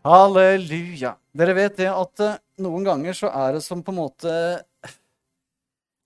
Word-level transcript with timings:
Halleluja. 0.00 1.12
Dere 1.36 1.52
vet 1.52 1.76
det 1.76 1.90
at 1.92 2.22
eh, 2.24 2.38
noen 2.64 2.86
ganger 2.86 3.16
så 3.16 3.28
er 3.36 3.58
det 3.58 3.60
som 3.64 3.82
på 3.84 3.92
en 3.92 3.98
måte 3.98 4.32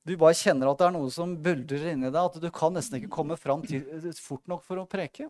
Du 0.05 0.17
bare 0.19 0.35
kjenner 0.35 0.69
at 0.69 0.81
det 0.81 0.89
er 0.89 0.95
noe 0.97 1.13
som 1.15 1.37
buldrer 1.41 1.93
inni 1.93 2.11
deg, 2.11 2.19
at 2.19 2.43
du 2.43 2.51
kan 2.53 2.75
nesten 2.75 2.99
ikke 2.99 3.13
komme 3.15 3.39
fram 3.39 3.63
til, 3.65 3.85
eh, 3.95 4.11
fort 4.19 4.43
nok 4.51 4.65
for 4.67 4.83
å 4.83 4.89
preke. 4.91 5.29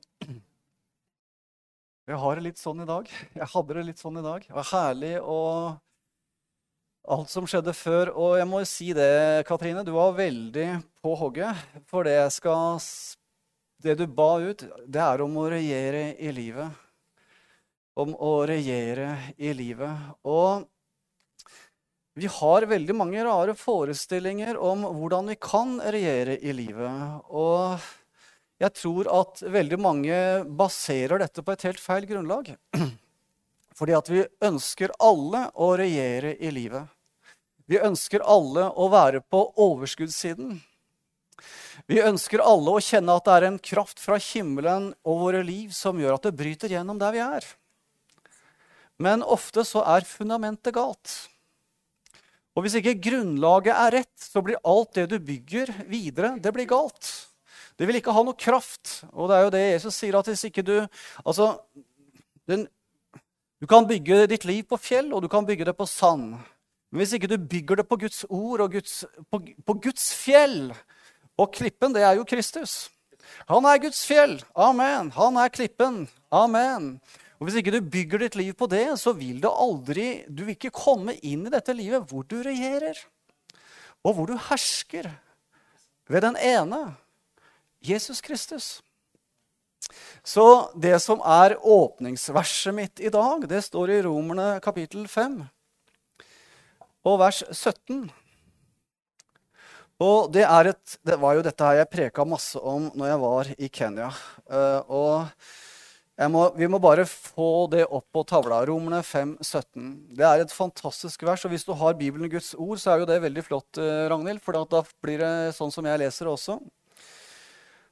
Jeg 2.09 2.21
har 2.21 2.37
det 2.37 2.45
litt 2.45 2.61
sånn 2.61 2.83
i 2.85 2.89
dag. 2.89 3.09
Jeg 3.37 3.51
hadde 3.53 3.77
det 3.77 3.85
litt 3.91 4.01
sånn 4.01 4.19
i 4.21 4.25
dag. 4.25 4.45
Det 4.49 4.57
var 4.57 4.71
herlig 4.73 5.13
og 5.21 5.79
alt 7.15 7.33
som 7.33 7.47
skjedde 7.49 7.73
før. 7.77 8.11
Og 8.17 8.39
jeg 8.41 8.49
må 8.49 8.61
si 8.69 8.91
det, 8.97 9.45
Katrine, 9.49 9.85
du 9.85 9.93
var 9.93 10.17
veldig 10.17 10.69
på 11.05 11.15
hogget. 11.21 11.61
For 11.89 12.05
det 12.09 12.19
skal 12.33 12.81
Det 13.85 13.99
du 13.99 14.07
ba 14.09 14.39
ut, 14.41 14.65
det 14.89 15.01
er 15.05 15.21
om 15.21 15.37
å 15.37 15.51
regjere 15.53 16.15
i 16.17 16.31
livet 16.33 16.84
om 18.01 18.15
å 18.15 18.33
regjere 18.49 19.11
i 19.37 19.53
livet. 19.57 20.15
Og 20.27 20.65
vi 22.15 22.31
har 22.31 22.67
veldig 22.71 22.95
mange 22.95 23.23
rare 23.27 23.55
forestillinger 23.59 24.59
om 24.59 24.85
hvordan 24.87 25.33
vi 25.33 25.39
kan 25.41 25.81
regjere 25.83 26.37
i 26.39 26.55
livet. 26.55 27.23
Og 27.31 27.79
jeg 28.63 28.75
tror 28.79 29.11
at 29.11 29.43
veldig 29.43 29.79
mange 29.83 30.19
baserer 30.47 31.25
dette 31.25 31.43
på 31.43 31.55
et 31.55 31.67
helt 31.67 31.83
feil 31.83 32.07
grunnlag. 32.07 32.53
Fordi 33.79 33.97
at 33.99 34.11
vi 34.11 34.23
ønsker 34.47 34.95
alle 35.03 35.49
å 35.59 35.73
regjere 35.79 36.37
i 36.39 36.53
livet. 36.55 36.87
Vi 37.67 37.81
ønsker 37.83 38.23
alle 38.23 38.69
å 38.71 38.87
være 38.93 39.25
på 39.25 39.41
overskuddssiden. 39.65 40.61
Vi 41.91 41.99
ønsker 42.05 42.45
alle 42.45 42.77
å 42.77 42.83
kjenne 42.85 43.17
at 43.19 43.27
det 43.27 43.35
er 43.35 43.47
en 43.49 43.59
kraft 43.59 43.99
fra 43.99 44.21
himmelen 44.23 44.93
og 45.03 45.23
våre 45.25 45.43
liv 45.43 45.73
som 45.75 45.99
gjør 45.99 46.19
at 46.19 46.29
det 46.29 46.37
bryter 46.39 46.71
gjennom 46.77 47.01
der 47.01 47.17
vi 47.17 47.25
er. 47.25 47.49
Men 49.03 49.25
ofte 49.27 49.65
så 49.67 49.83
er 49.97 50.07
fundamentet 50.07 50.75
galt. 50.77 51.15
Og 52.55 52.63
hvis 52.63 52.77
ikke 52.79 53.01
grunnlaget 53.03 53.75
er 53.75 53.97
rett, 53.99 54.15
så 54.21 54.43
blir 54.45 54.61
alt 54.63 54.95
det 54.95 55.09
du 55.11 55.19
bygger 55.19 55.73
videre, 55.91 56.37
det 56.39 56.53
blir 56.55 56.69
galt. 56.71 57.11
Det 57.75 57.89
vil 57.89 57.99
ikke 57.99 58.15
ha 58.15 58.23
noe 58.23 58.39
kraft. 58.39 59.01
Og 59.11 59.27
det 59.31 59.37
er 59.37 59.47
jo 59.47 59.53
det 59.55 59.63
Jesus 59.65 59.99
sier, 59.99 60.15
at 60.19 60.31
hvis 60.31 60.47
ikke 60.47 60.63
du 60.63 60.77
Altså, 61.25 61.57
den, 62.47 62.69
du 63.59 63.67
kan 63.67 63.89
bygge 63.89 64.29
ditt 64.31 64.47
liv 64.47 64.63
på 64.69 64.79
fjell, 64.79 65.11
og 65.13 65.25
du 65.25 65.29
kan 65.33 65.47
bygge 65.47 65.67
det 65.67 65.75
på 65.75 65.87
sand. 65.91 66.37
Men 66.93 67.03
hvis 67.03 67.17
ikke 67.19 67.33
du 67.33 67.39
bygger 67.39 67.81
det 67.81 67.89
på 67.91 67.99
Guds 67.99 68.23
ord 68.29 68.63
og 68.63 68.73
Guds, 68.77 69.03
på, 69.31 69.41
på 69.67 69.75
Guds 69.83 70.13
fjell 70.15 70.75
Og 71.35 71.51
klippen, 71.51 71.91
det 71.91 72.05
er 72.07 72.15
jo 72.15 72.27
Kristus. 72.29 72.93
Han 73.51 73.67
er 73.67 73.81
Guds 73.83 74.05
fjell. 74.07 74.37
Amen. 74.55 75.11
Han 75.17 75.41
er 75.43 75.51
klippen. 75.51 76.05
Amen. 76.31 77.01
Og 77.45 77.51
Hvis 77.51 77.59
ikke 77.61 77.75
du 77.75 77.91
bygger 77.93 78.23
ditt 78.23 78.37
liv 78.41 78.55
på 78.57 78.65
det, 78.73 78.87
så 78.97 79.13
vil 79.13 79.37
det 79.43 79.51
aldri, 79.53 80.05
du 80.33 80.47
vil 80.47 80.55
ikke 80.55 80.71
komme 80.73 81.13
inn 81.21 81.43
i 81.45 81.51
dette 81.53 81.75
livet 81.77 82.07
hvor 82.09 82.23
du 82.25 82.39
regjerer, 82.41 82.97
og 84.01 84.15
hvor 84.17 84.31
du 84.31 84.39
hersker 84.47 85.11
ved 86.09 86.25
den 86.25 86.39
ene, 86.41 86.79
Jesus 87.85 88.23
Kristus. 88.25 88.69
Så 90.25 90.73
det 90.73 90.97
som 91.05 91.21
er 91.21 91.59
åpningsverset 91.61 92.73
mitt 92.79 93.03
i 93.05 93.13
dag, 93.13 93.45
det 93.45 93.61
står 93.67 93.93
i 93.93 93.99
Romerne 94.07 94.55
kapittel 94.65 95.05
5 95.05 95.43
og 97.05 97.19
vers 97.21 97.43
17. 97.51 98.07
Og 100.01 100.33
det, 100.33 100.47
et, 100.49 100.97
det 101.05 101.21
var 101.21 101.37
jo 101.37 101.45
dette 101.45 101.69
her 101.69 101.83
jeg 101.83 101.93
preka 101.93 102.25
masse 102.25 102.57
om 102.57 102.89
når 102.97 103.13
jeg 103.13 103.23
var 103.27 103.53
i 103.53 103.69
Kenya. 103.69 104.09
Eh, 104.49 104.81
og 104.89 105.29
må, 106.15 106.45
vi 106.55 106.69
må 106.71 106.79
bare 106.79 107.03
få 107.11 107.67
det 107.73 107.85
opp 107.91 108.07
på 108.15 108.23
tavla. 108.31 108.61
Romerne 108.69 109.03
5, 109.03 109.35
17. 109.43 109.89
Det 110.15 110.27
er 110.29 110.45
et 110.45 110.55
fantastisk 110.55 111.25
vers. 111.27 111.43
Og 111.43 111.51
hvis 111.51 111.67
du 111.67 111.73
har 111.75 111.97
Bibelen 111.99 112.31
Guds 112.31 112.53
ord, 112.55 112.79
så 112.79 112.93
er 112.93 113.03
jo 113.03 113.09
det 113.11 113.19
veldig 113.25 113.43
flott, 113.43 113.81
eh, 113.83 114.07
Ragnhild. 114.13 114.43
For 114.45 114.55
da 114.55 114.85
blir 115.03 115.19
det 115.25 115.35
sånn 115.59 115.75
som 115.75 115.87
jeg 115.91 116.05
leser 116.05 116.29
det 116.29 116.35
også. 116.37 116.59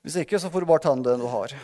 Hvis 0.07 0.21
ikke, 0.23 0.39
så 0.39 0.51
får 0.55 0.63
du 0.63 0.71
bare 0.71 0.87
ta 0.87 0.95
den 0.95 1.23
du 1.23 1.29
har. 1.31 1.55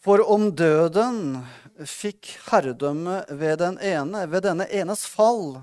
For 0.00 0.24
om 0.24 0.48
døden 0.56 1.42
fikk 1.84 2.36
herredømme 2.48 3.24
ved 3.28 3.58
den 3.60 3.76
ene, 3.84 4.24
ved 4.30 4.44
denne 4.46 4.68
enes 4.72 5.04
fall, 5.10 5.58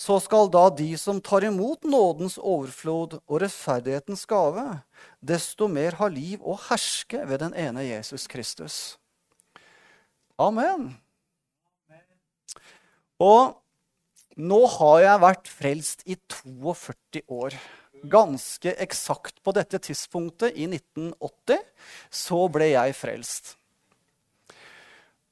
så 0.00 0.16
skal 0.24 0.48
da 0.48 0.68
de 0.72 0.94
som 0.96 1.18
tar 1.20 1.44
imot 1.44 1.84
nådens 1.84 2.38
overflod 2.38 3.18
og 3.20 3.40
rettferdighetens 3.42 4.24
gave, 4.30 4.78
desto 5.20 5.68
mer 5.68 5.98
ha 6.00 6.08
liv 6.08 6.40
og 6.40 6.58
herske 6.68 7.22
ved 7.28 7.42
den 7.44 7.54
ene 7.58 7.84
Jesus 7.84 8.26
Kristus. 8.30 8.96
Amen. 10.40 10.94
Og 13.20 13.60
nå 14.40 14.60
har 14.78 14.98
jeg 15.04 15.22
vært 15.26 15.50
frelst 15.52 16.04
i 16.08 16.16
42 16.16 17.22
år. 17.28 17.56
Ganske 18.00 18.72
eksakt 18.80 19.42
på 19.44 19.52
dette 19.52 19.76
tidspunktet, 19.84 20.56
i 20.56 20.64
1980, 20.64 21.60
så 22.08 22.46
ble 22.48 22.70
jeg 22.72 22.96
frelst. 22.96 23.56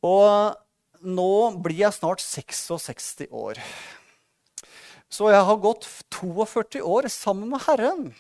Og 0.04 0.52
nå 1.00 1.32
blir 1.64 1.86
jeg 1.86 1.96
snart 1.96 2.20
66 2.20 3.30
år. 3.32 3.62
Så 5.08 5.30
jeg 5.32 5.40
har 5.48 5.62
gått 5.64 5.88
42 6.12 6.84
år 6.84 7.08
sammen 7.08 7.48
med 7.48 7.64
Herren. 7.64 8.10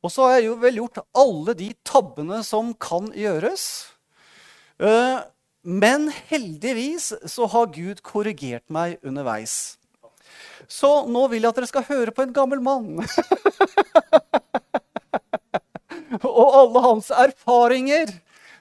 Og 0.00 0.12
så 0.12 0.26
har 0.26 0.38
jeg 0.38 0.46
jo 0.48 0.54
vel 0.62 0.78
gjort 0.80 1.02
alle 1.18 1.54
de 1.58 1.68
tabbene 1.84 2.40
som 2.46 2.72
kan 2.80 3.10
gjøres. 3.16 3.66
Eh, 4.80 5.18
men 5.60 6.08
heldigvis 6.30 7.12
så 7.28 7.48
har 7.52 7.72
Gud 7.74 8.00
korrigert 8.06 8.64
meg 8.72 8.96
underveis. 9.04 9.76
Så 10.70 11.04
nå 11.10 11.26
vil 11.28 11.44
jeg 11.44 11.50
at 11.52 11.58
dere 11.60 11.68
skal 11.68 11.88
høre 11.88 12.14
på 12.16 12.24
en 12.24 12.32
gammel 12.32 12.62
mann. 12.64 13.02
og 16.24 16.46
alle 16.62 16.84
hans 16.84 17.10
erfaringer 17.12 18.12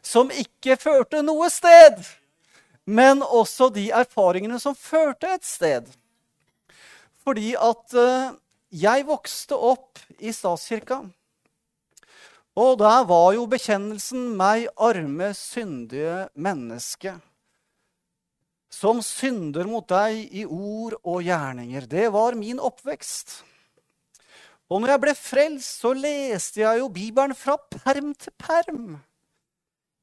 som 0.03 0.31
ikke 0.33 0.75
førte 0.79 1.21
noe 1.23 1.47
sted. 1.53 2.01
Men 2.89 3.21
også 3.23 3.69
de 3.71 3.89
erfaringene 3.93 4.59
som 4.59 4.75
førte 4.75 5.29
et 5.37 5.45
sted. 5.45 5.87
Fordi 7.23 7.53
at 7.53 7.95
uh, 7.95 8.33
jeg 8.73 9.05
vokste 9.07 9.55
opp 9.55 10.01
i 10.19 10.33
statskirka. 10.33 11.03
Og 12.59 12.79
der 12.81 13.05
var 13.07 13.33
jo 13.37 13.45
bekjennelsen 13.47 14.35
'meg 14.35 14.67
arme, 14.75 15.33
syndige 15.33 16.27
menneske'. 16.35 17.19
Som 18.69 19.01
synder 19.01 19.65
mot 19.67 19.87
deg 19.87 20.27
i 20.33 20.43
ord 20.45 20.97
og 21.03 21.23
gjerninger. 21.23 21.87
Det 21.87 22.11
var 22.13 22.35
min 22.35 22.59
oppvekst. 22.59 23.43
Og 24.69 24.81
når 24.81 24.87
jeg 24.87 25.01
ble 25.01 25.15
frelst, 25.15 25.79
så 25.81 25.93
leste 25.93 26.61
jeg 26.61 26.79
jo 26.79 26.89
Bibelen 26.89 27.35
fra 27.35 27.55
perm 27.57 28.13
til 28.13 28.33
perm. 28.37 28.99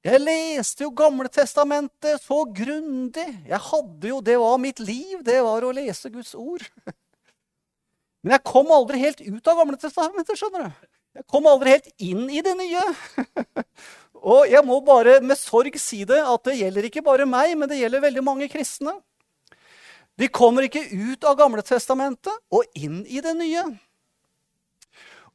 Jeg 0.04 0.20
leste 0.20 0.82
jo 0.82 0.90
Gamle 0.90 1.28
Testamentet 1.28 2.22
så 2.22 2.44
grundig. 2.44 3.28
Jeg 3.46 3.58
hadde 3.58 4.08
jo, 4.08 4.20
Det 4.20 4.38
var 4.38 4.56
mitt 4.56 4.80
liv, 4.80 5.22
det 5.22 5.42
var 5.42 5.62
å 5.62 5.72
lese 5.72 6.10
Guds 6.10 6.34
ord. 6.34 6.62
Men 8.22 8.32
jeg 8.32 8.44
kom 8.44 8.70
aldri 8.70 8.98
helt 8.98 9.20
ut 9.20 9.48
av 9.48 9.56
Gamle 9.56 9.76
testamentet. 9.76 10.38
skjønner 10.38 10.64
du. 10.64 10.95
Jeg 11.16 11.24
kom 11.32 11.46
aldri 11.48 11.72
helt 11.72 11.88
inn 12.02 12.26
i 12.28 12.42
det 12.44 12.52
nye. 12.58 12.82
og 14.34 14.50
jeg 14.50 14.62
må 14.68 14.82
bare 14.84 15.18
med 15.24 15.38
sorg 15.40 15.78
si 15.80 16.02
det, 16.08 16.20
at 16.20 16.48
det 16.48 16.58
gjelder 16.58 16.88
ikke 16.90 17.04
bare 17.06 17.28
meg, 17.28 17.54
men 17.56 17.70
det 17.70 17.80
gjelder 17.80 18.04
veldig 18.04 18.24
mange 18.26 18.48
kristne. 18.52 18.98
De 20.16 20.28
kommer 20.32 20.66
ikke 20.68 20.84
ut 20.92 21.24
av 21.28 21.36
Gamle 21.40 21.64
testamentet 21.64 22.36
og 22.52 22.64
inn 22.76 23.02
i 23.08 23.20
det 23.24 23.32
nye. 23.36 23.64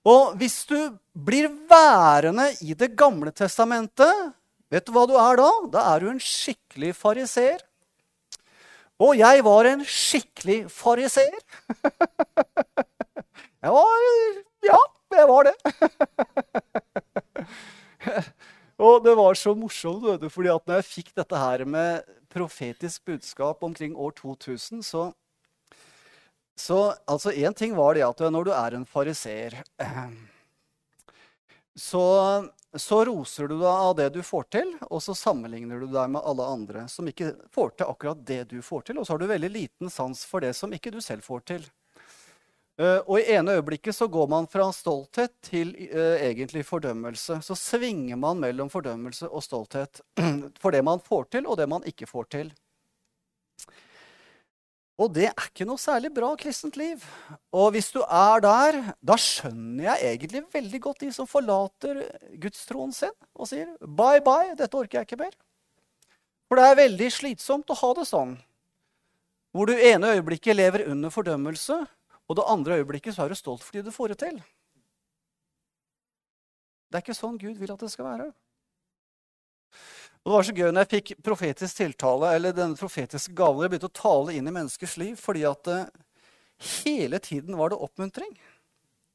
Og 0.08 0.38
hvis 0.42 0.64
du 0.70 0.78
blir 1.14 1.50
værende 1.70 2.48
i 2.66 2.74
Det 2.74 2.96
gamle 2.98 3.30
testamentet, 3.32 4.32
vet 4.74 4.86
du 4.88 4.94
hva 4.96 5.06
du 5.06 5.14
er 5.22 5.38
da? 5.38 5.50
Da 5.70 5.84
er 5.94 6.02
du 6.02 6.10
en 6.10 6.22
skikkelig 6.22 6.96
fariseer. 6.98 7.62
Og 9.02 9.14
jeg 9.18 9.44
var 9.46 9.70
en 9.70 9.86
skikkelig 9.86 10.64
fariseer. 10.74 11.38
jeg 13.66 13.78
var 13.78 14.10
Ja, 14.66 14.78
jeg 15.20 15.28
var 15.30 15.44
det. 15.50 15.56
og 18.86 18.94
det 19.06 19.14
var 19.20 19.34
så 19.40 19.52
morsomt, 19.58 20.06
vet 20.06 20.24
du, 20.24 20.30
fordi 20.34 20.50
at 20.54 20.68
når 20.68 20.76
jeg 20.82 20.90
fikk 20.90 21.10
dette 21.22 21.36
her 21.44 21.60
med 21.66 21.90
profetisk 22.32 22.98
budskap 23.10 23.58
omkring 23.68 23.94
år 23.96 24.12
2000, 24.22 24.86
så 24.86 25.02
så 26.62 26.94
altså 27.10 27.32
Én 27.32 27.54
ting 27.58 27.76
var 27.76 27.96
det 27.96 28.04
at 28.06 28.20
når 28.32 28.44
du 28.46 28.52
er 28.54 28.72
en 28.78 28.86
fariseer, 28.86 29.64
så 31.90 32.06
så 32.80 33.02
roser 33.06 33.50
du 33.52 33.58
deg 33.60 33.68
av 33.68 33.96
det 33.98 34.08
du 34.16 34.22
får 34.24 34.46
til, 34.56 34.70
og 34.88 35.02
så 35.04 35.16
sammenligner 35.18 35.82
du 35.82 35.90
deg 35.92 36.14
med 36.14 36.24
alle 36.24 36.46
andre 36.54 36.86
som 36.88 37.08
ikke 37.10 37.34
får 37.52 37.74
til 37.76 37.92
akkurat 37.92 38.22
det 38.28 38.46
du 38.54 38.62
får 38.64 38.86
til, 38.88 39.00
og 39.00 39.08
så 39.08 39.14
har 39.14 39.20
du 39.20 39.28
veldig 39.28 39.50
liten 39.52 39.92
sans 39.92 40.24
for 40.28 40.44
det 40.44 40.54
som 40.56 40.72
ikke 40.72 40.94
du 40.94 41.02
selv 41.04 41.26
får 41.26 41.44
til. 41.52 41.66
Eh, 42.82 43.02
og 43.06 43.20
i 43.20 43.36
ene 43.36 43.60
øyeblikket 43.60 43.94
så 43.94 44.08
går 44.10 44.30
man 44.32 44.48
fra 44.50 44.72
stolthet 44.74 45.36
til 45.46 45.76
uh, 45.92 46.18
egentlig 46.18 46.64
fordømmelse. 46.66 47.38
Så 47.46 47.58
svinger 47.60 48.18
man 48.18 48.42
mellom 48.42 48.72
fordømmelse 48.74 49.30
og 49.30 49.44
stolthet 49.46 50.02
for 50.62 50.74
det 50.74 50.82
man 50.88 51.04
får 51.04 51.30
til, 51.36 51.46
og 51.46 51.60
det 51.60 51.70
man 51.70 51.86
ikke 51.86 52.10
får 52.10 52.30
til. 52.34 52.50
Og 55.02 55.14
det 55.14 55.28
er 55.30 55.46
ikke 55.48 55.66
noe 55.66 55.82
særlig 55.82 56.12
bra 56.14 56.32
kristent 56.38 56.76
liv. 56.78 57.06
Og 57.54 57.72
hvis 57.76 57.90
du 57.94 58.02
er 58.02 58.42
der, 58.44 58.82
da 59.02 59.18
skjønner 59.18 59.88
jeg 59.92 60.12
egentlig 60.12 60.44
veldig 60.54 60.82
godt 60.82 61.06
de 61.06 61.14
som 61.14 61.30
forlater 61.30 62.04
gudstroen 62.42 62.94
sin 62.94 63.14
og 63.34 63.50
sier 63.50 63.72
bye, 63.82 64.22
bye, 64.26 64.54
dette 64.58 64.78
orker 64.78 65.02
jeg 65.02 65.10
ikke 65.10 65.22
mer. 65.24 65.34
For 66.50 66.60
det 66.60 66.68
er 66.68 66.82
veldig 66.84 67.14
slitsomt 67.14 67.72
å 67.72 67.78
ha 67.82 67.96
det 67.98 68.10
sånn. 68.10 68.36
Hvor 69.56 69.68
du 69.68 69.74
ene 69.74 70.14
øyeblikket 70.18 70.58
lever 70.58 70.86
under 70.92 71.14
fordømmelse, 71.14 71.82
og 72.32 72.38
det 72.40 72.48
andre 72.48 72.78
øyeblikket 72.80 73.16
så 73.16 73.26
er 73.26 73.34
du 73.34 73.36
stolt 73.36 73.64
fordi 73.66 73.84
du 73.84 73.92
får 73.92 74.14
det 74.14 74.22
til. 74.24 74.38
Det 76.88 77.00
er 77.00 77.04
ikke 77.04 77.16
sånn 77.16 77.40
Gud 77.40 77.60
vil 77.60 77.74
at 77.74 77.84
det 77.84 77.90
skal 77.92 78.08
være. 78.08 78.30
Og 80.22 80.30
Det 80.30 80.36
var 80.36 80.46
så 80.48 80.56
gøy 80.56 80.70
når 80.70 80.86
jeg 80.86 80.92
fikk 80.94 81.12
profetisk 81.26 81.80
tiltale, 81.80 82.30
eller 82.38 82.56
denne 82.56 82.78
profetiske 82.78 83.34
gaven. 83.36 83.64
Jeg 83.66 83.74
begynte 83.74 83.90
å 83.90 84.02
tale 84.02 84.36
inn 84.38 84.48
i 84.48 84.54
menneskers 84.54 84.96
liv 85.02 85.16
fordi 85.20 85.44
at 85.50 85.72
uh, 85.72 85.90
hele 86.84 87.20
tiden 87.24 87.58
var 87.60 87.74
det 87.74 87.82
oppmuntring. 87.82 88.34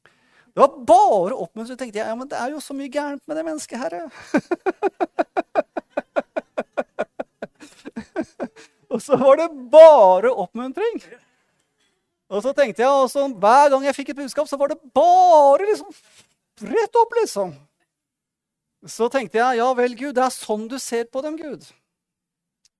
Det 0.05 0.61
var 0.61 0.71
bare 0.89 1.35
oppmuntring. 1.37 1.77
tenkte 1.77 1.99
jeg, 2.01 2.09
ja, 2.09 2.15
men 2.17 2.29
det 2.29 2.37
er 2.41 2.49
jo 2.53 2.59
så 2.61 2.73
mye 2.75 2.91
gærent 2.91 3.27
med 3.29 3.37
det 3.37 3.45
mennesket 3.45 3.81
her. 3.81 3.91
og 8.91 9.01
så 9.05 9.13
var 9.21 9.33
det 9.41 9.49
bare 9.71 10.29
oppmuntring. 10.33 10.95
Og 12.27 12.43
så 12.43 12.51
tenkte 12.55 12.83
jeg, 12.83 12.91
også, 12.91 13.27
Hver 13.39 13.71
gang 13.71 13.85
jeg 13.87 13.95
fikk 13.95 14.11
et 14.11 14.19
budskap, 14.19 14.47
så 14.49 14.59
var 14.59 14.73
det 14.73 14.79
bare 14.95 15.69
liksom 15.69 15.91
rett 16.67 16.99
opp, 16.99 17.15
liksom. 17.21 17.53
Så 18.87 19.07
tenkte 19.11 19.39
jeg 19.39 19.59
ja 19.59 19.67
vel, 19.77 19.95
Gud, 19.97 20.15
det 20.17 20.25
er 20.25 20.33
sånn 20.33 20.67
du 20.69 20.77
ser 20.81 21.07
på 21.11 21.23
dem, 21.25 21.37
Gud. 21.39 21.65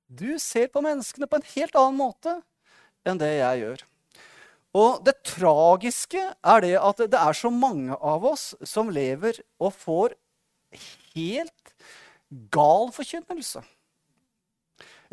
Du 0.07 0.37
ser 0.39 0.69
på 0.71 0.83
menneskene 0.83 1.27
på 1.27 1.39
en 1.39 1.47
helt 1.55 1.75
annen 1.79 1.99
måte 1.99 2.37
enn 3.07 3.19
det 3.19 3.31
jeg 3.37 3.63
gjør. 3.63 3.83
Og 4.77 5.01
det 5.07 5.15
tragiske 5.25 6.21
er 6.21 6.63
det 6.63 6.75
at 6.79 7.01
det 7.09 7.19
er 7.19 7.35
så 7.35 7.51
mange 7.51 7.95
av 7.95 8.25
oss 8.27 8.51
som 8.67 8.91
lever 8.93 9.39
og 9.63 9.73
får 9.73 10.15
helt 11.15 11.73
gal 12.53 12.91
forkynnelse. 12.93 13.63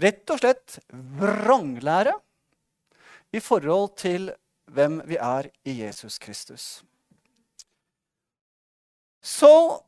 Rett 0.03 0.31
og 0.35 0.41
slett 0.43 0.79
vranglære 1.23 2.17
i 3.35 3.41
forhold 3.43 3.97
til 3.99 4.29
hvem 4.71 5.01
vi 5.09 5.19
er 5.19 5.49
i 5.67 5.81
Jesus 5.83 6.19
Kristus. 6.19 6.85
Så 9.23 9.81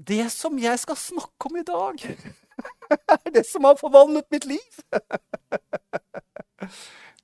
Det 0.00 0.30
som 0.32 0.54
jeg 0.56 0.78
skal 0.80 0.96
snakke 0.96 1.44
om 1.44 1.56
i 1.60 1.62
dag, 1.62 2.04
er 3.26 3.32
det 3.34 3.42
som 3.44 3.66
har 3.68 3.76
forvandlet 3.76 4.24
mitt 4.32 4.46
liv. 4.48 4.78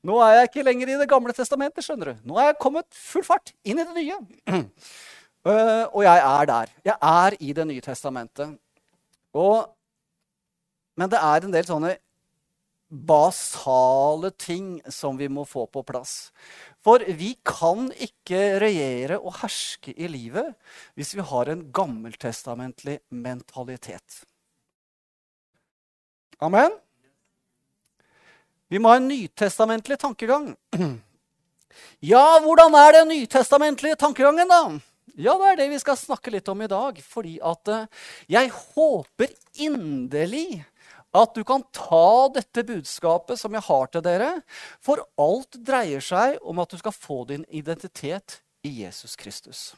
Nå 0.05 0.19
er 0.21 0.35
jeg 0.35 0.51
ikke 0.51 0.65
lenger 0.67 0.93
i 0.93 0.99
Det 1.01 1.09
gamle 1.09 1.33
testamentet. 1.33 1.85
skjønner 1.85 2.13
du. 2.13 2.29
Nå 2.29 2.37
er 2.37 2.51
jeg 2.51 2.59
kommet 2.61 2.87
full 2.93 3.25
fart 3.25 3.55
inn 3.65 3.81
i 3.81 3.87
det 3.89 3.97
nye. 3.97 4.19
Eh, 5.47 5.85
og 5.95 6.03
jeg 6.03 6.19
er 6.19 6.47
der. 6.51 6.71
Jeg 6.85 6.97
er 7.01 7.35
i 7.39 7.53
Det 7.55 7.67
nye 7.71 7.81
testamentet. 7.81 8.57
Og, 9.33 9.69
men 10.99 11.11
det 11.13 11.21
er 11.23 11.45
en 11.47 11.53
del 11.55 11.69
sånne 11.69 11.93
basale 12.89 14.31
ting 14.39 14.79
som 14.93 15.19
vi 15.19 15.29
må 15.29 15.45
få 15.49 15.67
på 15.67 15.83
plass. 15.87 16.31
For 16.85 17.03
vi 17.19 17.35
kan 17.47 17.89
ikke 17.93 18.61
regjere 18.63 19.19
og 19.19 19.41
herske 19.41 19.95
i 19.97 20.09
livet 20.11 20.55
hvis 20.95 21.17
vi 21.19 21.25
har 21.27 21.51
en 21.51 21.65
gammeltestamentlig 21.75 23.01
mentalitet. 23.11 24.23
Amen? 26.39 26.75
Vi 28.69 28.79
må 28.83 28.91
ha 28.93 29.01
en 29.01 29.11
nytestamentlig 29.11 29.99
tankegang. 30.03 30.55
Ja, 32.01 32.39
hvordan 32.41 32.73
er 32.73 32.95
den 32.95 33.11
nytestamentlige 33.11 33.99
tankegangen, 34.01 34.49
da? 34.49 34.61
Ja, 35.17 35.35
det 35.41 35.51
er 35.51 35.59
det 35.61 35.67
vi 35.75 35.81
skal 35.81 35.97
snakke 35.97 36.33
litt 36.33 36.49
om 36.49 36.63
i 36.65 36.69
dag. 36.71 36.99
Fordi 37.05 37.35
at 37.45 37.73
eh, 37.73 38.07
jeg 38.33 38.53
håper 38.53 39.33
inderlig 39.65 40.65
at 41.17 41.35
du 41.35 41.43
kan 41.47 41.65
ta 41.75 42.29
dette 42.35 42.65
budskapet 42.67 43.41
som 43.41 43.55
jeg 43.57 43.65
har 43.69 43.91
til 43.91 44.05
dere, 44.05 44.31
for 44.85 45.03
alt 45.21 45.59
dreier 45.67 46.05
seg 46.05 46.39
om 46.43 46.61
at 46.63 46.73
du 46.73 46.81
skal 46.81 46.95
få 46.95 47.25
din 47.31 47.47
identitet 47.49 48.41
i 48.67 48.73
Jesus 48.83 49.17
Kristus. 49.17 49.73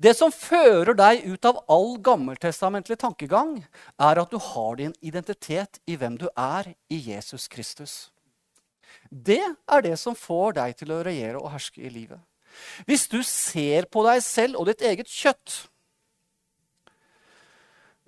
Det 0.00 0.14
som 0.16 0.32
fører 0.32 0.96
deg 0.96 1.26
ut 1.28 1.44
av 1.48 1.60
all 1.68 1.98
gammeltestamentlig 2.00 2.96
tankegang, 3.00 3.58
er 4.00 4.20
at 4.22 4.30
du 4.32 4.38
har 4.40 4.78
din 4.80 4.94
identitet 5.04 5.80
i 5.86 5.98
hvem 6.00 6.16
du 6.20 6.28
er 6.32 6.72
i 6.88 7.00
Jesus 7.10 7.48
Kristus. 7.52 8.08
Det 9.10 9.42
er 9.42 9.84
det 9.84 9.96
som 10.00 10.16
får 10.16 10.56
deg 10.58 10.76
til 10.80 10.92
å 10.92 11.02
regjere 11.04 11.40
og 11.40 11.52
herske 11.52 11.84
i 11.84 11.92
livet. 11.92 12.20
Hvis 12.88 13.06
du 13.12 13.20
ser 13.22 13.86
på 13.92 14.02
deg 14.06 14.22
selv 14.24 14.58
og 14.58 14.68
ditt 14.70 14.82
eget 14.84 15.10
kjøtt, 15.10 15.68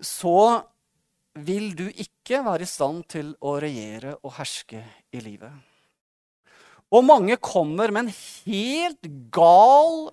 så 0.01 0.65
vil 1.39 1.75
du 1.79 1.87
ikke 1.89 2.43
være 2.45 2.67
i 2.67 2.71
stand 2.71 3.05
til 3.11 3.35
å 3.41 3.57
regjere 3.63 4.17
og 4.25 4.35
herske 4.39 4.83
i 5.15 5.23
livet. 5.23 5.53
Og 6.91 7.07
mange 7.07 7.37
kommer 7.39 7.93
med 7.95 8.09
en 8.09 8.15
helt 8.51 9.07
gal 9.31 10.11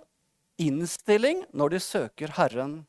innstilling 0.62 1.42
når 1.58 1.74
de 1.74 1.82
søker 1.82 2.36
Herren. 2.38 2.80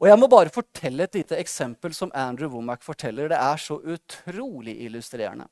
Og 0.00 0.08
jeg 0.10 0.18
må 0.18 0.26
bare 0.30 0.50
fortelle 0.50 1.06
et 1.06 1.14
lite 1.14 1.38
eksempel 1.38 1.94
som 1.94 2.10
Andrew 2.16 2.50
Womack 2.50 2.82
forteller. 2.82 3.30
Det 3.30 3.38
er 3.38 3.62
så 3.62 3.78
utrolig 3.78 4.74
illustrerende. 4.86 5.46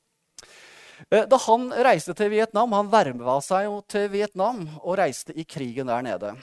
Eh, 1.10 1.22
da 1.30 1.38
han 1.44 1.70
reiste 1.86 2.16
til 2.18 2.32
Vietnam, 2.34 2.74
han 2.74 2.90
verva 2.90 3.38
seg 3.44 3.68
jo 3.68 3.78
til 3.86 4.08
Vietnam 4.10 4.64
og 4.80 4.98
reiste 4.98 5.36
i 5.38 5.46
krigen 5.46 5.90
der 5.90 6.02
nede. 6.02 6.34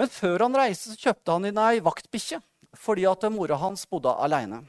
Men 0.00 0.08
før 0.08 0.46
han 0.46 0.56
reiste, 0.56 0.94
så 0.94 1.08
kjøpte 1.08 1.34
han 1.34 1.50
inn 1.50 1.60
ei 1.60 1.84
vaktbikkje 1.84 2.40
fordi 2.78 3.06
at 3.08 3.24
mora 3.32 3.56
hans 3.58 3.86
bodde 3.88 4.12
aleine. 4.12 4.60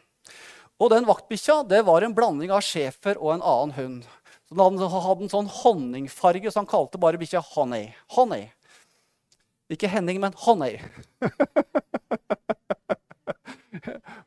Og 0.80 0.90
den 0.94 1.08
vaktbikkja 1.08 1.64
det 1.68 1.82
var 1.88 2.06
en 2.06 2.16
blanding 2.16 2.52
av 2.56 2.64
schæfer 2.64 3.20
og 3.20 3.34
en 3.36 3.44
annen 3.44 3.76
hund. 3.76 4.08
Så 4.48 4.56
den 4.58 4.80
hadde 4.80 5.26
en 5.26 5.32
sånn 5.32 5.50
honningfarge, 5.60 6.50
så 6.50 6.64
han 6.64 6.70
kalte 6.70 6.98
bare 7.02 7.20
bikkja 7.22 7.42
Honey. 7.52 7.92
Honey. 8.16 8.48
Ikke 9.70 9.92
Henning, 9.92 10.18
men 10.24 10.34
Honey. 10.46 10.80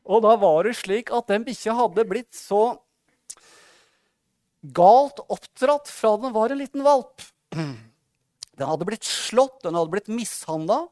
og 0.07 0.23
da 0.23 0.37
var 0.39 0.63
det 0.69 0.77
slik 0.79 1.11
at 1.11 1.27
den 1.27 1.43
bikkja 1.47 1.75
hadde 1.75 2.05
blitt 2.07 2.31
så 2.37 2.77
galt 4.63 5.19
oppdratt 5.27 5.91
fra 5.91 6.15
den 6.21 6.31
var 6.37 6.53
en 6.53 6.61
liten 6.61 6.85
valp. 6.85 7.21
Den 8.59 8.69
hadde 8.69 8.85
blitt 8.85 9.05
slått, 9.07 9.63
den 9.63 9.73
hadde 9.73 9.89
blitt 9.89 10.11
mishandla. 10.13 10.83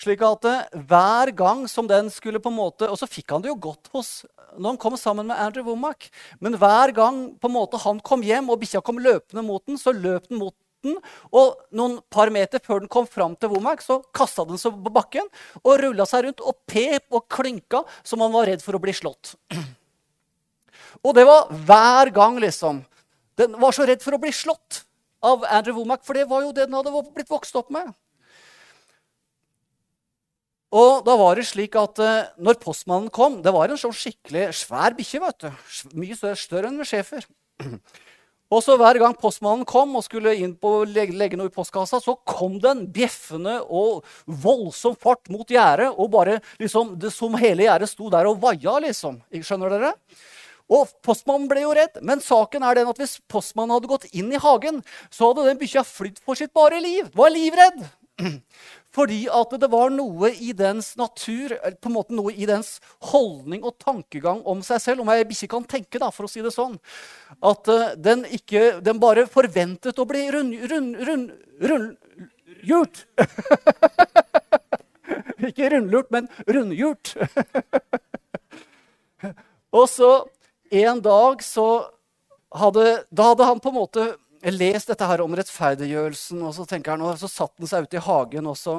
Slik 0.00 0.20
at 0.26 0.44
eh, 0.48 0.82
hver 0.88 1.32
gang 1.36 1.64
som 1.70 1.88
den 1.88 2.10
skulle 2.12 2.42
på 2.42 2.52
en 2.52 2.58
måte 2.58 2.90
Og 2.92 2.98
så 3.00 3.08
fikk 3.08 3.32
han 3.32 3.44
det 3.44 3.48
jo 3.54 3.56
godt 3.70 3.88
hos 3.94 4.10
når 4.56 4.74
han 4.74 4.80
kom 4.80 4.94
sammen 5.00 5.28
med 5.28 5.40
Andrew 5.40 5.66
Womack. 5.66 6.08
Men 6.40 6.56
hver 6.60 6.92
gang 6.96 7.24
på 7.40 7.48
en 7.48 7.56
måte 7.56 7.80
han 7.82 8.00
kom 8.04 8.22
hjem 8.24 8.48
og 8.52 8.62
bikkja 8.62 8.80
kom 8.84 9.00
løpende 9.02 9.44
mot 9.44 9.64
den, 9.68 9.76
så 9.76 9.92
løp 9.92 10.30
den 10.30 10.40
mot 10.40 10.54
den. 10.84 10.96
Og 11.28 11.58
noen 11.76 11.98
par 12.12 12.32
meter 12.32 12.62
før 12.64 12.80
den 12.80 12.92
kom 12.92 13.08
fram 13.10 13.34
til 13.36 13.52
Womack, 13.52 13.84
så 13.84 13.98
kasta 14.16 14.46
den 14.48 14.60
seg 14.60 14.78
på 14.80 14.92
bakken 14.94 15.28
og 15.62 15.76
rulla 15.82 16.06
seg 16.08 16.24
rundt 16.24 16.40
og 16.40 16.56
pep 16.70 17.04
og 17.12 17.26
klynka 17.32 17.82
som 18.00 18.24
han 18.24 18.32
var 18.32 18.48
redd 18.48 18.64
for 18.64 18.78
å 18.78 18.80
bli 18.80 18.96
slått. 18.96 19.34
Og 21.04 21.12
det 21.16 21.26
var 21.28 21.52
hver 21.68 22.12
gang, 22.16 22.40
liksom. 22.40 22.80
Den 23.36 23.60
var 23.60 23.76
så 23.76 23.84
redd 23.84 24.00
for 24.00 24.16
å 24.16 24.22
bli 24.22 24.32
slått 24.32 24.85
av 25.26 25.46
Andrew 25.50 25.76
Womack, 25.80 26.04
for 26.06 26.18
det 26.18 26.26
var 26.30 26.44
jo 26.46 26.54
det 26.54 26.68
den 26.68 26.76
hadde 26.78 27.06
blitt 27.14 27.32
vokst 27.32 27.56
opp 27.58 27.72
med. 27.74 27.92
Og 30.76 31.04
da 31.06 31.14
var 31.18 31.38
det 31.38 31.46
slik 31.48 31.76
at 31.78 32.00
uh, 32.02 32.26
når 32.42 32.58
postmannen 32.58 33.12
kom 33.14 33.38
Det 33.44 33.52
var 33.54 33.70
en 33.70 33.78
sånn 33.78 33.94
skikkelig 33.94 34.48
svær 34.64 34.96
bikkje. 34.98 35.22
vet 35.22 35.46
du. 35.46 35.70
Mye 35.94 36.16
større, 36.18 36.40
større 36.40 36.72
enn 36.72 36.84
schæfer. 36.84 37.26
Og 38.46 38.62
så 38.62 38.76
hver 38.78 38.98
gang 39.02 39.14
postmannen 39.18 39.66
kom 39.66 39.96
og 39.98 40.04
skulle 40.06 40.36
inn 40.38 40.52
på 40.54 40.84
legge, 40.86 41.16
legge 41.18 41.38
noe 41.38 41.50
i 41.50 41.54
postkassa, 41.54 41.98
så 41.98 42.14
kom 42.30 42.60
den 42.62 42.84
bjeffende 42.94 43.56
og 43.64 44.04
voldsom 44.44 44.94
fart 44.94 45.26
mot 45.34 45.50
gjerdet. 45.50 45.88
Og 45.98 46.12
bare 46.12 46.38
liksom, 46.62 46.92
det 46.94 47.10
som 47.14 47.34
hele 47.42 47.66
gjerdet 47.66 47.90
sto 47.90 48.06
der 48.12 48.28
og 48.30 48.38
vaia, 48.44 48.76
liksom. 48.84 49.18
Skjønner 49.34 49.74
dere? 49.74 49.90
Og 50.72 50.90
postmannen 51.06 51.46
ble 51.50 51.62
jo 51.62 51.74
redd. 51.76 52.00
Men 52.02 52.22
saken 52.24 52.64
er 52.66 52.80
den 52.80 52.90
at 52.90 52.98
hvis 53.00 53.18
postmannen 53.30 53.76
hadde 53.76 53.90
gått 53.90 54.08
inn 54.12 54.32
i 54.34 54.42
hagen, 54.42 54.82
så 55.14 55.30
hadde 55.30 55.46
den 55.50 55.60
bikkja 55.60 55.86
flydd 55.86 56.18
for 56.24 56.38
sitt 56.38 56.54
bare 56.56 56.80
liv. 56.82 57.12
Var 57.14 57.32
livredd. 57.34 57.84
Fordi 58.96 59.26
at 59.28 59.52
det 59.60 59.68
var 59.72 59.90
noe 59.92 60.30
i 60.32 60.54
dens 60.56 60.94
natur, 60.96 61.52
på 61.52 61.90
en 61.90 61.94
måte 61.94 62.16
noe 62.16 62.32
i 62.32 62.46
dens 62.48 62.78
holdning 63.10 63.66
og 63.66 63.76
tankegang 63.82 64.40
om 64.48 64.62
seg 64.64 64.80
selv, 64.82 65.04
om 65.04 65.10
jeg 65.12 65.26
ikke 65.28 65.50
kan 65.52 65.66
tenke, 65.68 66.00
da, 66.00 66.08
for 66.14 66.24
å 66.24 66.30
si 66.30 66.40
det 66.44 66.54
sånn, 66.54 66.78
at 67.44 67.68
uh, 67.68 67.92
den, 68.00 68.24
ikke, 68.38 68.78
den 68.84 69.02
bare 69.02 69.26
forventet 69.28 70.00
å 70.00 70.08
bli 70.08 70.24
rund, 70.32 70.56
rund, 70.72 70.96
rund, 71.10 71.34
rundgjort. 71.60 73.04
ikke 75.50 75.70
rundlurt, 75.76 76.08
men 76.14 76.32
rundgjort. 76.48 77.12
og 79.76 79.84
så 79.92 80.10
en 80.70 81.02
dag 81.02 81.42
så 81.44 81.66
hadde, 82.56 82.86
da 83.10 83.30
hadde 83.32 83.48
han 83.48 83.60
på 83.62 83.72
en 83.72 83.78
måte 83.78 84.06
lest 84.52 84.90
dette 84.90 85.06
her 85.08 85.22
om 85.24 85.34
rettferdiggjørelsen, 85.34 86.42
og 86.46 86.52
så 86.54 86.66
han, 86.70 87.02
og 87.02 87.16
så 87.18 87.30
satt 87.30 87.54
han 87.58 87.70
seg 87.70 87.86
ute 87.86 87.98
i 87.98 88.04
hagen 88.04 88.46
og 88.46 88.58
så 88.58 88.76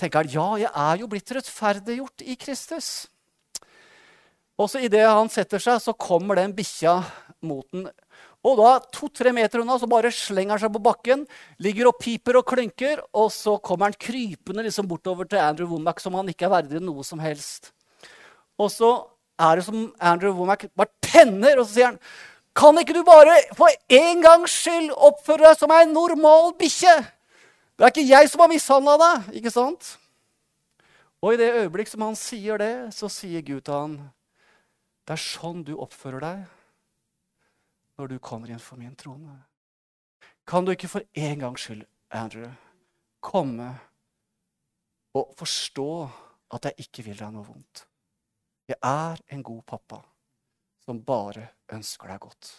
tenker 0.00 0.22
han, 0.22 0.30
ja, 0.32 0.46
jeg 0.64 0.70
er 0.70 1.02
jo 1.02 1.10
blitt 1.10 1.34
rettferdiggjort 1.36 2.24
i 2.24 2.36
Kristus. 2.40 2.92
Og 4.54 4.70
så 4.70 4.84
Idet 4.86 5.04
han 5.08 5.30
setter 5.32 5.62
seg, 5.62 5.80
så 5.82 5.96
kommer 5.98 6.38
den 6.38 6.54
bikkja 6.54 7.00
mot 7.44 7.66
den. 7.74 7.88
Og 8.44 8.58
da, 8.60 8.74
to-tre 8.92 9.32
meter 9.32 9.62
unna 9.62 9.78
så 9.80 9.88
bare 9.88 10.12
slenger 10.12 10.54
han 10.54 10.62
seg 10.66 10.74
på 10.74 10.82
bakken, 10.84 11.24
ligger 11.64 11.88
og 11.88 11.98
piper 11.98 12.38
og 12.38 12.46
klynker. 12.50 13.00
Og 13.16 13.32
så 13.32 13.56
kommer 13.64 13.88
han 13.88 13.96
krypende 13.98 14.66
liksom 14.66 14.88
bortover 14.90 15.26
til 15.28 15.40
Andrew 15.40 15.70
Womack 15.72 16.02
som 16.04 16.14
han 16.18 16.28
ikke 16.30 16.46
er 16.46 16.54
verdig 16.58 16.82
noe 16.84 17.02
som 17.06 17.22
helst. 17.24 17.72
Og 18.60 18.68
så 18.70 18.92
er 19.40 19.58
det 19.58 19.64
som 19.66 19.88
Andrew 19.98 20.34
Womack 20.36 20.68
bare 20.76 20.92
tenner, 21.02 21.58
og 21.58 21.66
så 21.66 21.72
sier 21.74 21.92
han 21.92 22.00
kan 22.54 22.78
ikke 22.78 22.94
du 22.94 23.02
bare 23.02 23.34
for 23.58 23.72
en 23.90 24.20
gangs 24.22 24.52
skyld 24.62 24.92
oppføre 24.94 25.42
deg 25.42 25.58
som 25.58 25.72
ei 25.74 25.84
normal 25.90 26.52
bikkje? 26.58 26.94
Det 27.74 27.82
er 27.82 27.90
ikke 27.90 28.06
jeg 28.06 28.30
som 28.30 28.44
har 28.44 28.50
mishandla 28.52 28.94
deg, 29.00 29.30
ikke 29.40 29.50
sant? 29.50 29.96
Og 31.18 31.34
i 31.34 31.40
det 31.40 31.48
øyeblikk 31.64 31.90
som 31.90 32.04
han 32.06 32.18
sier 32.18 32.60
det, 32.62 32.74
så 32.94 33.10
sier 33.10 33.42
Gud 33.42 33.64
til 33.66 33.74
han, 33.74 33.96
det 35.04 35.16
er 35.16 35.24
sånn 35.24 35.64
du 35.66 35.74
oppfører 35.82 36.22
deg 36.22 36.44
når 37.98 38.12
du 38.12 38.16
kommer 38.22 38.50
inn 38.50 38.62
for 38.62 38.78
min 38.78 38.94
trone. 38.98 39.34
Kan 40.46 40.66
du 40.66 40.74
ikke 40.74 40.90
for 40.92 41.02
en 41.16 41.42
gangs 41.42 41.64
skyld, 41.66 41.82
Andrew, 42.14 42.52
komme 43.24 43.72
og 45.16 45.34
forstå 45.38 45.90
at 46.54 46.70
jeg 46.70 46.86
ikke 46.86 47.08
vil 47.08 47.18
deg 47.18 47.34
noe 47.34 47.46
vondt? 47.48 47.86
Jeg 48.68 48.80
er 48.80 49.20
en 49.32 49.42
god 49.44 49.62
pappa 49.68 50.00
som 50.84 51.00
bare 51.04 51.50
ønsker 51.72 52.08
deg 52.12 52.20
godt. 52.24 52.50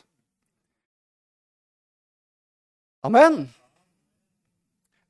Amen. 3.06 3.46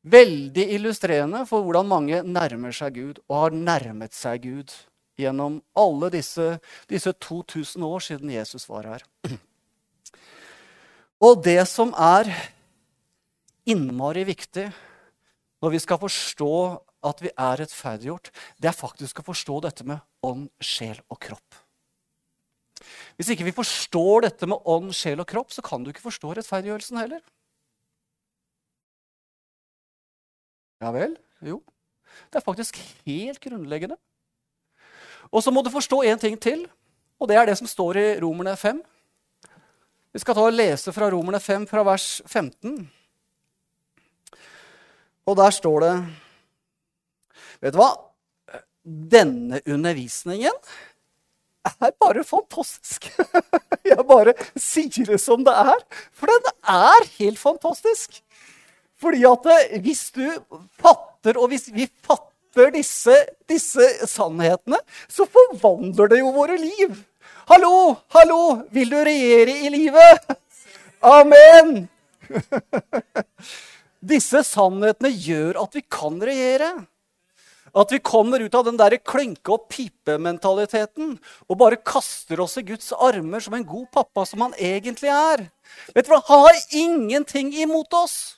Veldig 0.05 0.65
illustrerende 0.75 1.45
for 1.49 1.63
hvordan 1.65 1.87
mange 1.89 2.21
nærmer 2.23 2.75
seg 2.75 2.99
Gud 2.99 3.21
og 3.25 3.37
har 3.39 3.55
nærmet 3.55 4.13
seg 4.15 4.43
Gud 4.43 4.73
gjennom 5.19 5.61
alle 5.79 6.11
disse, 6.13 6.59
disse 6.91 7.11
2000 7.23 7.85
år 7.87 8.03
siden 8.03 8.33
Jesus 8.35 8.67
var 8.69 8.87
her. 8.91 9.05
Og 11.25 11.39
det 11.43 11.61
som 11.71 11.93
er 11.95 12.29
innmari 13.65 14.25
viktig 14.27 14.67
når 15.63 15.73
vi 15.73 15.79
skal 15.81 16.01
forstå 16.03 16.51
at 17.05 17.21
vi 17.23 17.31
er 17.31 17.61
rettferdiggjort, 17.61 18.31
det 18.61 18.71
er 18.71 18.77
faktisk 18.77 19.21
å 19.21 19.27
forstå 19.29 19.59
dette 19.67 19.85
med 19.87 20.01
ånd, 20.25 20.49
sjel 20.63 20.99
og 21.09 21.19
kropp. 21.21 21.61
Hvis 23.15 23.31
ikke 23.31 23.47
vi 23.47 23.55
forstår 23.55 24.25
dette 24.27 24.49
med 24.49 24.59
ånd, 24.69 24.91
sjel 24.95 25.21
og 25.23 25.29
kropp, 25.29 25.53
så 25.53 25.63
kan 25.65 25.83
du 25.83 25.91
ikke 25.91 26.05
forstå 26.05 26.33
rettferdiggjørelsen 26.37 26.99
heller. 26.99 27.21
Ja 30.83 30.91
vel? 30.93 31.15
Jo. 31.45 31.61
Det 32.31 32.39
er 32.39 32.45
faktisk 32.45 32.79
helt 33.05 33.39
grunnleggende. 33.43 33.97
Og 35.31 35.43
så 35.43 35.51
må 35.51 35.63
du 35.65 35.71
forstå 35.73 36.03
én 36.05 36.19
ting 36.21 36.35
til, 36.39 36.65
og 37.19 37.29
det 37.31 37.39
er 37.39 37.47
det 37.49 37.57
som 37.57 37.67
står 37.67 37.97
i 37.97 38.05
Romerne 38.21 38.53
5. 38.59 38.81
Vi 40.15 40.21
skal 40.21 40.37
ta 40.37 40.45
og 40.47 40.53
lese 40.55 40.93
fra 40.95 41.09
Romerne 41.11 41.41
5, 41.43 41.65
fra 41.67 41.83
vers 41.87 42.21
15. 42.27 42.75
Og 45.25 45.35
der 45.39 45.55
står 45.55 45.81
det 45.83 45.93
Vet 47.65 47.73
du 47.73 47.79
hva? 47.81 47.93
Denne 48.85 49.57
undervisningen 49.65 50.53
er 51.65 51.95
bare 51.97 52.21
fantastisk. 52.21 53.07
Jeg 53.89 54.05
bare 54.05 54.35
sier 54.53 55.09
det 55.09 55.17
som 55.23 55.41
det 55.47 55.55
er. 55.57 55.81
For 56.13 56.29
den 56.29 56.51
er 56.69 57.09
helt 57.17 57.41
fantastisk. 57.41 58.21
Fordi 59.01 59.25
at 59.25 59.49
eh, 59.55 59.81
hvis 59.81 60.11
du 60.13 60.23
fatter, 60.77 61.41
og 61.41 61.49
hvis 61.49 61.71
vi 61.73 61.89
fatter 62.05 62.69
disse, 62.77 63.17
disse 63.49 63.89
sannhetene, 64.13 64.77
så 65.09 65.25
forvandler 65.25 66.13
det 66.13 66.21
jo 66.21 66.31
våre 66.37 66.61
liv. 66.61 66.93
Hallo, 67.49 67.95
hallo, 68.13 68.41
vil 68.73 68.93
du 68.93 68.99
regjere 69.09 69.57
i 69.65 69.73
livet? 69.73 70.35
Amen! 71.05 71.87
Disse 74.05 74.41
sannhetene 74.45 75.09
gjør 75.09 75.65
at 75.65 75.77
vi 75.77 75.81
kan 75.89 76.21
regjere. 76.21 76.75
At 77.75 77.91
vi 77.91 77.99
kommer 77.99 78.39
ut 78.39 78.55
av 78.55 78.65
den 78.69 78.77
der 78.79 78.95
klynke- 79.03 79.51
og 79.51 79.67
pipe-mentaliteten 79.69 81.17
og 81.49 81.59
bare 81.59 81.81
kaster 81.83 82.39
oss 82.39 82.55
i 82.61 82.63
Guds 82.63 82.93
armer 82.95 83.43
som 83.43 83.57
en 83.57 83.67
god 83.67 83.89
pappa 83.91 84.23
som 84.25 84.45
han 84.45 84.55
egentlig 84.55 85.11
er. 85.11 85.49
Vet 85.91 86.07
du 86.07 86.13
hva? 86.13 86.21
Han 86.29 86.47
har 86.47 86.61
ingenting 86.71 87.51
imot 87.65 87.93
oss. 87.93 88.37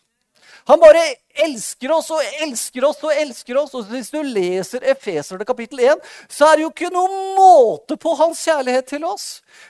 Han 0.67 0.81
bare 0.81 0.99
elsker 1.45 1.91
oss 1.95 2.09
og 2.11 2.23
elsker 2.43 2.83
oss 2.83 2.99
og 3.05 3.13
elsker 3.15 3.59
oss. 3.61 3.75
Og 3.77 3.87
hvis 3.91 4.09
du 4.11 4.19
leser 4.25 4.83
Efeserne 4.91 5.47
kapittel 5.47 5.79
1, 5.85 6.01
så 6.27 6.49
er 6.49 6.57
det 6.57 6.65
jo 6.65 6.71
ikke 6.73 6.91
noe 6.91 7.21
måte 7.37 7.95
på 7.99 8.15
hans 8.19 8.41
kjærlighet 8.43 8.89
til 8.89 9.05
oss. 9.07 9.27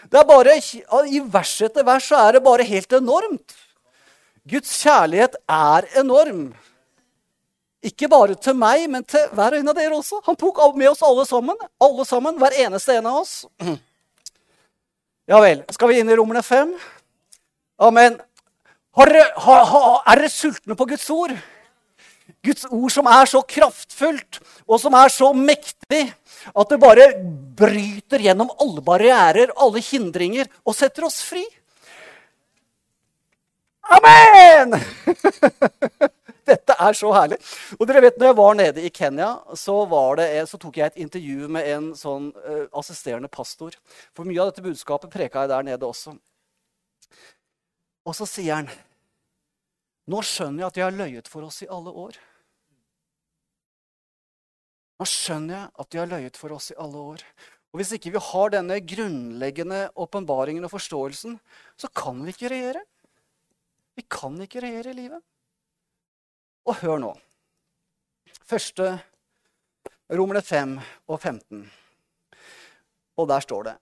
Det 0.09 0.17
er 0.17 0.25
bare, 0.29 0.57
I 0.57 1.21
vers 1.21 1.53
etter 1.67 1.85
vers 1.85 2.07
så 2.09 2.23
er 2.23 2.37
det 2.37 2.45
bare 2.47 2.65
helt 2.65 2.97
enormt. 2.97 3.57
Guds 4.47 4.71
kjærlighet 4.79 5.37
er 5.51 5.89
enorm. 6.01 6.47
Ikke 7.85 8.09
bare 8.09 8.35
til 8.41 8.55
meg, 8.57 8.87
men 8.89 9.03
til 9.05 9.27
hver 9.37 9.53
og 9.53 9.61
en 9.61 9.69
av 9.69 9.77
dere 9.77 9.97
også. 9.99 10.21
Han 10.25 10.37
tok 10.39 10.61
med 10.75 10.89
oss 10.89 11.03
alle 11.05 11.25
sammen. 11.29 11.57
Alle 11.81 12.05
sammen, 12.05 12.39
Hver 12.41 12.55
eneste 12.65 12.97
en 12.97 13.05
av 13.05 13.21
oss. 13.21 13.45
Ja 15.27 15.41
vel. 15.43 15.63
Skal 15.71 15.91
vi 15.91 15.99
inn 15.99 16.09
i 16.09 16.15
Romerne 16.17 16.41
5? 16.41 16.73
Amen. 17.83 18.17
Dere, 18.97 19.27
har, 19.37 19.65
har, 19.69 20.01
er 20.09 20.23
dere 20.23 20.33
sultne 20.33 20.77
på 20.77 20.87
Guds 20.89 21.05
ord? 21.13 21.35
Guds 22.43 22.65
ord 22.71 22.91
som 22.91 23.07
er 23.11 23.29
så 23.29 23.41
kraftfullt 23.45 24.39
og 24.65 24.79
som 24.81 24.95
er 24.97 25.11
så 25.13 25.29
mektig 25.35 26.01
at 26.47 26.71
det 26.71 26.79
bare 26.81 27.07
bryter 27.57 28.23
gjennom 28.23 28.49
alle 28.61 28.81
barrierer, 28.85 29.53
alle 29.57 29.81
hindringer, 29.83 30.47
og 30.63 30.75
setter 30.77 31.07
oss 31.07 31.21
fri. 31.25 31.43
Amen! 33.97 34.77
Dette 36.47 36.75
er 36.79 36.95
så 36.95 37.11
herlig. 37.11 37.37
Og 37.77 37.83
dere 37.89 38.03
vet, 38.05 38.17
når 38.19 38.29
jeg 38.29 38.37
var 38.39 38.57
nede 38.57 38.83
i 38.85 38.91
Kenya, 38.93 39.29
så, 39.59 39.75
det, 40.19 40.27
så 40.47 40.59
tok 40.61 40.79
jeg 40.79 40.91
et 40.93 41.01
intervju 41.03 41.49
med 41.51 41.67
en 41.73 41.89
sånn 41.97 42.29
uh, 42.37 42.65
assisterende 42.79 43.29
pastor. 43.31 43.75
For 44.15 44.27
mye 44.27 44.39
av 44.41 44.51
dette 44.51 44.63
budskapet 44.65 45.11
preka 45.13 45.43
jeg 45.43 45.51
der 45.51 45.67
nede 45.67 45.89
også. 45.89 46.15
Og 48.07 48.15
så 48.15 48.27
sier 48.29 48.61
han 48.61 48.71
Nå 50.07 50.21
skjønner 50.23 50.63
jeg 50.63 50.67
at 50.69 50.77
de 50.77 50.83
har 50.85 50.95
løyet 50.95 51.27
for 51.27 51.43
oss 51.43 51.59
i 51.65 51.67
alle 51.67 51.91
år. 51.91 52.15
Nå 54.97 55.05
skjønner 55.11 55.57
jeg 55.57 55.71
at 55.83 55.89
de 55.91 55.99
har 55.99 56.11
løyet 56.13 56.39
for 56.39 56.55
oss 56.55 56.71
i 56.71 56.77
alle 56.79 57.01
år. 57.11 57.23
Og 57.75 57.81
Hvis 57.81 57.91
ikke 57.97 58.13
vi 58.15 58.21
har 58.29 58.53
denne 58.53 58.77
grunnleggende 58.79 59.81
åpenbaringen 59.99 60.63
og 60.63 60.71
forståelsen, 60.71 61.35
så 61.75 61.89
kan 61.91 62.23
vi 62.23 62.31
ikke 62.31 62.53
regjere. 62.53 62.85
Vi 63.99 64.05
kan 64.07 64.39
ikke 64.41 64.63
regjere 64.63 64.95
i 64.95 64.97
livet. 64.97 65.25
Og 66.67 66.81
hør 66.83 66.99
nå. 66.99 67.13
Første 68.47 68.97
Romerne 70.11 70.41
5 70.43 70.77
og 71.07 71.19
15. 71.19 71.65
Og 73.17 73.27
der 73.27 73.43
står 73.43 73.67
det 73.67 73.75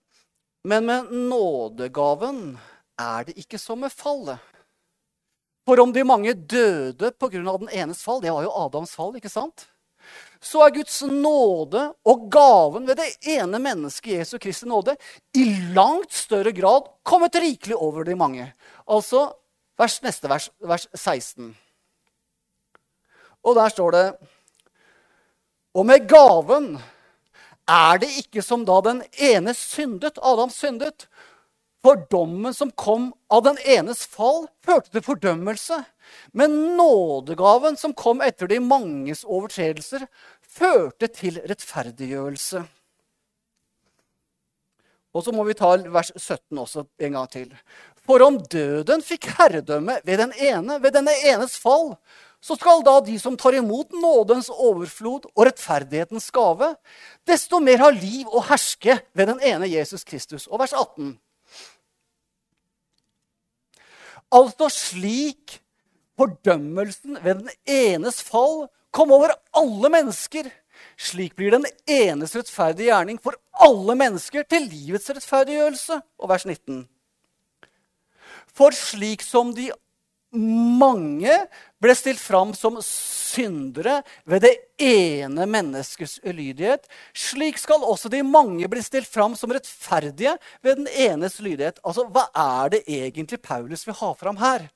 Men 0.66 0.86
med 0.86 1.12
nådegaven 1.12 2.58
er 3.02 3.26
det 3.26 3.38
ikke 3.42 3.60
som 3.62 3.82
med 3.82 3.94
fallet. 3.94 4.38
For 5.66 5.82
om 5.82 5.94
de 5.94 6.04
mange 6.06 6.34
døde 6.34 7.12
pga. 7.12 7.58
den 7.58 7.70
enes 7.70 8.04
fall 8.04 8.22
Det 8.22 8.32
var 8.32 8.44
jo 8.44 8.54
Adams 8.54 8.94
fall, 8.94 9.16
ikke 9.16 9.30
sant? 9.30 9.68
Så 10.40 10.62
er 10.62 10.70
Guds 10.70 11.02
nåde 11.02 11.88
og 12.06 12.30
gaven 12.30 12.86
ved 12.86 13.00
det 13.02 13.18
ene 13.26 13.58
mennesket 13.60 14.20
Jesu 14.20 14.38
Kristi 14.38 14.68
nåde 14.70 14.94
i 15.34 15.46
langt 15.74 16.14
større 16.14 16.52
grad 16.52 16.92
kommet 17.04 17.36
rikelig 17.36 17.76
over 17.76 18.04
de 18.04 18.16
mange. 18.16 18.54
Altså 18.86 19.32
vers, 19.78 20.02
neste 20.06 20.30
vers, 20.30 20.52
vers 20.62 20.88
16. 20.94 21.56
Og 23.46 23.56
der 23.58 23.70
står 23.70 23.96
det 23.96 24.06
Og 25.76 25.86
med 25.86 26.08
gaven 26.10 26.76
er 27.70 27.98
det 28.02 28.12
ikke 28.22 28.44
som 28.46 28.64
da 28.66 28.78
den 28.86 29.02
ene 29.18 29.54
syndet, 29.58 30.20
Adam 30.22 30.52
syndet. 30.54 31.08
For 31.86 32.00
dommen 32.10 32.54
som 32.54 32.72
kom 32.74 33.12
av 33.30 33.44
den 33.46 33.60
enes 33.62 34.06
fall, 34.10 34.48
førte 34.66 34.90
til 34.94 35.04
fordømmelse. 35.06 35.82
Men 36.34 36.78
nådegaven 36.78 37.78
som 37.78 37.94
kom 37.98 38.24
etter 38.26 38.50
de 38.50 38.62
manges 38.62 39.26
overtredelser, 39.26 40.08
førte 40.42 41.10
til 41.14 41.42
rettferdiggjørelse. 41.46 42.64
Og 45.16 45.24
så 45.24 45.32
må 45.32 45.46
vi 45.48 45.56
ta 45.58 45.76
vers 45.94 46.12
17 46.16 46.58
også 46.60 46.86
en 47.06 47.18
gang 47.20 47.30
til. 47.32 47.52
For 48.06 48.22
om 48.26 48.40
døden 48.52 49.04
fikk 49.06 49.30
herredømme 49.38 50.00
ved 50.06 50.20
den 50.22 50.34
ene, 50.42 50.80
ved 50.82 50.98
denne 50.98 51.14
enes 51.26 51.56
fall, 51.62 51.96
så 52.46 52.54
skal 52.60 52.84
da 52.86 53.00
de 53.02 53.16
som 53.18 53.34
tar 53.38 53.58
imot 53.58 53.96
nådens 53.98 54.52
overflod 54.54 55.26
og 55.34 55.48
rettferdighetens 55.48 56.28
gave, 56.34 56.76
desto 57.26 57.58
mer 57.64 57.82
ha 57.82 57.90
liv 57.90 58.30
og 58.30 58.46
herske 58.52 59.00
ved 59.18 59.32
den 59.32 59.42
ene 59.42 59.70
Jesus 59.72 60.06
Kristus. 60.06 60.46
Og 60.46 60.62
vers 60.62 60.76
18. 60.78 61.16
Altså 64.36 64.70
slik 64.70 65.58
fordømmelsen 66.20 67.18
ved 67.24 67.42
den 67.42 67.50
enes 67.66 68.22
fall 68.24 68.68
kom 68.94 69.14
over 69.16 69.34
alle 69.58 69.90
mennesker. 69.92 70.52
Slik 71.02 71.34
blir 71.40 71.56
den 71.56 71.66
enes 71.90 72.36
rettferdige 72.38 72.92
gjerning 72.92 73.18
for 73.24 73.40
alle 73.66 73.96
mennesker 73.98 74.46
til 74.50 74.68
livets 74.70 75.10
rettferdiggjørelse. 75.10 75.98
Og 76.22 76.30
vers 76.30 76.46
19. 76.46 76.86
For 78.56 78.76
slik 78.76 79.26
som 79.26 79.50
de 79.56 79.72
mange 80.36 81.34
ble 81.82 81.96
stilt 81.98 82.22
fram 82.22 82.54
som 82.58 82.78
syndere 82.84 84.00
ved 84.28 84.46
det 84.46 84.54
ene 84.82 85.48
menneskets 85.50 86.18
ulydighet, 86.24 86.88
slik 87.16 87.60
skal 87.62 87.84
også 87.84 88.12
de 88.12 88.22
mange 88.26 88.68
bli 88.72 88.84
stilt 88.86 89.10
fram 89.10 89.36
som 89.38 89.54
rettferdige 89.56 90.36
ved 90.66 90.82
den 90.82 90.90
enes 90.90 91.40
lydighet. 91.40 91.80
Altså, 91.84 92.08
Hva 92.10 92.28
er 92.32 92.76
det 92.76 92.84
egentlig 92.88 93.42
Paulus 93.42 93.86
vil 93.88 93.98
ha 94.02 94.14
fram 94.18 94.40
her? 94.42 94.68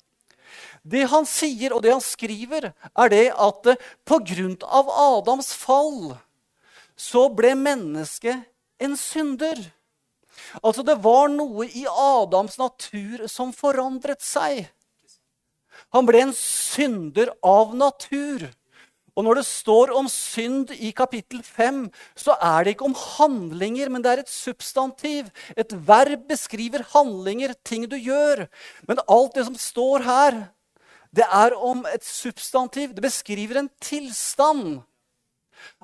Det 0.84 1.06
han 1.12 1.28
sier 1.30 1.76
og 1.76 1.84
det 1.84 1.92
han 1.94 2.04
skriver, 2.04 2.72
er 2.74 3.12
det 3.12 3.28
at 3.36 3.74
pga. 4.08 4.50
Adams 4.66 5.54
fall 5.54 6.16
så 7.00 7.28
ble 7.32 7.54
mennesket 7.56 8.48
en 8.80 8.98
synder. 9.00 9.60
Altså, 10.64 10.84
det 10.84 10.98
var 11.04 11.30
noe 11.32 11.68
i 11.68 11.86
Adams 11.88 12.58
natur 12.60 13.28
som 13.32 13.54
forandret 13.56 14.24
seg. 14.24 14.68
Han 15.96 16.08
ble 16.08 16.24
en 16.28 16.36
synder 16.36 17.32
av 17.46 17.76
natur. 17.78 18.48
Og 19.18 19.26
når 19.26 19.42
det 19.42 19.48
står 19.50 19.92
om 20.00 20.08
synd 20.08 20.70
i 20.78 20.94
kapittel 20.96 21.42
5, 21.44 21.88
så 22.16 22.38
er 22.40 22.64
det 22.64 22.76
ikke 22.76 22.88
om 22.88 22.96
handlinger, 22.96 23.90
men 23.92 24.06
det 24.06 24.12
er 24.14 24.22
et 24.22 24.32
substantiv. 24.32 25.28
Et 25.60 25.74
verb 25.88 26.24
beskriver 26.30 26.86
handlinger, 26.94 27.52
ting 27.68 27.84
du 27.90 27.98
gjør. 27.98 28.46
Men 28.88 29.02
alt 29.10 29.36
det 29.36 29.44
som 29.50 29.58
står 29.60 30.06
her, 30.08 30.40
det 31.12 31.26
er 31.26 31.58
om 31.58 31.84
et 31.90 32.06
substantiv. 32.06 32.94
Det 32.94 33.04
beskriver 33.04 33.60
en 33.60 33.72
tilstand. 33.82 34.80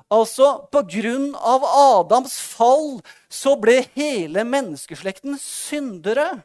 Altså, 0.08 0.68
på 0.72 0.84
grunn 0.88 1.32
av 1.36 1.64
Adams 1.66 2.38
fall 2.40 3.00
så 3.28 3.56
ble 3.60 3.82
hele 3.98 4.46
menneskeslekten 4.46 5.36
syndere. 5.42 6.44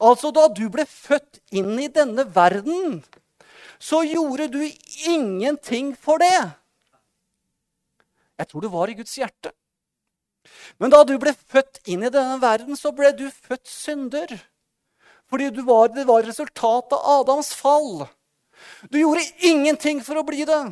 Altså, 0.00 0.30
da 0.34 0.46
du 0.48 0.64
ble 0.72 0.86
født 0.88 1.40
inn 1.54 1.74
i 1.80 1.88
denne 1.92 2.24
verden, 2.34 3.02
så 3.82 4.02
gjorde 4.06 4.48
du 4.52 4.62
ingenting 5.08 5.92
for 5.98 6.22
det. 6.22 6.38
Jeg 8.38 8.48
tror 8.50 8.64
det 8.64 8.72
var 8.72 8.90
i 8.90 8.96
Guds 8.98 9.14
hjerte. 9.18 9.52
Men 10.80 10.90
da 10.90 11.02
du 11.06 11.14
ble 11.22 11.34
født 11.34 11.82
inn 11.90 12.02
i 12.06 12.10
denne 12.12 12.38
verden, 12.42 12.78
så 12.78 12.92
ble 12.94 13.12
du 13.14 13.28
født 13.30 13.68
synder. 13.70 14.32
Fordi 15.30 15.48
var, 15.64 15.92
det 15.94 16.06
var 16.08 16.26
resultatet 16.26 16.96
av 16.98 17.22
Adams 17.22 17.52
fall. 17.56 18.06
Du 18.90 18.98
gjorde 19.00 19.22
ingenting 19.48 20.02
for 20.04 20.20
å 20.20 20.26
bli 20.26 20.44
det. 20.48 20.62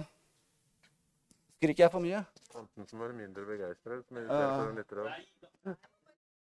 Skriker 1.60 1.86
jeg 1.86 1.92
for 1.92 2.04
mye? 2.04 2.24
Enten 2.56 2.86
som 2.88 3.02
var 3.02 3.14
mindre 3.14 3.46
begeistret, 3.46 4.04
men 4.10 4.26
irriterer 4.26 5.06
seg 5.10 5.22
litt. 5.22 5.40
av. 5.70 5.78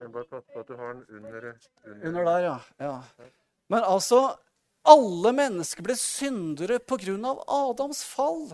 Men 0.01 0.13
bare 0.15 0.27
pass 0.31 0.45
på 0.53 0.63
at 0.63 0.69
du 0.71 0.75
har 0.79 0.95
den 0.95 1.05
under, 1.09 1.47
under. 1.87 2.09
Under 2.09 2.25
der, 2.25 2.49
ja. 2.49 2.57
ja. 2.79 3.29
Men 3.73 3.87
altså 3.87 4.25
Alle 4.85 5.31
mennesker 5.33 5.85
ble 5.87 5.95
syndere 5.97 6.77
pga. 6.79 7.31
Adams 7.49 8.03
fall. 8.05 8.51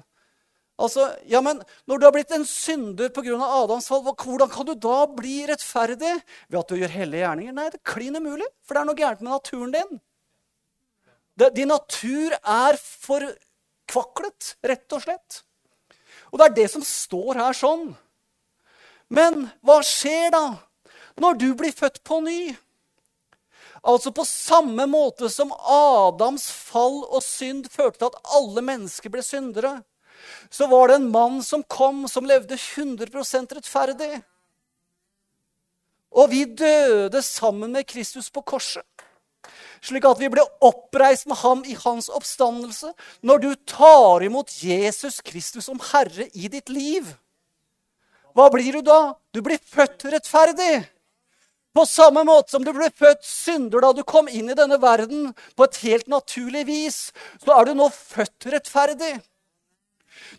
Altså, 0.80 1.08
ja, 1.28 1.40
men 1.44 1.58
Når 1.90 1.98
du 1.98 2.06
har 2.06 2.14
blitt 2.14 2.34
en 2.36 2.46
synder 2.46 3.10
pga. 3.12 3.34
Adams 3.62 3.88
fall, 3.90 4.04
hvordan 4.04 4.52
kan 4.52 4.68
du 4.68 4.76
da 4.78 5.00
bli 5.10 5.42
rettferdig? 5.50 6.14
Ved 6.48 6.60
at 6.60 6.70
du 6.70 6.78
gjør 6.78 6.94
hellige 6.94 7.24
gjerninger? 7.24 7.56
Nei, 7.56 7.66
det 7.72 7.80
er 7.80 7.92
klin 7.94 8.16
umulig, 8.16 8.48
for 8.62 8.76
det 8.76 8.84
er 8.84 8.90
noe 8.92 9.00
gærent 9.00 9.24
med 9.24 9.32
naturen 9.34 9.74
din. 9.74 10.00
Det, 11.40 11.54
din 11.56 11.70
natur 11.72 12.36
er 12.36 12.78
forkvaklet, 12.78 14.54
rett 14.70 14.96
og 14.96 15.04
slett. 15.04 15.42
Og 16.30 16.38
det 16.38 16.46
er 16.46 16.56
det 16.60 16.66
som 16.72 16.84
står 16.86 17.40
her 17.40 17.56
sånn. 17.56 17.88
Men 19.10 19.48
hva 19.66 19.80
skjer 19.82 20.30
da? 20.34 20.44
Når 21.18 21.38
du 21.40 21.48
blir 21.58 21.72
født 21.74 22.02
på 22.04 22.20
ny. 22.24 22.54
Altså 23.80 24.12
på 24.12 24.26
samme 24.28 24.84
måte 24.90 25.30
som 25.32 25.52
Adams 25.56 26.50
fall 26.52 27.00
og 27.08 27.22
synd 27.24 27.70
førte 27.72 28.02
til 28.02 28.10
at 28.10 28.34
alle 28.36 28.64
mennesker 28.64 29.12
ble 29.12 29.24
syndere, 29.24 29.78
så 30.52 30.68
var 30.68 30.90
det 30.90 30.98
en 31.00 31.10
mann 31.12 31.40
som 31.42 31.64
kom, 31.64 32.04
som 32.08 32.28
levde 32.28 32.58
100 32.58 33.08
rettferdig. 33.56 34.20
Og 36.10 36.30
vi 36.32 36.44
døde 36.44 37.22
sammen 37.22 37.72
med 37.72 37.86
Kristus 37.88 38.28
på 38.30 38.42
korset. 38.42 38.84
Slik 39.80 40.04
at 40.04 40.20
vi 40.20 40.28
ble 40.28 40.42
oppreist 40.60 41.28
med 41.30 41.40
ham 41.40 41.62
i 41.64 41.76
hans 41.86 42.10
oppstandelse. 42.12 42.92
Når 43.24 43.38
du 43.40 43.50
tar 43.64 44.26
imot 44.26 44.52
Jesus 44.60 45.22
Kristus 45.24 45.70
som 45.70 45.80
Herre 45.92 46.28
i 46.34 46.50
ditt 46.52 46.68
liv, 46.68 47.06
hva 48.36 48.50
blir 48.52 48.76
du 48.76 48.84
da? 48.84 49.14
Du 49.32 49.40
blir 49.42 49.58
født 49.58 50.04
rettferdig. 50.12 50.84
På 51.74 51.86
samme 51.86 52.24
måte 52.26 52.50
som 52.50 52.64
du 52.66 52.72
ble 52.74 52.88
født 52.90 53.22
synder 53.26 53.84
da 53.84 53.92
du 53.94 54.02
kom 54.02 54.28
inn 54.28 54.50
i 54.50 54.58
denne 54.58 54.80
verden 54.82 55.30
på 55.54 55.66
et 55.66 55.78
helt 55.84 56.08
naturlig 56.10 56.64
vis, 56.66 56.98
så 57.44 57.60
er 57.60 57.68
du 57.68 57.76
nå 57.78 57.86
født 57.94 58.48
rettferdig. 58.50 59.14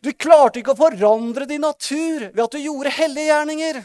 Du 0.03 0.11
klarte 0.11 0.59
ikke 0.59 0.75
å 0.75 0.81
forandre 0.81 1.47
din 1.47 1.63
natur 1.63 2.27
ved 2.27 2.43
at 2.43 2.55
du 2.55 2.59
gjorde 2.59 2.93
hellige 2.97 3.31
gjerninger. 3.31 3.79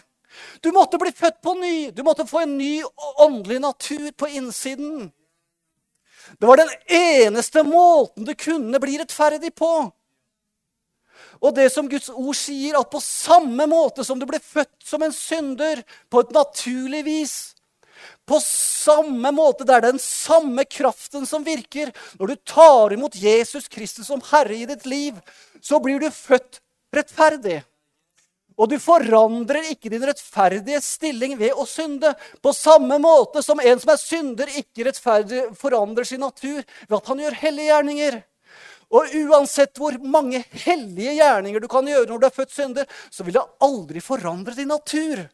Du 0.60 0.72
måtte 0.74 0.98
bli 1.00 1.12
født 1.14 1.38
på 1.44 1.54
ny. 1.58 1.76
Du 1.94 2.02
måtte 2.06 2.26
få 2.28 2.42
en 2.42 2.56
ny 2.58 2.82
åndelig 3.22 3.60
natur 3.62 4.10
på 4.18 4.28
innsiden. 4.28 5.10
Det 6.38 6.48
var 6.50 6.58
den 6.58 6.72
eneste 6.90 7.62
måten 7.62 8.26
du 8.26 8.34
kunne 8.34 8.80
bli 8.82 8.98
rettferdig 8.98 9.54
på. 9.54 9.70
Og 11.40 11.54
det 11.56 11.68
som 11.72 11.88
Guds 11.90 12.08
ord 12.12 12.36
sier, 12.38 12.78
at 12.78 12.90
på 12.92 13.00
samme 13.02 13.66
måte 13.70 14.04
som 14.06 14.20
du 14.20 14.26
ble 14.28 14.40
født 14.42 14.74
som 14.84 15.02
en 15.04 15.14
synder 15.14 15.82
på 16.10 16.24
et 16.24 16.34
naturlig 16.36 17.04
vis 17.06 17.36
På 18.26 18.38
samme 18.42 19.30
måte, 19.32 19.64
det 19.64 19.74
er 19.74 19.84
den 19.86 20.00
samme 20.02 20.64
kraften 20.66 21.26
som 21.26 21.44
virker. 21.46 21.92
Når 22.18 22.26
du 22.26 22.36
tar 22.42 22.92
imot 22.92 23.14
Jesus 23.16 23.68
Kristus 23.70 24.10
som 24.10 24.22
Herre 24.32 24.54
i 24.54 24.66
ditt 24.66 24.84
liv, 24.86 25.14
så 25.62 25.78
blir 25.82 26.02
du 26.02 26.10
født 26.10 26.60
rettferdig. 26.94 27.60
Og 28.56 28.70
du 28.72 28.78
forandrer 28.80 29.68
ikke 29.72 29.90
din 29.92 30.04
rettferdige 30.08 30.80
stilling 30.84 31.36
ved 31.38 31.56
å 31.56 31.66
synde. 31.68 32.14
På 32.40 32.54
samme 32.56 32.96
måte 33.02 33.42
som 33.44 33.60
en 33.60 33.82
som 33.82 33.92
er 33.92 34.00
synder, 34.00 34.52
ikke 34.56 34.88
rettferdig 34.88 35.42
forandrer 35.60 36.08
sin 36.08 36.24
natur 36.24 36.62
ved 36.62 36.96
at 36.96 37.10
han 37.12 37.20
gjør 37.20 37.40
hellige 37.42 37.70
gjerninger. 37.70 38.18
Og 38.94 39.14
uansett 39.26 39.78
hvor 39.80 39.96
mange 40.06 40.44
hellige 40.62 41.16
gjerninger 41.18 41.62
du 41.62 41.68
kan 41.70 41.88
gjøre 41.88 42.06
når 42.10 42.20
du 42.22 42.28
er 42.28 42.36
født 42.36 42.54
synder, 42.54 42.86
så 43.10 43.26
vil 43.26 43.34
det 43.38 43.48
aldri 43.66 44.02
forandre 44.04 44.54
din 44.54 44.70
natur. 44.70 45.26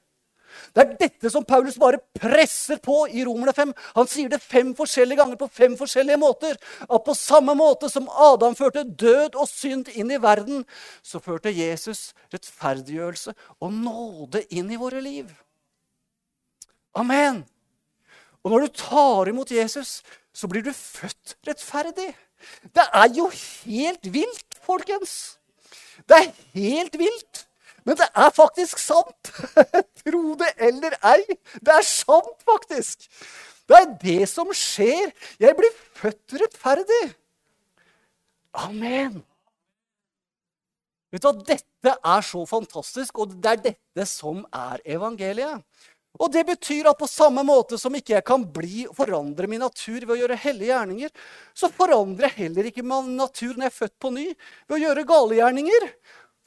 Det 0.72 0.82
er 0.82 0.96
dette 1.00 1.30
som 1.32 1.44
Paulus 1.48 1.76
bare 1.80 2.00
presser 2.16 2.80
på 2.82 3.04
i 3.08 3.24
Romerne 3.24 3.54
5. 3.56 3.72
Han 3.96 4.08
sier 4.08 4.30
det 4.32 4.40
fem 4.44 4.72
forskjellige 4.76 5.20
ganger 5.20 5.38
på 5.40 5.48
fem 5.52 5.76
forskjellige 5.76 6.20
måter. 6.20 6.56
At 6.88 7.04
på 7.04 7.16
samme 7.16 7.54
måte 7.58 7.90
som 7.92 8.08
Adam 8.08 8.56
førte 8.56 8.84
død 8.84 9.36
og 9.36 9.48
synd 9.50 9.90
inn 9.96 10.12
i 10.12 10.20
verden, 10.22 10.64
så 11.04 11.20
førte 11.24 11.52
Jesus 11.52 12.10
rettferdiggjørelse 12.32 13.34
og 13.60 13.72
nåde 13.72 14.44
inn 14.52 14.72
i 14.72 14.80
våre 14.80 15.00
liv. 15.04 15.32
Amen. 16.96 17.42
Og 18.42 18.52
når 18.52 18.66
du 18.66 18.80
tar 18.82 19.30
imot 19.30 19.52
Jesus, 19.54 20.00
så 20.32 20.48
blir 20.48 20.64
du 20.64 20.72
født 20.74 21.36
rettferdig. 21.46 22.10
Det 22.74 22.84
er 22.92 23.08
jo 23.16 23.28
helt 23.32 24.12
vilt, 24.14 24.58
folkens. 24.64 25.38
Det 26.08 26.18
er 26.18 26.30
helt 26.54 26.98
vilt. 26.98 27.46
Men 27.84 27.98
det 27.98 28.06
er 28.14 28.30
faktisk 28.34 28.78
sant. 28.78 29.32
Tro 30.02 30.36
det 30.38 30.52
eller 30.68 30.94
ei. 31.14 31.22
Det 31.58 31.74
er 31.74 31.86
sant, 31.86 32.36
faktisk. 32.46 33.08
Det 33.68 33.78
er 33.78 33.90
det 34.02 34.28
som 34.30 34.52
skjer. 34.54 35.10
Jeg 35.42 35.56
blir 35.58 35.74
født 35.98 36.38
rettferdig. 36.42 37.02
Amen. 38.52 39.22
Vet 41.12 41.24
du 41.24 41.28
hva? 41.28 41.34
Dette 41.44 41.94
er 42.14 42.24
så 42.24 42.44
fantastisk, 42.48 43.18
og 43.20 43.34
det 43.42 43.50
er 43.50 43.64
dette 43.70 44.06
som 44.08 44.44
er 44.54 44.82
evangeliet. 44.94 45.64
Og 46.20 46.28
det 46.32 46.42
betyr 46.44 46.90
at 46.90 46.98
på 47.00 47.08
samme 47.08 47.40
måte 47.46 47.78
som 47.80 47.94
ikke 47.96 48.18
jeg 48.18 48.24
kan 48.28 48.42
bli 48.44 48.84
forandre 48.92 49.48
min 49.48 49.62
natur 49.64 50.02
ved 50.02 50.12
å 50.12 50.18
gjøre 50.20 50.40
hellige 50.42 50.68
gjerninger, 50.68 51.14
så 51.56 51.70
forandrer 51.72 52.28
jeg 52.28 52.38
heller 52.44 52.68
ikke 52.68 52.84
min 52.84 53.14
natur 53.16 53.54
når 53.54 53.64
jeg 53.64 53.72
er 53.72 53.78
født 53.78 53.96
på 54.02 54.12
ny 54.12 54.26
ved 54.34 54.76
å 54.76 54.82
gjøre 54.82 55.06
gale 55.08 55.38
gjerninger. 55.40 55.88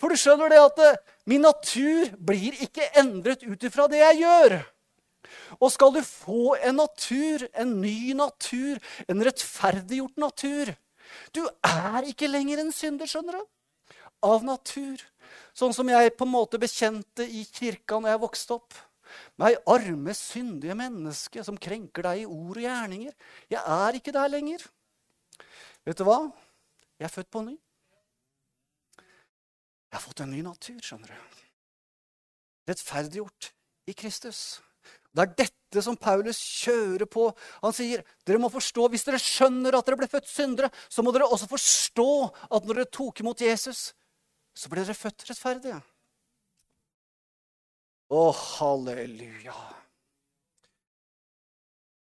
For 0.02 0.12
du 0.12 0.20
skjønner 0.20 0.52
det 0.52 0.62
at 0.62 0.82
eh, 0.84 1.02
min 1.32 1.46
natur 1.48 2.12
blir 2.30 2.56
ikke 2.66 2.92
endret 3.00 3.46
ut 3.48 3.64
ifra 3.66 3.88
det 3.90 4.04
jeg 4.04 4.22
gjør. 4.22 4.58
Og 5.58 5.72
skal 5.74 5.94
du 5.96 6.02
få 6.06 6.56
en 6.62 6.78
natur, 6.78 7.48
en 7.58 7.78
ny 7.82 8.14
natur, 8.18 8.78
en 9.10 9.24
rettferdiggjort 9.26 10.20
natur 10.22 10.76
Du 11.34 11.42
er 11.66 12.06
ikke 12.10 12.30
lenger 12.30 12.62
en 12.62 12.74
synder, 12.76 13.10
skjønner 13.10 13.40
du. 13.40 13.96
Av 14.26 14.44
natur. 14.46 15.02
Sånn 15.58 15.74
som 15.74 15.90
jeg 15.90 16.14
på 16.18 16.26
en 16.26 16.34
måte 16.34 16.60
bekjente 16.62 17.26
i 17.26 17.46
kirka 17.46 18.00
når 18.00 18.14
jeg 18.14 18.22
vokste 18.26 18.58
opp. 18.58 18.78
Meg 19.42 19.58
arme, 19.68 20.14
syndige 20.16 20.76
menneske 20.80 21.44
som 21.44 21.58
krenker 21.60 22.06
deg 22.08 22.24
i 22.24 22.28
ord 22.30 22.56
og 22.56 22.64
gjerninger. 22.64 23.16
Jeg 23.52 23.60
er 23.60 23.98
ikke 23.98 24.14
der 24.16 24.32
lenger. 24.32 24.64
Vet 25.86 26.00
du 26.00 26.06
hva? 26.08 26.22
Jeg 27.00 27.10
er 27.10 27.12
født 27.14 27.32
på 27.34 27.44
ny. 27.44 27.56
Jeg 29.92 29.98
har 29.98 30.04
fått 30.04 30.24
en 30.24 30.32
ny 30.32 30.40
natur, 30.44 30.80
skjønner 30.84 31.12
du. 31.12 31.42
Rettferdiggjort 32.72 33.52
i 33.92 33.96
Kristus. 33.96 34.40
Det 35.16 35.24
er 35.24 35.36
dette 35.40 35.84
som 35.84 35.96
Paulus 36.00 36.40
kjører 36.64 37.08
på. 37.08 37.30
Han 37.64 37.76
sier 37.76 38.04
dere 38.28 38.40
må 38.42 38.50
forstå, 38.52 38.88
hvis 38.92 39.06
dere 39.08 39.20
skjønner 39.22 39.78
at 39.78 39.88
dere 39.88 40.00
ble 40.00 40.10
født 40.12 40.28
syndere, 40.32 40.72
så 40.92 41.04
må 41.04 41.14
dere 41.16 41.28
også 41.28 41.48
forstå 41.52 42.08
at 42.50 42.68
når 42.68 42.82
dere 42.82 42.92
tok 42.98 43.22
imot 43.24 43.44
Jesus, 43.44 43.90
så 44.56 44.72
ble 44.72 44.84
dere 44.84 44.98
født 44.98 45.28
rettferdige. 45.30 45.80
Å, 48.14 48.26
halleluja. 48.32 49.56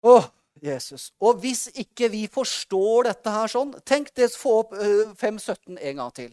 Å, 0.03 0.15
Jesus. 0.63 1.09
Og 1.19 1.41
hvis 1.43 1.65
ikke 1.81 2.07
vi 2.13 2.21
forstår 2.31 3.09
dette 3.09 3.31
her 3.33 3.49
sånn 3.51 3.73
Tenk 3.83 4.11
det, 4.15 4.29
få 4.37 4.53
opp 4.61 4.75
5.17 5.19 5.75
en 5.75 5.99
gang 5.99 6.13
til. 6.15 6.29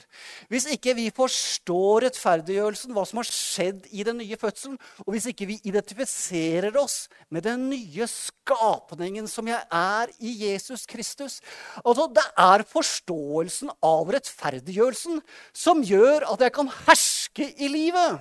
Hvis 0.53 0.69
ikke 0.71 0.95
vi 0.95 1.09
forstår 1.15 2.07
rettferdiggjørelsen, 2.07 2.95
hva 2.95 3.05
som 3.09 3.21
har 3.21 3.27
skjedd 3.27 3.89
i 3.91 4.05
den 4.07 4.21
nye 4.23 4.39
fødselen, 4.39 4.79
og 5.03 5.11
hvis 5.15 5.31
ikke 5.33 5.49
vi 5.51 5.59
identifiserer 5.67 6.79
oss 6.79 7.09
med 7.33 7.49
den 7.49 7.67
nye 7.73 8.07
skapningen 8.11 9.27
som 9.31 9.51
jeg 9.51 9.61
er 9.67 10.15
i 10.21 10.37
Jesus 10.45 10.87
Kristus 10.91 11.41
altså 11.83 12.07
Det 12.15 12.27
er 12.39 12.67
forståelsen 12.71 13.73
av 13.83 14.11
rettferdiggjørelsen 14.15 15.23
som 15.57 15.83
gjør 15.83 16.29
at 16.31 16.45
jeg 16.45 16.55
kan 16.55 16.71
herske 16.85 17.51
i 17.59 17.71
livet. 17.73 18.21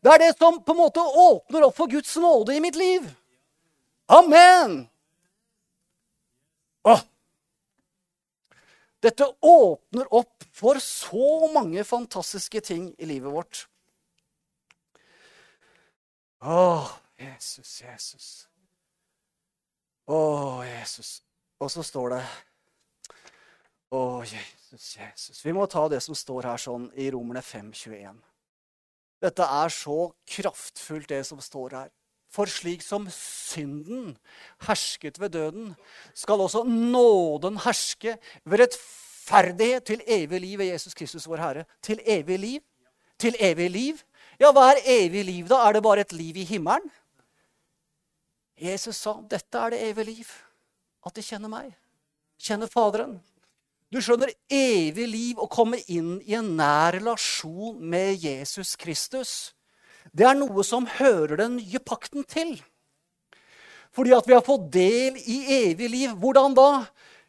Det 0.00 0.12
er 0.12 0.22
det 0.26 0.32
som 0.38 0.60
på 0.64 0.74
en 0.74 0.82
måte 0.82 1.00
åpner 1.00 1.66
opp 1.68 1.76
for 1.76 1.90
Guds 1.90 2.16
nåde 2.16 2.56
i 2.56 2.60
mitt 2.60 2.76
liv. 2.78 3.06
Amen! 4.12 4.88
Åh! 6.82 7.00
Dette 9.02 9.26
åpner 9.40 10.14
opp 10.14 10.44
for 10.54 10.78
så 10.78 11.48
mange 11.54 11.84
fantastiske 11.84 12.60
ting 12.60 12.92
i 12.98 13.06
livet 13.06 13.32
vårt. 13.32 13.64
Å, 16.42 16.86
Jesus, 17.18 17.82
Jesus. 17.82 18.28
Å, 20.06 20.18
Jesus. 20.66 21.22
Og 21.62 21.70
så 21.70 21.82
står 21.86 22.16
det 22.16 22.22
Å, 23.92 24.02
Jesus, 24.26 24.86
Jesus. 24.96 25.42
Vi 25.44 25.54
må 25.54 25.66
ta 25.70 25.84
det 25.90 26.00
som 26.02 26.16
står 26.16 26.48
her 26.50 26.62
sånn 26.62 26.88
i 26.98 27.10
Romerne 27.14 27.42
5, 27.44 27.72
21. 27.76 28.22
Dette 29.22 29.46
er 29.46 29.70
så 29.70 30.10
kraftfullt, 30.26 31.08
det 31.08 31.22
som 31.26 31.40
står 31.40 31.76
her. 31.76 31.90
For 32.32 32.48
slik 32.48 32.80
som 32.82 33.04
synden 33.12 34.14
hersket 34.66 35.20
ved 35.20 35.34
døden, 35.36 35.74
skal 36.16 36.40
også 36.40 36.62
nåden 36.64 37.58
herske 37.60 38.16
ved 38.44 38.64
rettferdighet 38.64 39.84
til 39.84 40.02
evig 40.06 40.40
liv 40.40 40.58
ved 40.58 40.72
Jesus 40.72 40.94
Kristus, 40.94 41.28
vår 41.28 41.42
Herre. 41.44 41.64
Til 41.82 42.00
evig 42.06 42.38
liv? 42.38 42.60
Til 43.20 43.36
evig 43.38 43.70
liv? 43.70 44.00
Ja, 44.40 44.50
hva 44.50 44.72
er 44.72 44.80
evig 44.88 45.26
liv, 45.28 45.46
da? 45.50 45.60
Er 45.68 45.76
det 45.76 45.84
bare 45.84 46.00
et 46.00 46.12
liv 46.16 46.40
i 46.40 46.48
himmelen? 46.48 46.90
Jesus 48.58 48.96
sa, 48.96 49.12
'Dette 49.12 49.58
er 49.58 49.70
det 49.70 49.82
evige 49.90 50.04
liv. 50.04 50.26
At 51.06 51.16
de 51.16 51.22
kjenner 51.22 51.48
meg. 51.48 51.74
Kjenner 52.38 52.66
Faderen.' 52.66 53.20
Du 53.92 53.98
skjønner, 54.00 54.30
evig 54.48 55.04
liv 55.04 55.40
å 55.42 55.50
komme 55.52 55.82
inn 55.92 56.14
i 56.24 56.36
en 56.38 56.54
nær 56.56 56.94
relasjon 56.96 57.76
med 57.92 58.22
Jesus 58.24 58.72
Kristus, 58.80 59.52
det 60.16 60.24
er 60.24 60.38
noe 60.38 60.64
som 60.64 60.88
hører 60.88 61.42
den 61.42 61.58
nye 61.58 61.80
pakten 61.84 62.24
til. 62.24 62.56
Fordi 63.92 64.14
at 64.16 64.28
vi 64.28 64.32
har 64.32 64.44
fått 64.44 64.70
del 64.72 65.18
i 65.20 65.38
evig 65.58 65.90
liv. 65.92 66.14
Hvordan 66.16 66.56
da? 66.56 66.70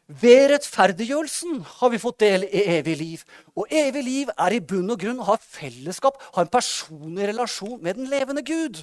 Ved 0.08 0.50
rettferdiggjørelsen 0.52 1.60
har 1.78 1.92
vi 1.92 2.00
fått 2.00 2.22
del 2.24 2.44
i 2.48 2.64
evig 2.78 2.96
liv. 3.00 3.22
Og 3.56 3.68
evig 3.72 4.02
liv 4.04 4.32
er 4.32 4.56
i 4.56 4.64
bunn 4.64 4.92
og 4.92 5.00
grunn 5.00 5.20
å 5.20 5.28
ha 5.30 5.38
fellesskap, 5.40 6.20
ha 6.34 6.44
en 6.44 6.52
personlig 6.52 7.28
relasjon 7.30 7.80
med 7.84 8.00
den 8.00 8.08
levende 8.12 8.44
Gud. 8.44 8.80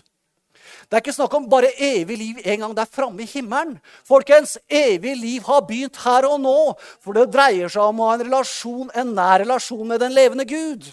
Det 0.88 0.98
er 0.98 1.04
ikke 1.04 1.16
snakk 1.16 1.36
om 1.38 1.50
bare 1.52 1.72
evig 1.80 2.18
liv 2.20 2.40
en 2.44 2.66
gang 2.66 2.76
det 2.78 2.86
er 2.86 2.96
framme 2.96 3.24
i 3.24 3.30
himmelen. 3.30 3.78
Folkens, 4.08 4.58
evig 4.68 5.16
liv 5.20 5.46
har 5.48 5.66
begynt 5.68 6.00
her 6.04 6.28
og 6.30 6.40
nå. 6.44 6.58
For 7.04 7.18
det 7.18 7.30
dreier 7.34 7.72
seg 7.72 7.84
om 7.86 8.02
å 8.02 8.10
ha 8.12 8.18
en 8.18 8.26
relasjon, 8.28 8.90
en 8.96 9.14
nær 9.18 9.42
relasjon 9.46 9.88
med 9.88 10.04
den 10.04 10.16
levende 10.18 10.48
Gud. 10.50 10.92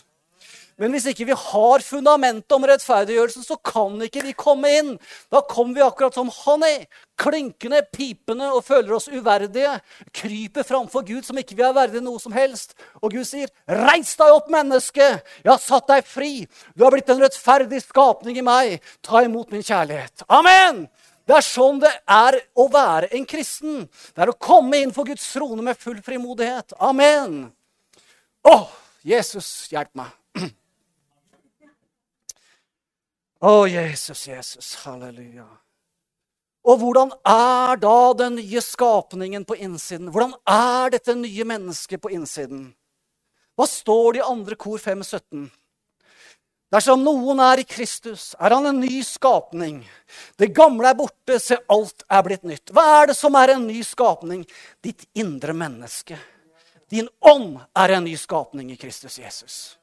Men 0.78 0.94
hvis 0.94 1.08
ikke 1.10 1.26
vi 1.26 1.34
har 1.34 1.82
fundamentet 1.82 2.54
om 2.54 2.64
rettferdiggjørelsen, 2.70 3.42
så 3.42 3.56
kan 3.66 3.96
ikke 4.06 4.22
vi 4.28 4.34
komme 4.38 4.70
inn. 4.78 4.92
Da 5.32 5.42
kommer 5.42 5.74
vi 5.74 5.82
akkurat 5.82 6.14
som 6.14 6.30
han 6.44 6.62
er, 6.66 6.84
klinkende, 7.18 7.80
pipende 7.90 8.52
og 8.54 8.62
føler 8.68 8.94
oss 8.94 9.08
uverdige. 9.10 9.72
Kryper 10.14 10.66
framfor 10.66 11.02
Gud 11.08 11.26
som 11.26 11.40
ikke 11.40 11.56
vi 11.58 11.64
er 11.66 11.74
verdige 11.74 12.04
noe 12.06 12.22
som 12.22 12.36
helst. 12.36 12.76
Og 13.02 13.10
Gud 13.16 13.26
sier, 13.26 13.50
'Reis 13.66 14.14
deg 14.20 14.30
opp, 14.30 14.46
menneske! 14.54 15.08
Jeg 15.42 15.50
har 15.50 15.58
satt 15.58 15.90
deg 15.90 16.06
fri. 16.06 16.46
Du 16.78 16.86
har 16.86 16.94
blitt 16.94 17.10
en 17.10 17.24
rettferdig 17.26 17.82
skapning 17.82 18.38
i 18.38 18.46
meg. 18.46 18.78
Ta 19.02 19.24
imot 19.26 19.50
min 19.50 19.66
kjærlighet.' 19.66 20.28
Amen! 20.30 20.86
Det 21.28 21.36
er 21.36 21.44
sånn 21.44 21.76
det 21.82 21.90
er 22.08 22.38
å 22.56 22.64
være 22.72 23.10
en 23.18 23.26
kristen. 23.28 23.82
Det 24.14 24.22
er 24.24 24.30
å 24.32 24.38
komme 24.40 24.78
inn 24.80 24.94
for 24.96 25.04
Guds 25.04 25.26
trone 25.34 25.60
med 25.60 25.76
full 25.76 25.98
frimodighet. 26.00 26.72
Amen. 26.80 27.50
Å, 28.48 28.56
Jesus, 29.04 29.68
hjelp 29.68 29.92
meg. 29.98 30.14
Å, 33.38 33.68
Jesus, 33.70 34.26
Jesus. 34.26 34.72
Halleluja. 34.82 35.46
Og 36.66 36.80
hvordan 36.82 37.12
er 37.22 37.78
da 37.78 37.98
den 38.18 38.34
nye 38.40 38.62
skapningen 38.64 39.46
på 39.46 39.56
innsiden? 39.62 40.10
Hvordan 40.10 40.34
er 40.42 40.90
dette 40.96 41.14
nye 41.14 41.46
mennesket 41.46 42.02
på 42.02 42.10
innsiden? 42.16 42.72
Hva 43.54 43.66
står 43.70 44.18
det 44.18 44.20
i 44.22 44.26
andre 44.26 44.58
kor 44.58 44.82
517? 44.82 45.46
Dersom 46.68 47.00
noen 47.00 47.38
er 47.40 47.62
i 47.62 47.64
Kristus, 47.64 48.34
er 48.36 48.52
han 48.52 48.66
en 48.68 48.82
ny 48.82 48.98
skapning. 49.06 49.80
Det 50.36 50.50
gamle 50.52 50.90
er 50.90 50.98
borte, 50.98 51.38
se, 51.40 51.56
alt 51.72 52.04
er 52.10 52.26
blitt 52.26 52.44
nytt. 52.44 52.74
Hva 52.74 52.84
er 52.98 53.08
det 53.08 53.16
som 53.16 53.38
er 53.40 53.54
en 53.54 53.64
ny 53.70 53.78
skapning? 53.86 54.42
Ditt 54.84 55.06
indre 55.16 55.54
menneske. 55.56 56.18
Din 56.92 57.08
ånd 57.24 57.56
er 57.72 57.96
en 57.96 58.04
ny 58.04 58.18
skapning 58.20 58.74
i 58.74 58.76
Kristus 58.80 59.16
Jesus. 59.22 59.78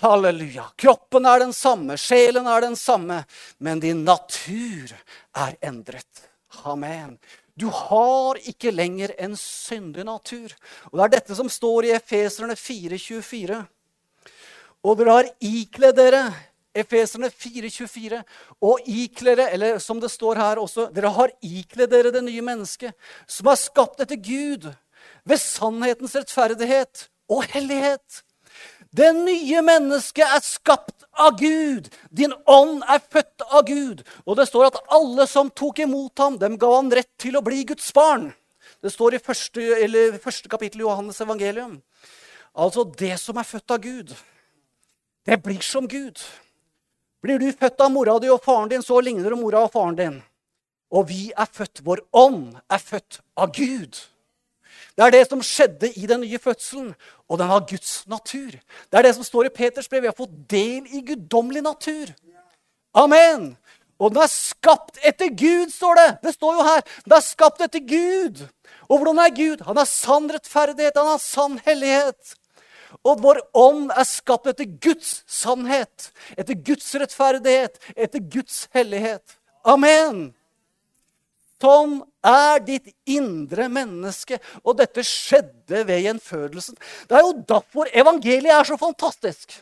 Halleluja. 0.00 0.66
Kroppen 0.76 1.26
er 1.26 1.40
den 1.40 1.52
samme, 1.56 1.96
sjelen 1.96 2.46
er 2.46 2.60
den 2.66 2.76
samme, 2.76 3.22
men 3.58 3.80
din 3.80 4.04
natur 4.04 4.92
er 5.36 5.56
endret. 5.64 6.26
Amen. 6.64 7.16
Du 7.56 7.70
har 7.72 8.36
ikke 8.44 8.70
lenger 8.74 9.14
en 9.18 9.36
syndig 9.40 10.04
natur. 10.04 10.52
Og 10.92 10.98
Det 10.98 11.04
er 11.04 11.14
dette 11.16 11.36
som 11.38 11.48
står 11.48 11.88
i 11.88 11.94
Efeserne 11.96 12.52
4,24. 12.52 13.62
Og 14.84 14.98
dere 14.98 15.16
har 15.16 15.30
ikledd 15.40 15.96
dere 15.96 16.20
Efeserne 16.76 17.30
4,24. 17.32 18.20
Og 18.60 18.84
ikle 18.84 19.38
eller 19.48 19.80
som 19.80 20.00
det 20.00 20.12
står 20.12 20.36
her 20.36 20.60
også, 20.60 20.90
dere 20.92 21.14
har 21.16 21.32
ikledd 21.40 21.90
dere 21.90 22.12
det 22.12 22.24
nye 22.26 22.44
mennesket, 22.44 22.92
som 23.26 23.48
er 23.48 23.60
skapt 23.60 24.04
etter 24.04 24.20
Gud, 24.20 24.68
ved 25.24 25.40
sannhetens 25.40 26.14
rettferdighet 26.18 27.08
og 27.32 27.48
hellighet. 27.54 28.25
Det 28.90 29.10
nye 29.16 29.62
mennesket 29.64 30.24
er 30.24 30.42
skapt 30.44 31.04
av 31.18 31.38
Gud. 31.40 31.88
Din 32.10 32.34
ånd 32.46 32.84
er 32.88 33.02
født 33.02 33.44
av 33.50 33.64
Gud. 33.66 34.02
Og 34.24 34.38
det 34.38 34.46
står 34.48 34.70
at 34.70 34.80
alle 34.94 35.26
som 35.30 35.50
tok 35.50 35.82
imot 35.84 36.18
ham, 36.22 36.38
dem 36.38 36.56
ga 36.60 36.70
han 36.76 36.92
rett 36.92 37.12
til 37.20 37.36
å 37.36 37.44
bli 37.44 37.64
Guds 37.68 37.92
barn. 37.96 38.30
Det 38.82 38.92
står 38.92 39.16
i 39.16 39.22
første, 39.22 39.66
første 40.22 40.50
kapittel 40.52 40.82
i 40.82 40.86
Johannes 40.86 41.20
evangelium. 41.24 41.80
Altså 42.56 42.86
det 42.96 43.16
som 43.20 43.36
er 43.36 43.48
født 43.48 43.74
av 43.74 43.82
Gud, 43.84 44.12
det 45.26 45.40
blir 45.42 45.60
som 45.64 45.88
Gud. 45.88 46.20
Blir 47.24 47.40
du 47.42 47.50
født 47.52 47.80
av 47.82 47.90
mora 47.92 48.18
di 48.22 48.30
og 48.30 48.44
faren 48.44 48.70
din, 48.70 48.84
så 48.84 49.00
ligner 49.02 49.32
du 49.32 49.40
mora 49.40 49.64
og 49.66 49.72
faren 49.74 49.96
din. 49.98 50.20
Og 50.94 51.08
vi 51.08 51.32
er 51.34 51.48
født, 51.50 51.82
vår 51.84 52.04
ånd 52.14 52.54
er 52.70 52.78
født 52.80 53.20
av 53.36 53.50
Gud. 53.56 53.98
Det 54.96 55.04
er 55.04 55.12
det 55.12 55.26
som 55.28 55.42
skjedde 55.44 55.90
i 55.92 56.06
den 56.08 56.22
nye 56.24 56.38
fødselen, 56.40 56.94
og 57.28 57.38
den 57.38 57.50
har 57.50 57.66
Guds 57.68 58.06
natur. 58.08 58.54
Det 58.56 58.96
er 58.98 59.04
det 59.04 59.14
som 59.14 59.26
står 59.26 59.50
i 59.50 59.52
Peters 59.52 59.88
brev. 59.88 60.06
Vi 60.06 60.08
har 60.08 60.16
fått 60.16 60.32
del 60.50 60.86
i 60.88 61.02
guddommelig 61.04 61.62
natur. 61.66 62.14
Amen! 62.96 63.56
Og 64.00 64.12
den 64.12 64.22
er 64.24 64.32
skapt 64.32 64.98
etter 65.08 65.30
Gud, 65.32 65.70
står 65.72 65.96
det. 65.96 66.08
Det 66.24 66.32
står 66.36 66.56
jo 66.58 66.64
her. 66.64 66.82
Den 67.04 67.16
er 67.16 67.24
skapt 67.24 67.62
etter 67.64 67.80
Gud. 67.80 68.42
Og 68.88 68.98
hvordan 68.98 69.20
er 69.24 69.36
Gud? 69.36 69.62
Han 69.68 69.80
er 69.80 69.88
sann 69.88 70.28
rettferdighet, 70.32 70.96
han 70.96 71.14
er 71.14 71.22
sann 71.22 71.60
hellighet. 71.64 72.34
Og 73.04 73.22
vår 73.24 73.40
ånd 73.56 73.90
er 73.92 74.08
skapt 74.08 74.48
etter 74.52 74.68
Guds 74.68 75.22
sannhet, 75.28 76.10
etter 76.36 76.56
Guds 76.56 76.88
rettferdighet, 76.96 77.80
etter 77.96 78.22
Guds 78.32 78.66
hellighet. 78.76 79.36
Amen. 79.66 80.30
Sånn 81.66 81.98
er 82.22 82.60
ditt 82.62 82.92
indre 83.10 83.66
menneske. 83.72 84.38
Og 84.62 84.76
dette 84.78 85.02
skjedde 85.06 85.82
ved 85.88 86.04
gjenfødelsen. 86.04 86.78
Det 87.08 87.16
er 87.16 87.24
jo 87.26 87.38
derfor 87.48 87.90
evangeliet 87.90 88.54
er 88.54 88.68
så 88.68 88.78
fantastisk. 88.78 89.56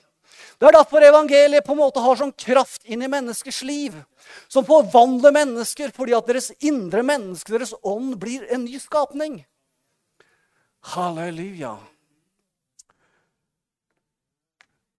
Det 0.60 0.68
er 0.68 0.76
derfor 0.76 1.02
evangeliet 1.02 1.64
på 1.66 1.74
en 1.74 1.80
måte 1.80 2.02
har 2.02 2.18
sånn 2.18 2.34
kraft 2.38 2.84
inn 2.86 3.02
i 3.02 3.10
menneskers 3.10 3.62
liv. 3.66 3.96
Som 4.52 4.66
forvandler 4.68 5.34
mennesker 5.34 5.90
fordi 5.94 6.14
at 6.16 6.28
deres 6.28 6.52
indre 6.60 7.02
menneske, 7.06 7.52
deres 7.52 7.74
ånd, 7.82 8.14
blir 8.20 8.46
en 8.52 8.64
ny 8.68 8.78
skapning. 8.82 9.40
Halleluja. 10.94 11.74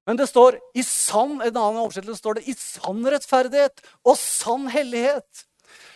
Men 0.06 0.20
det 0.20 0.28
står 0.30 0.60
i 0.78 0.84
sann, 0.86 1.40
en 1.42 1.50
annen 1.50 1.82
oversettelse 1.82 2.22
står 2.22 2.40
det 2.40 2.50
i 2.52 2.54
sann 2.58 3.06
rettferdighet 3.10 3.82
og 4.06 4.18
sann 4.22 4.68
hellighet. 4.74 5.46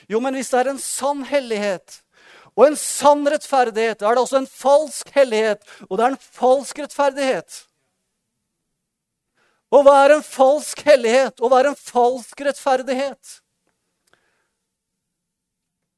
Jo, 0.10 0.20
men 0.24 0.38
hvis 0.38 0.50
det 0.52 0.64
er 0.64 0.72
en 0.72 0.82
sann 0.82 1.22
hellighet 1.30 2.00
og 2.60 2.66
en 2.66 2.78
sann 2.80 3.22
rettferdighet, 3.30 4.02
da 4.02 4.10
er 4.10 4.18
det 4.18 4.24
også 4.26 4.42
en 4.42 4.50
falsk 4.52 5.12
hellighet, 5.16 5.62
og 5.88 5.94
det 5.96 6.06
er 6.06 6.16
en 6.16 6.24
falsk 6.40 6.82
rettferdighet. 6.82 7.60
Og 9.70 9.86
hva 9.86 9.94
er 10.04 10.16
en 10.18 10.26
falsk 10.26 10.82
hellighet, 10.84 11.40
og 11.40 11.54
hva 11.54 11.62
er 11.62 11.70
en 11.72 11.80
falsk 11.80 12.42
rettferdighet? 12.50 13.38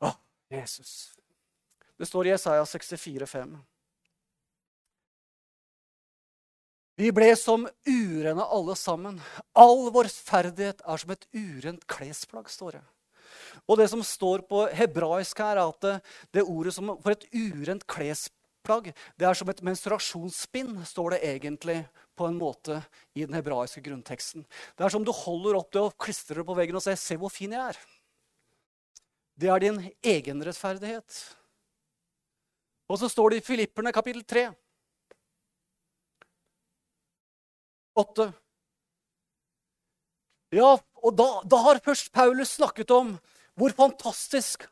Å, 0.03 0.13
Jesus. 0.53 0.93
Det 1.97 2.09
står 2.09 2.29
i 2.29 2.33
Jesaja 2.35 2.67
64, 2.67 3.25
64,5. 3.25 3.59
Vi 7.01 7.09
ble 7.15 7.31
som 7.39 7.63
urene 7.87 8.45
alle 8.45 8.75
sammen. 8.77 9.17
All 9.57 9.87
vår 9.93 10.11
ferdighet 10.13 10.83
er 10.85 11.01
som 11.01 11.13
et 11.15 11.23
urent 11.33 11.87
klesplagg, 11.89 12.51
står 12.51 12.77
det. 12.77 12.83
Og 13.69 13.77
det 13.79 13.87
som 13.91 14.03
står 14.03 14.43
på 14.49 14.65
hebraisk 14.75 15.39
her, 15.43 15.57
er 15.57 15.69
at 15.69 15.81
det, 15.85 15.95
det 16.37 16.45
ordet 16.47 16.73
som, 16.75 16.95
for 17.01 17.13
et 17.13 17.27
urent 17.33 17.85
klesplagg 17.89 18.91
det 19.17 19.25
er 19.25 19.37
som 19.37 19.49
et 19.49 19.63
menstruasjonsspinn, 19.65 20.75
står 20.85 21.15
det 21.15 21.23
egentlig 21.31 21.79
på 22.17 22.27
en 22.27 22.37
måte 22.37 22.81
i 23.17 23.25
den 23.25 23.33
hebraiske 23.33 23.81
grunnteksten. 23.85 24.45
Det 24.77 24.85
er 24.85 24.93
som 24.93 25.05
du 25.05 25.11
holder 25.15 25.57
opp 25.57 25.71
det 25.73 25.81
og 25.81 25.97
klistrer 25.97 26.41
det 26.41 26.47
på 26.47 26.57
veggen 26.57 26.77
og 26.77 26.83
sier 26.85 26.95
'Se 26.95 27.17
hvor 27.17 27.33
fin 27.33 27.51
jeg 27.51 27.73
er'. 27.73 27.81
Det 29.37 29.49
er 29.49 29.59
din 29.59 29.79
egenrettferdighet. 30.03 31.35
Og 32.89 32.99
så 32.99 33.07
står 33.09 33.29
det 33.29 33.37
i 33.41 33.45
Filipperne 33.47 33.93
kapittel 33.95 34.23
3. 34.23 34.51
8. 37.95 38.33
Ja, 40.51 40.77
og 41.03 41.15
da, 41.15 41.27
da, 41.47 41.57
har 41.65 41.79
først 41.83 42.11
Paulus 42.11 42.57
snakket 42.57 42.91
om 42.91 43.13
hvor 43.61 43.75
fantastisk 43.77 44.65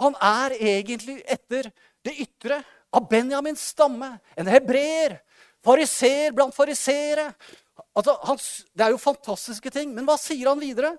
han 0.00 0.16
er 0.18 0.56
egentlig 0.58 1.20
etter 1.30 1.70
det 2.04 2.16
ytre 2.26 2.58
av 2.92 3.06
Benjamins 3.10 3.62
stamme. 3.70 4.16
En 4.36 4.50
hebreer. 4.50 5.20
Fariseer 5.64 6.34
blant 6.34 6.54
fariseere. 6.54 7.30
Altså, 7.96 8.16
det 8.74 8.84
er 8.84 8.92
jo 8.92 9.00
fantastiske 9.00 9.70
ting. 9.72 9.94
Men 9.94 10.06
hva 10.08 10.18
sier 10.20 10.50
han 10.50 10.60
videre? 10.60 10.96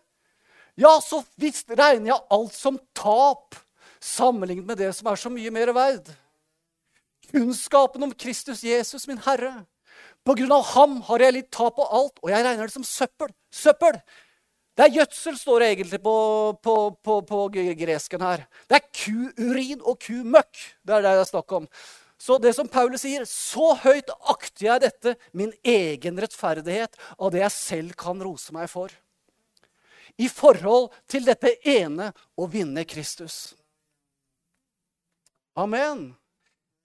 Ja, 0.80 0.95
så 1.04 1.23
visst 1.41 1.69
regner 1.73 2.13
jeg 2.13 2.26
alt 2.34 2.56
som 2.56 2.80
tap 2.97 3.58
sammenlignet 4.04 4.67
med 4.67 4.80
det 4.80 4.91
som 4.95 5.10
er 5.12 5.19
så 5.19 5.32
mye 5.34 5.52
mer 5.54 5.73
verd. 5.76 6.12
Kunnskapen 7.32 8.06
om 8.08 8.13
Kristus 8.13 8.63
Jesus, 8.63 9.08
min 9.10 9.19
Herre. 9.26 9.65
På 10.26 10.36
grunn 10.38 10.54
av 10.54 10.63
ham 10.73 11.02
har 11.10 11.23
jeg 11.23 11.36
litt 11.36 11.52
tap 11.56 11.76
på 11.78 11.86
alt, 11.86 12.17
og 12.23 12.32
jeg 12.32 12.45
regner 12.45 12.69
det 12.69 12.76
som 12.76 12.88
søppel. 12.88 13.34
Søppel! 13.54 14.00
Det 14.78 14.86
er 14.86 14.94
gjødsel, 15.00 15.38
står 15.40 15.63
det 15.63 15.68
egentlig 15.74 16.00
på, 16.06 16.18
på, 16.62 16.74
på, 17.02 17.13
på 17.26 17.38
gresken 17.50 18.22
her. 18.22 18.44
Det 18.70 18.78
er 18.78 18.90
kuurin 18.94 19.82
og 19.82 19.98
kumøkk. 20.06 20.60
Det 20.86 20.94
er 20.94 21.02
det 21.02 21.16
det 21.18 21.24
er 21.24 21.32
snakk 21.32 21.56
om. 21.58 21.66
Så 22.18 22.38
det 22.42 22.52
som 22.54 22.70
Paulus 22.70 23.02
sier, 23.02 23.26
så 23.30 23.72
høyt 23.82 24.13
akter 24.30 24.68
jeg 24.68 24.84
dette, 24.86 25.16
min 25.34 25.50
egen 25.66 26.22
rettferdighet, 26.22 26.94
av 27.18 27.34
det 27.34 27.42
jeg 27.42 27.56
selv 27.56 27.98
kan 27.98 28.22
rose 28.22 28.54
meg 28.54 28.70
for. 28.70 28.94
I 30.18 30.30
forhold 30.30 30.92
til 31.10 31.26
dette 31.26 31.56
ene 31.66 32.12
å 32.38 32.46
vinne 32.50 32.86
Kristus. 32.90 33.56
Amen 35.58 36.12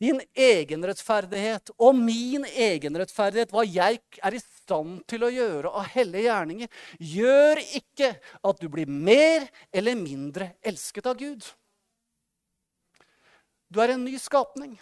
din 0.03 0.19
egenrettferdighet 0.35 1.71
og 1.79 1.95
min 1.95 2.45
egenrettferdighet, 2.49 3.53
hva 3.55 3.62
jeg 3.62 4.01
er 4.19 4.35
i 4.35 4.41
stand 4.43 5.03
til 5.11 5.23
å 5.23 5.31
gjøre 5.31 5.71
av 5.71 5.91
hellige 5.95 6.27
gjerninger, 6.27 6.71
gjør 6.99 7.61
ikke 7.79 8.09
at 8.19 8.62
du 8.62 8.67
blir 8.73 8.91
mer 8.91 9.47
eller 9.71 9.99
mindre 9.99 10.53
elsket 10.67 11.07
av 11.07 11.21
Gud. 11.21 11.47
Du 13.71 13.79
er 13.81 13.95
en 13.95 14.03
ny 14.05 14.19
skapning. 14.21 14.75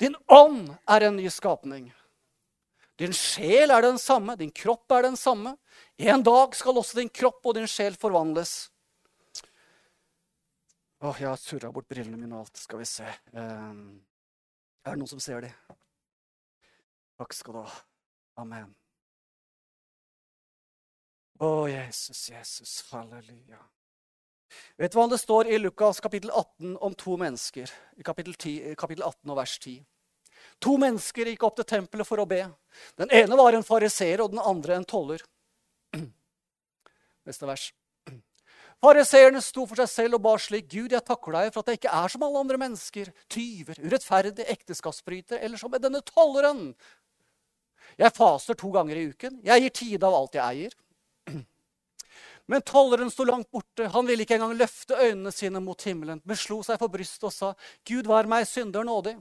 Din 0.00 0.14
ånd 0.30 0.70
er 0.90 1.08
en 1.08 1.18
ny 1.18 1.26
skapning. 1.30 1.90
Din 2.98 3.14
sjel 3.14 3.74
er 3.74 3.82
den 3.82 3.98
samme, 3.98 4.36
din 4.38 4.54
kropp 4.54 4.92
er 4.94 5.08
den 5.08 5.18
samme. 5.18 5.56
En 5.98 6.22
dag 6.22 6.54
skal 6.54 6.78
også 6.78 7.00
din 7.00 7.10
kropp 7.10 7.42
og 7.42 7.58
din 7.58 7.68
sjel 7.70 7.98
forvandles. 7.98 8.68
Åh, 11.04 11.18
jeg 11.20 11.28
har 11.28 11.36
surra 11.36 11.68
bort 11.72 11.88
brillene 11.90 12.16
mine 12.16 12.32
og 12.32 12.46
alt. 12.46 12.56
Skal 12.56 12.80
vi 12.80 12.86
se. 12.88 13.04
Um, 13.36 13.98
er 14.84 14.94
det 14.94 15.00
noen 15.02 15.10
som 15.10 15.20
ser 15.20 15.44
de? 15.44 15.50
Takk 17.20 17.36
skal 17.36 17.58
du 17.58 17.60
ha. 17.60 17.74
Amen. 18.40 18.70
Å, 21.44 21.50
Jesus, 21.68 22.22
Jesus, 22.32 22.72
halleluja. 22.88 23.60
Vet 24.80 24.94
du 24.94 24.98
hva 25.00 25.06
det 25.10 25.20
står 25.20 25.52
i 25.52 25.60
Lukas 25.60 26.00
kapittel 26.00 26.32
18 26.32 26.78
om 26.88 26.96
to 26.96 27.18
mennesker? 27.20 27.76
I 28.00 28.06
kapittel, 28.06 28.38
10, 28.38 28.72
kapittel 28.80 29.04
18 29.04 29.34
og 29.34 29.40
vers 29.42 29.58
10. 29.60 29.84
To 30.64 30.78
mennesker 30.80 31.34
gikk 31.34 31.44
opp 31.44 31.60
til 31.60 31.68
tempelet 31.68 32.08
for 32.08 32.22
å 32.22 32.28
be. 32.30 32.46
Den 32.96 33.12
ene 33.12 33.36
var 33.36 33.52
en 33.52 33.66
fariseer, 33.66 34.24
og 34.24 34.32
den 34.32 34.40
andre 34.40 34.80
en 34.80 34.88
toller. 34.88 35.20
Neste 37.28 37.50
vers. 37.50 37.74
Fariseerne 38.82 39.40
sto 39.42 39.64
for 39.68 39.80
seg 39.80 39.88
selv 39.90 40.18
og 40.18 40.24
ba 40.26 40.34
slik.: 40.40 40.66
Gud, 40.72 40.92
jeg 40.92 41.04
takker 41.06 41.36
deg 41.36 41.52
for 41.54 41.62
at 41.62 41.72
jeg 41.72 41.80
ikke 41.80 41.94
er 42.02 42.12
som 42.12 42.26
alle 42.26 42.42
andre 42.42 42.60
mennesker, 42.60 43.10
tyver, 43.32 43.80
urettferdige, 43.80 44.46
ekteskapsbrytere 44.56 45.40
eller 45.40 45.60
som 45.60 45.72
denne 45.78 46.02
tolleren. 46.04 46.74
Jeg 47.98 48.14
faster 48.16 48.58
to 48.58 48.70
ganger 48.74 48.98
i 48.98 49.08
uken. 49.12 49.40
Jeg 49.44 49.62
gir 49.62 49.74
tide 49.78 50.08
av 50.08 50.16
alt 50.18 50.38
jeg 50.38 50.44
eier. 50.44 50.78
Men 52.50 52.64
tolleren 52.66 53.12
sto 53.12 53.24
langt 53.24 53.50
borte. 53.54 53.86
Han 53.94 54.08
ville 54.08 54.26
ikke 54.26 54.36
engang 54.36 54.56
løfte 54.58 54.98
øynene 54.98 55.32
sine 55.32 55.62
mot 55.64 55.80
himmelen, 55.80 56.20
men 56.24 56.36
slo 56.36 56.58
seg 56.66 56.76
for 56.80 56.92
brystet 56.92 57.24
og 57.30 57.32
sa, 57.32 57.54
Gud, 57.88 58.04
vær 58.10 58.28
meg 58.28 58.44
synder 58.48 58.84
nådig. 58.84 59.14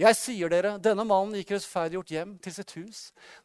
Jeg 0.00 0.16
sier 0.16 0.48
dere, 0.48 0.78
denne 0.80 1.04
mannen 1.04 1.34
gikk 1.36 1.50
rettferdiggjort 1.52 2.12
hjem 2.14 2.30
til 2.40 2.54
sitt 2.56 2.70
hus, 2.78 3.00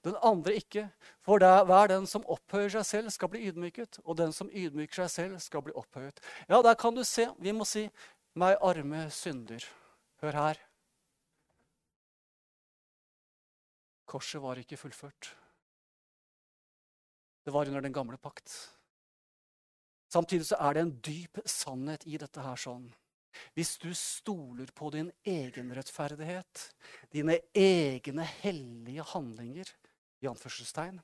den 0.08 0.15
andre 0.24 0.54
ikke. 0.56 0.86
For 1.26 1.41
hver 1.41 1.89
den 1.91 2.06
som 2.08 2.24
opphøyer 2.32 2.72
seg 2.78 2.86
selv, 2.88 3.12
skal 3.12 3.32
bli 3.34 3.41
ydmyket, 3.50 4.00
og 4.06 4.15
den 4.22 4.32
som 4.36 4.48
ydmyker 4.48 5.02
seg 5.02 5.12
selv, 5.12 5.41
skal 5.44 5.65
bli 5.65 5.76
opphøyet. 5.76 6.22
Ja, 6.48 6.62
der 6.63 6.78
kan 6.80 6.96
du 6.96 7.04
se. 7.04 7.28
Vi 7.44 7.52
må 7.52 7.68
si, 7.68 7.89
meg 8.39 8.56
arme 8.63 9.10
synder. 9.12 9.68
Hør 10.24 10.39
her. 10.39 10.62
Korset 14.08 14.39
var 14.39 14.62
ikke 14.62 14.80
fullført. 14.80 15.34
Det 17.44 17.52
var 17.54 17.68
under 17.68 17.84
den 17.84 17.94
gamle 17.94 18.18
pakt. 18.18 18.54
Samtidig 20.08 20.48
så 20.48 20.56
er 20.63 20.78
det 20.78 20.86
en 20.86 21.00
dyp 21.04 21.41
sannhet 21.44 22.06
i 22.08 22.15
dette 22.22 22.39
her 22.39 22.56
sånn. 22.56 22.88
Hvis 23.56 23.76
du 23.82 23.89
stoler 23.98 24.69
på 24.76 24.89
din 24.93 25.12
egen 25.26 25.74
rettferdighet, 25.76 26.69
dine 27.12 27.39
egne 27.54 28.28
hellige 28.41 29.06
handlinger, 29.13 29.69
i 30.24 30.30
anførselstegn 30.32 31.02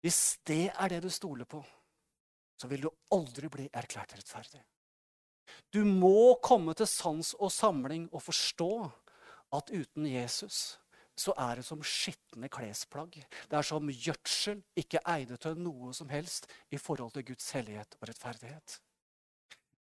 Hvis 0.00 0.38
det 0.46 0.70
er 0.70 0.88
det 0.88 1.02
du 1.02 1.10
stoler 1.10 1.44
på, 1.44 1.58
så 2.58 2.68
vil 2.70 2.86
du 2.86 2.90
aldri 3.12 3.50
bli 3.50 3.66
erklært 3.74 4.14
rettferdig. 4.14 4.62
Du 5.74 5.82
må 5.84 6.38
komme 6.44 6.74
til 6.78 6.86
sans 6.86 7.34
og 7.34 7.50
samling 7.52 8.06
og 8.12 8.22
forstå 8.22 8.70
at 9.58 9.72
uten 9.72 10.06
Jesus 10.06 10.78
så 11.18 11.34
er 11.34 11.58
det 11.58 11.64
som 11.66 11.80
skitne 11.82 12.50
klesplagg. 12.52 13.16
Det 13.50 13.56
er 13.58 13.66
som 13.66 13.90
gjødsel, 13.90 14.60
ikke 14.78 15.02
egnet 15.02 15.42
til 15.42 15.58
noe 15.58 15.90
som 15.96 16.10
helst 16.12 16.46
i 16.70 16.78
forhold 16.78 17.16
til 17.16 17.26
Guds 17.32 17.50
hellighet 17.56 17.96
og 17.98 18.06
rettferdighet. 18.10 18.78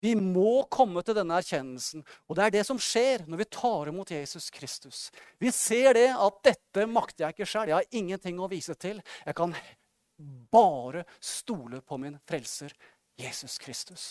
Vi 0.05 0.11
må 0.19 0.67
komme 0.69 1.01
til 1.01 1.17
denne 1.17 1.39
erkjennelsen. 1.39 2.03
Og 2.29 2.37
det 2.37 2.43
er 2.45 2.53
det 2.53 2.65
som 2.67 2.77
skjer 2.81 3.23
når 3.25 3.41
vi 3.41 3.47
tar 3.57 3.89
imot 3.89 4.11
Jesus 4.13 4.51
Kristus. 4.53 5.07
Vi 5.41 5.49
ser 5.55 5.95
det 5.97 6.11
at 6.13 6.37
dette 6.45 6.85
makter 6.85 7.25
jeg 7.25 7.35
ikke 7.35 7.47
sjøl. 7.49 7.71
Jeg 7.71 7.79
har 7.79 7.97
ingenting 7.97 8.37
å 8.37 8.49
vise 8.51 8.75
til. 8.77 9.01
Jeg 9.25 9.37
kan 9.39 9.55
bare 10.53 11.07
stole 11.17 11.81
på 11.81 11.97
min 11.97 12.19
frelser 12.27 12.75
Jesus 13.17 13.57
Kristus. 13.57 14.05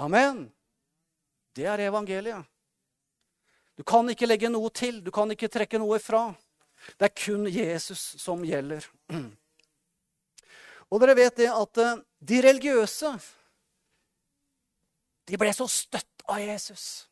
Amen. 0.00 0.48
Det 1.54 1.68
er 1.70 1.86
evangeliet. 1.86 2.42
Du 3.78 3.84
kan 3.86 4.08
ikke 4.10 4.26
legge 4.26 4.50
noe 4.50 4.68
til, 4.74 4.98
du 5.00 5.12
kan 5.14 5.30
ikke 5.32 5.48
trekke 5.48 5.78
noe 5.80 5.96
ifra. 6.00 6.26
Det 6.98 7.06
er 7.06 7.14
kun 7.16 7.46
Jesus 7.48 8.02
som 8.20 8.42
gjelder. 8.44 8.84
Og 10.90 11.00
dere 11.00 11.14
vet 11.16 11.38
det 11.38 11.52
at 11.54 11.80
eh, 11.80 12.00
de 12.18 12.40
religiøse 12.44 13.14
de 15.28 15.38
ble 15.40 15.52
så 15.54 15.66
støtt 15.70 16.24
av 16.28 16.40
Jesus. 16.42 17.06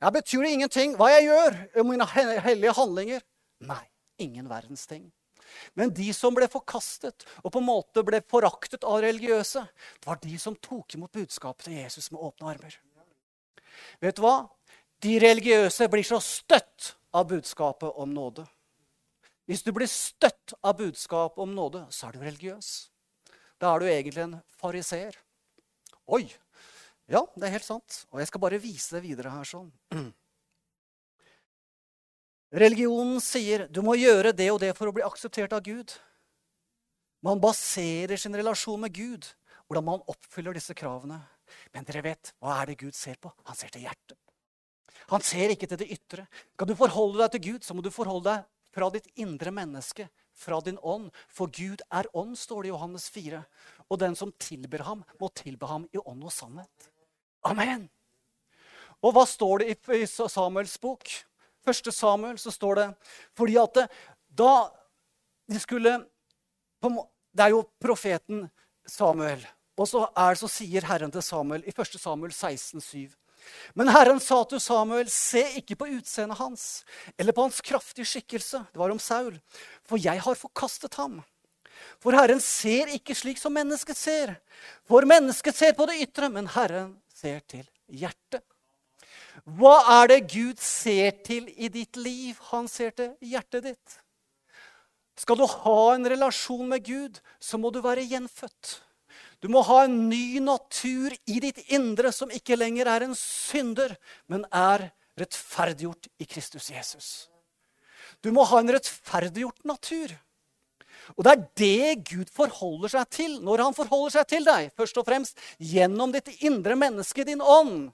Ja, 0.00 0.10
Betyr 0.12 0.44
det 0.44 0.52
ingenting 0.56 0.94
hva 0.96 1.10
jeg 1.12 1.28
gjør, 1.28 1.56
mine 1.84 2.06
hellige 2.08 2.76
handlinger? 2.76 3.24
Nei, 3.68 3.82
ingen 4.22 4.48
verdens 4.48 4.86
ting. 4.88 5.10
Men 5.74 5.90
de 5.94 6.12
som 6.14 6.34
ble 6.34 6.46
forkastet 6.50 7.26
og 7.42 7.50
på 7.52 7.60
en 7.60 7.66
måte 7.66 8.04
ble 8.06 8.22
foraktet 8.30 8.86
av 8.86 9.00
religiøse, 9.02 9.64
det 10.00 10.08
var 10.08 10.20
de 10.22 10.38
som 10.40 10.56
tok 10.56 10.96
imot 10.96 11.12
budskapet 11.12 11.68
til 11.68 11.80
Jesus 11.80 12.10
med 12.14 12.22
åpne 12.22 12.54
armer. 12.54 12.78
Vet 14.00 14.16
du 14.16 14.24
hva? 14.24 14.36
De 15.00 15.16
religiøse 15.20 15.88
blir 15.90 16.06
så 16.06 16.20
støtt 16.22 16.94
av 17.16 17.28
budskapet 17.30 17.96
om 18.00 18.12
nåde. 18.14 18.44
Hvis 19.48 19.64
du 19.66 19.72
blir 19.74 19.90
støtt 19.90 20.54
av 20.62 20.76
budskapet 20.78 21.42
om 21.42 21.54
nåde, 21.56 21.82
så 21.90 22.06
er 22.06 22.14
du 22.14 22.22
religiøs. 22.22 22.68
Da 23.60 23.74
er 23.74 23.82
du 23.82 23.88
egentlig 23.90 24.22
en 24.22 24.38
fariseer. 24.60 25.16
Oi! 26.06 26.28
Ja, 27.10 27.24
det 27.34 27.48
er 27.48 27.56
helt 27.56 27.66
sant. 27.66 28.04
Og 28.14 28.20
jeg 28.22 28.30
skal 28.30 28.42
bare 28.42 28.60
vise 28.62 28.96
det 28.96 29.02
videre 29.02 29.32
her 29.34 29.48
sånn. 29.48 29.70
Religionen 32.62 33.18
sier 33.22 33.66
du 33.70 33.82
må 33.86 33.96
gjøre 33.98 34.32
det 34.34 34.48
og 34.50 34.60
det 34.62 34.72
for 34.78 34.90
å 34.90 34.94
bli 34.94 35.04
akseptert 35.06 35.52
av 35.54 35.62
Gud. 35.66 35.94
Man 37.26 37.42
baserer 37.42 38.18
sin 38.18 38.34
relasjon 38.34 38.80
med 38.80 38.94
Gud, 38.96 39.26
hvordan 39.66 39.86
man 39.86 40.06
oppfyller 40.10 40.56
disse 40.56 40.74
kravene. 40.74 41.20
Men 41.74 41.86
dere 41.86 42.02
vet, 42.06 42.32
hva 42.38 42.60
er 42.60 42.70
det 42.70 42.80
Gud 42.80 42.96
ser 42.96 43.18
på? 43.22 43.32
Han 43.46 43.58
ser 43.58 43.74
til 43.74 43.84
hjertet. 43.86 44.18
Han 45.10 45.22
ser 45.26 45.52
ikke 45.54 45.66
til 45.70 45.80
det 45.82 45.90
ytre. 45.94 46.26
Kan 46.58 46.70
du 46.70 46.76
forholde 46.78 47.20
deg 47.22 47.34
til 47.34 47.44
Gud, 47.50 47.66
så 47.66 47.74
må 47.74 47.82
du 47.82 47.90
forholde 47.94 48.30
deg 48.30 48.48
fra 48.74 48.90
ditt 48.94 49.08
indre 49.18 49.50
menneske, 49.54 50.06
fra 50.34 50.60
din 50.64 50.78
ånd. 50.78 51.10
For 51.30 51.50
Gud 51.50 51.82
er 51.90 52.10
ånd, 52.16 52.36
står 52.38 52.62
det 52.62 52.70
i 52.70 52.74
Johannes 52.74 53.08
4. 53.14 53.42
Og 53.90 54.00
den 54.02 54.16
som 54.18 54.34
tilber 54.38 54.86
ham, 54.86 55.04
må 55.22 55.30
tilbe 55.34 55.70
ham 55.70 55.86
i 55.90 56.02
ånd 56.02 56.22
og 56.26 56.34
sannhet. 56.34 56.89
Amen! 57.46 57.88
Og 59.00 59.14
hva 59.16 59.24
står 59.28 59.62
det 59.62 59.76
i 59.96 60.06
Samuels 60.08 60.76
bok? 60.80 61.08
Første 61.64 61.92
Samuel 61.92 62.38
så 62.40 62.52
står 62.52 62.80
det 62.80 62.88
fordi 63.36 63.56
at 63.60 63.76
det, 63.76 63.86
da 64.28 64.70
de 65.50 65.60
skulle 65.60 65.98
Det 67.30 67.44
er 67.44 67.52
jo 67.52 67.64
profeten 67.82 68.48
Samuel. 68.86 69.42
Og 69.78 69.88
så, 69.88 70.04
er, 70.18 70.34
så 70.34 70.48
sier 70.50 70.84
Herren 70.84 71.12
til 71.14 71.22
Samuel 71.22 71.62
i 71.64 71.72
1. 71.72 71.96
Samuel 72.00 72.32
16, 72.32 72.80
7. 72.80 73.12
Men 73.78 73.88
Herren 73.88 74.20
sa 74.20 74.42
til 74.44 74.60
Samuel, 74.60 75.08
se 75.08 75.42
ikke 75.60 75.78
på 75.78 75.88
utseendet 75.94 76.40
hans 76.40 76.82
eller 77.16 77.32
på 77.32 77.46
hans 77.46 77.60
kraftige 77.64 78.08
skikkelse. 78.08 78.64
Det 78.72 78.80
var 78.82 78.92
om 78.92 78.98
Saul. 79.00 79.38
For 79.88 80.00
jeg 80.00 80.20
har 80.20 80.40
forkastet 80.40 80.98
ham. 81.00 81.20
For 82.02 82.16
Herren 82.16 82.42
ser 82.44 82.90
ikke 82.92 83.16
slik 83.16 83.40
som 83.40 83.54
mennesket 83.56 83.96
ser. 83.96 84.34
For 84.88 85.06
mennesket 85.08 85.56
ser 85.56 85.76
på 85.78 85.86
det 85.88 86.00
ytre, 86.02 86.28
men 86.32 86.50
Herren 86.50 86.96
ser 87.20 87.40
til 87.50 87.66
hjertet. 87.86 88.44
Hva 89.44 89.76
er 90.00 90.10
det 90.10 90.20
Gud 90.32 90.60
ser 90.62 91.14
til 91.24 91.48
i 91.56 91.70
ditt 91.72 91.96
liv? 92.00 92.38
Han 92.50 92.68
ser 92.68 92.94
til 92.96 93.14
hjertet 93.24 93.66
ditt. 93.70 93.98
Skal 95.20 95.36
du 95.36 95.44
ha 95.44 95.80
en 95.94 96.08
relasjon 96.08 96.68
med 96.68 96.84
Gud, 96.86 97.18
så 97.40 97.60
må 97.60 97.72
du 97.72 97.82
være 97.84 98.06
gjenfødt. 98.08 98.78
Du 99.40 99.48
må 99.52 99.62
ha 99.64 99.84
en 99.84 100.08
ny 100.08 100.40
natur 100.44 101.12
i 101.28 101.40
ditt 101.40 101.60
indre 101.72 102.12
som 102.12 102.32
ikke 102.32 102.58
lenger 102.58 102.88
er 102.92 103.06
en 103.06 103.16
synder, 103.16 103.96
men 104.28 104.46
er 104.52 104.90
rettferdiggjort 105.20 106.08
i 106.20 106.28
Kristus 106.28 106.70
Jesus. 106.72 107.10
Du 108.24 108.30
må 108.36 108.44
ha 108.48 108.60
en 108.60 108.72
rettferdiggjort 108.72 109.64
natur. 109.68 110.12
Og 111.16 111.24
det 111.26 111.32
er 111.32 111.44
det 111.60 112.08
Gud 112.10 112.30
forholder 112.34 112.92
seg 112.92 113.12
til 113.12 113.36
når 113.44 113.64
han 113.64 113.76
forholder 113.76 114.14
seg 114.18 114.28
til 114.30 114.46
deg. 114.46 114.70
Først 114.78 115.00
og 115.00 115.06
fremst 115.08 115.38
gjennom 115.58 116.12
ditt 116.14 116.30
indre 116.46 116.76
menneske, 116.78 117.24
din 117.26 117.42
ånd. 117.42 117.90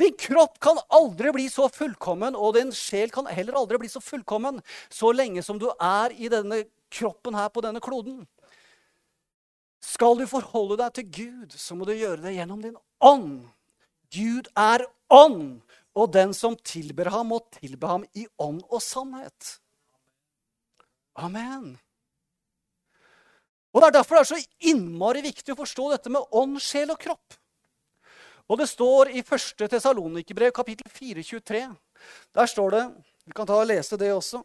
Din 0.00 0.16
kropp 0.20 0.58
kan 0.62 0.80
aldri 0.94 1.32
bli 1.36 1.48
så 1.52 1.68
fullkommen, 1.72 2.36
og 2.36 2.56
din 2.58 2.72
sjel 2.74 3.12
kan 3.14 3.28
heller 3.30 3.58
aldri 3.58 3.80
bli 3.84 3.90
så 3.92 4.02
fullkommen 4.04 4.62
så 4.92 5.12
lenge 5.14 5.44
som 5.46 5.60
du 5.62 5.68
er 5.74 6.14
i 6.16 6.30
denne 6.32 6.64
kroppen 6.92 7.36
her 7.38 7.52
på 7.52 7.64
denne 7.64 7.82
kloden. 7.82 8.24
Skal 9.86 10.18
du 10.18 10.26
forholde 10.28 10.80
deg 10.80 10.96
til 10.96 11.10
Gud, 11.14 11.54
så 11.54 11.76
må 11.78 11.86
du 11.86 11.94
gjøre 11.94 12.24
det 12.24 12.34
gjennom 12.36 12.62
din 12.64 12.76
ånd. 13.04 13.46
Gud 14.14 14.48
er 14.58 14.86
ånd, 15.12 15.60
og 15.96 16.12
den 16.12 16.34
som 16.36 16.56
tilber 16.66 17.10
ham, 17.12 17.30
må 17.32 17.40
tilbe 17.54 17.88
ham 17.88 18.04
i 18.16 18.26
ånd 18.42 18.62
og 18.68 18.82
sannhet. 18.84 19.56
Amen. 21.16 21.76
Og 23.76 23.82
Det 23.82 23.88
er 23.90 23.96
derfor 23.98 24.16
det 24.16 24.20
er 24.24 24.28
så 24.30 24.70
innmari 24.72 25.20
viktig 25.20 25.52
å 25.52 25.58
forstå 25.58 25.90
dette 25.92 26.08
med 26.08 26.30
ånd, 26.32 26.56
sjel 26.64 26.94
og 26.94 26.96
kropp. 27.02 27.36
Og 28.48 28.56
det 28.56 28.70
står 28.70 29.10
i 29.12 29.20
1. 29.20 29.66
Tesalonikerbrev, 29.68 30.54
kapittel 30.56 30.88
4, 30.88 31.24
23. 31.26 31.60
Der 32.38 32.48
står 32.48 32.70
det 32.72 32.84
Vi 33.26 33.34
kan 33.36 33.46
ta 33.46 33.58
og 33.58 33.66
lese 33.68 33.98
det 34.00 34.14
også. 34.14 34.40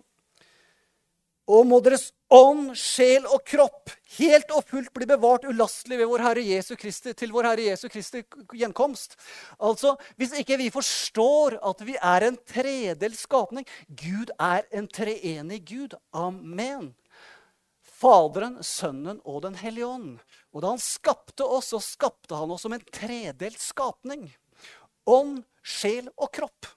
Og 1.47 1.65
må 1.67 1.79
deres 1.79 2.09
ånd, 2.31 2.73
sjel 2.75 3.23
og 3.23 3.45
kropp 3.47 3.93
helt 4.17 4.51
og 4.51 4.67
fullt 4.67 4.91
bli 4.95 5.07
bevart 5.07 5.47
ulastelig 5.47 6.01
ved 6.01 6.09
vår 6.11 6.23
Herre 6.25 6.43
Jesu 6.43 6.75
Kristi, 6.75 7.13
til 7.15 7.31
vår 7.31 7.49
Herre 7.49 7.65
Jesu 7.69 7.87
Kristi 7.87 8.25
gjenkomst. 8.57 9.15
Altså, 9.59 9.95
Hvis 10.17 10.35
ikke 10.43 10.57
vi 10.59 10.69
forstår 10.69 11.59
at 11.71 11.85
vi 11.87 11.95
er 11.95 12.27
en 12.27 12.37
tredelt 12.37 13.19
skapning 13.19 13.67
Gud 13.87 14.31
er 14.39 14.67
en 14.71 14.87
treenig 14.87 15.63
Gud. 15.71 15.95
Amen. 16.11 16.91
Faderen, 18.01 18.57
Sønnen 18.65 19.19
og 19.29 19.43
Den 19.45 19.57
hellige 19.59 19.87
ånd. 19.87 20.13
Og 20.51 20.63
da 20.63 20.73
han 20.73 20.81
skapte 20.81 21.45
oss, 21.45 21.69
så 21.71 21.81
skapte 21.83 22.37
han 22.37 22.51
oss 22.53 22.65
som 22.65 22.73
en 22.73 22.85
tredelt 22.93 23.61
skapning. 23.61 24.29
Ånd, 25.09 25.43
sjel 25.61 26.09
og 26.17 26.31
kropp. 26.33 26.71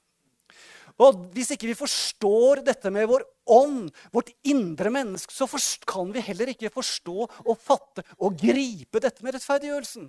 Og 1.02 1.24
Hvis 1.34 1.50
ikke 1.54 1.66
vi 1.72 1.78
forstår 1.78 2.62
dette 2.66 2.92
med 2.94 3.08
vår 3.10 3.24
ånd, 3.50 3.88
vårt 4.14 4.30
indre 4.46 4.92
menneske, 4.94 5.32
så 5.34 5.48
kan 5.88 6.12
vi 6.14 6.22
heller 6.22 6.52
ikke 6.52 6.70
forstå 6.70 7.16
og 7.24 7.56
fatte 7.58 8.04
og 8.20 8.36
gripe 8.38 9.02
dette 9.02 9.24
med 9.24 9.34
rettferdiggjørelsen. 9.34 10.06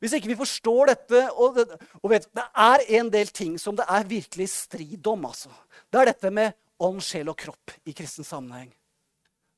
Hvis 0.00 0.14
ikke 0.16 0.30
vi 0.30 0.38
forstår 0.38 0.94
dette 0.94 1.26
og, 1.34 1.58
det, 1.58 1.76
og 2.00 2.10
vet, 2.14 2.30
Det 2.32 2.46
er 2.56 2.86
en 3.00 3.10
del 3.12 3.28
ting 3.28 3.58
som 3.58 3.76
det 3.76 3.84
er 3.84 4.08
virkelig 4.08 4.48
strid 4.48 5.06
om. 5.06 5.26
altså. 5.26 5.50
Det 5.92 6.00
er 6.00 6.14
dette 6.14 6.30
med 6.30 6.56
ånd, 6.80 7.02
sjel 7.04 7.28
og 7.28 7.36
kropp 7.36 7.74
i 7.84 7.92
kristen 7.92 8.24
sammenheng. 8.24 8.72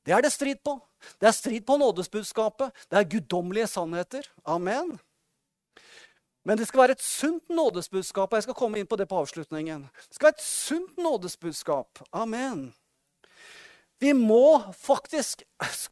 Det 0.03 0.13
er 0.13 0.21
det 0.21 0.33
strid 0.33 0.59
på. 0.63 0.77
Det 1.19 1.27
er 1.27 1.35
strid 1.35 1.65
på 1.65 1.77
nådesbudskapet. 1.79 2.71
Det 2.91 2.99
er 2.99 3.09
guddommelige 3.15 3.67
sannheter. 3.67 4.27
Amen. 4.45 4.97
Men 6.43 6.59
det 6.59 6.67
skal 6.67 6.83
være 6.83 6.97
et 6.97 7.03
sunt 7.03 7.49
nådesbudskap. 7.49 8.31
og 8.31 8.37
Jeg 8.37 8.43
skal 8.43 8.57
komme 8.59 8.79
inn 8.79 8.87
på 8.87 8.99
det 8.99 9.07
på 9.07 9.21
avslutningen. 9.23 9.87
Det 10.09 10.15
skal 10.17 10.31
være 10.31 10.37
et 10.37 10.47
sunt 10.47 10.97
nådesbudskap. 10.97 12.03
Amen. 12.11 12.73
Vi 14.03 14.11
må 14.13 14.59
faktisk 14.75 15.45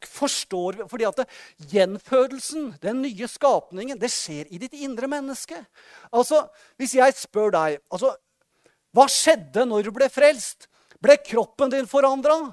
forstå 0.04 0.62
fordi 0.90 1.06
at 1.08 1.22
gjenfødelsen, 1.72 2.74
den 2.82 3.00
nye 3.02 3.28
skapningen, 3.30 3.96
det 4.00 4.10
skjer 4.12 4.50
i 4.52 4.60
ditt 4.60 4.74
indre 4.76 5.08
menneske. 5.08 5.56
Altså, 6.12 6.48
Hvis 6.76 6.94
jeg 6.94 7.16
spør 7.16 7.50
deg 7.50 7.78
altså, 7.90 8.12
Hva 8.92 9.06
skjedde 9.08 9.64
når 9.64 9.88
du 9.88 9.92
ble 9.96 10.10
frelst? 10.12 10.68
Ble 11.00 11.16
kroppen 11.24 11.72
din 11.72 11.88
forandra? 11.88 12.52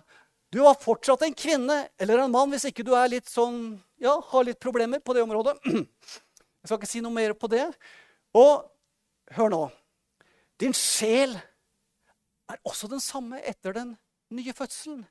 Du 0.50 0.60
var 0.66 0.80
fortsatt 0.82 1.22
en 1.28 1.36
kvinne 1.38 1.84
eller 2.02 2.24
en 2.24 2.34
mann 2.34 2.50
hvis 2.54 2.66
ikke 2.72 2.86
du 2.86 2.96
er 2.98 3.12
litt 3.12 3.30
sånn, 3.30 3.78
ja, 4.02 4.16
har 4.32 4.48
litt 4.48 4.60
problemer 4.62 5.02
på 5.04 5.14
det 5.14 5.24
området. 5.26 5.60
Jeg 5.70 6.68
skal 6.68 6.80
ikke 6.80 6.90
si 6.90 7.02
noe 7.06 7.14
mer 7.14 7.36
på 7.38 7.50
det. 7.52 7.68
Og 8.38 8.66
hør 9.38 9.54
nå. 9.54 9.64
Din 10.60 10.74
sjel 10.76 11.38
er 12.50 12.60
også 12.68 12.90
den 12.92 13.02
samme 13.04 13.40
etter 13.48 13.78
den 13.78 13.94
nye 14.34 14.54
fødselen. 14.54 15.04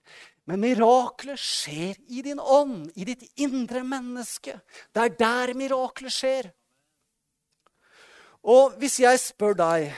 Men 0.49 0.63
miraklet 0.63 1.41
skjer 1.41 1.99
i 2.11 2.23
din 2.25 2.41
ånd, 2.41 2.91
i 2.99 3.07
ditt 3.07 3.25
indre 3.39 3.83
menneske. 3.87 4.59
Det 4.93 5.05
er 5.05 5.17
der 5.21 5.55
miraklet 5.59 6.15
skjer. 6.15 6.51
Og 8.49 8.79
hvis 8.81 8.99
jeg 9.03 9.21
spør 9.23 9.57
deg 9.59 9.91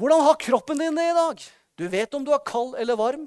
hvordan 0.00 0.22
har 0.24 0.38
kroppen 0.40 0.80
din 0.80 0.96
det 0.96 1.04
i 1.10 1.14
dag? 1.14 1.42
Du 1.78 1.84
vet 1.92 2.14
om 2.16 2.24
du 2.24 2.32
er 2.34 2.42
kald 2.46 2.72
eller 2.80 2.96
varm. 2.98 3.26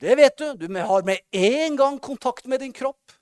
Det 0.00 0.16
vet 0.18 0.38
du. 0.38 0.46
Du 0.58 0.66
har 0.74 1.06
med 1.06 1.20
en 1.30 1.76
gang 1.76 1.98
kontakt 2.02 2.46
med 2.46 2.60
din 2.60 2.72
kropp. 2.72 3.14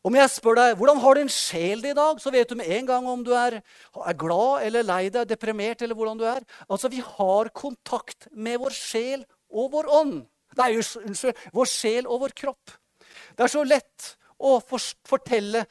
Om 0.00 0.16
jeg 0.16 0.32
spør 0.32 0.56
deg 0.56 0.78
hvordan 0.80 1.00
har 1.02 1.18
din 1.18 1.28
sjel 1.28 1.82
det 1.84 1.92
i 1.92 1.98
dag, 1.98 2.20
så 2.22 2.32
vet 2.32 2.48
du 2.48 2.56
med 2.56 2.70
en 2.72 2.86
gang 2.88 3.08
om 3.08 3.20
du 3.24 3.34
er, 3.36 3.58
er, 3.60 4.16
glad 4.16 4.64
eller 4.64 4.86
lei 4.88 5.02
deg, 5.12 5.28
deprimert 5.28 5.82
eller 5.84 5.98
hvordan 5.98 6.20
du 6.20 6.24
er. 6.24 6.40
Altså, 6.68 6.88
Vi 6.88 7.02
har 7.04 7.52
kontakt 7.52 8.30
med 8.32 8.62
vår 8.62 8.72
sjel 8.76 9.26
og 9.52 9.74
vår 9.74 9.90
ånd. 10.00 10.22
Nei, 10.56 10.70
unnskyld. 10.80 11.44
Vår 11.52 11.68
sjel 11.68 12.08
og 12.08 12.24
vår 12.24 12.34
kropp. 12.42 12.72
Det 13.36 13.44
er 13.44 13.52
så 13.52 13.64
lett 13.66 14.14
å 14.40 14.56
fortelle 14.64 15.66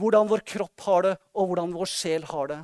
hvordan 0.00 0.30
vår 0.32 0.42
kropp 0.48 0.86
har 0.88 1.04
det, 1.04 1.14
og 1.36 1.52
hvordan 1.52 1.76
vår 1.76 1.90
sjel 1.90 2.24
har 2.32 2.50
det. 2.50 2.60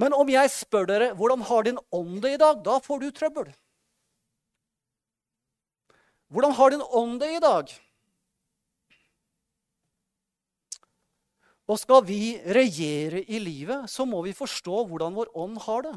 Men 0.00 0.16
om 0.16 0.28
jeg 0.32 0.50
spør 0.50 0.88
dere 0.90 1.12
hvordan 1.16 1.44
har 1.46 1.64
din 1.68 1.80
ånd 1.94 2.18
det 2.24 2.34
i 2.34 2.40
dag, 2.40 2.60
da 2.66 2.80
får 2.82 3.04
du 3.04 3.08
trøbbel. 3.14 3.52
Hvordan 6.28 6.52
har 6.56 6.72
din 6.72 6.82
ånd 6.82 7.20
det 7.22 7.30
i 7.36 7.40
dag? 7.42 7.70
Og 11.68 11.76
skal 11.80 12.04
vi 12.08 12.36
regjere 12.48 13.22
i 13.28 13.40
livet, 13.40 13.88
så 13.92 14.06
må 14.08 14.22
vi 14.24 14.36
forstå 14.36 14.84
hvordan 14.88 15.16
vår 15.16 15.32
ånd 15.36 15.58
har 15.66 15.84
det. 15.84 15.96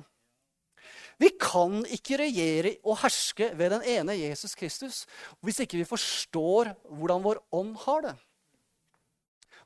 Vi 1.21 1.29
kan 1.39 1.83
ikke 1.85 2.17
regjere 2.17 2.73
og 2.81 2.97
herske 3.03 3.51
ved 3.57 3.75
den 3.75 3.83
ene 3.85 4.17
Jesus 4.17 4.55
Kristus 4.57 5.03
hvis 5.45 5.61
ikke 5.63 5.77
vi 5.77 5.87
forstår 5.87 6.71
hvordan 6.89 7.23
vår 7.23 7.41
ånd 7.55 7.75
har 7.83 8.07
det. 8.07 8.15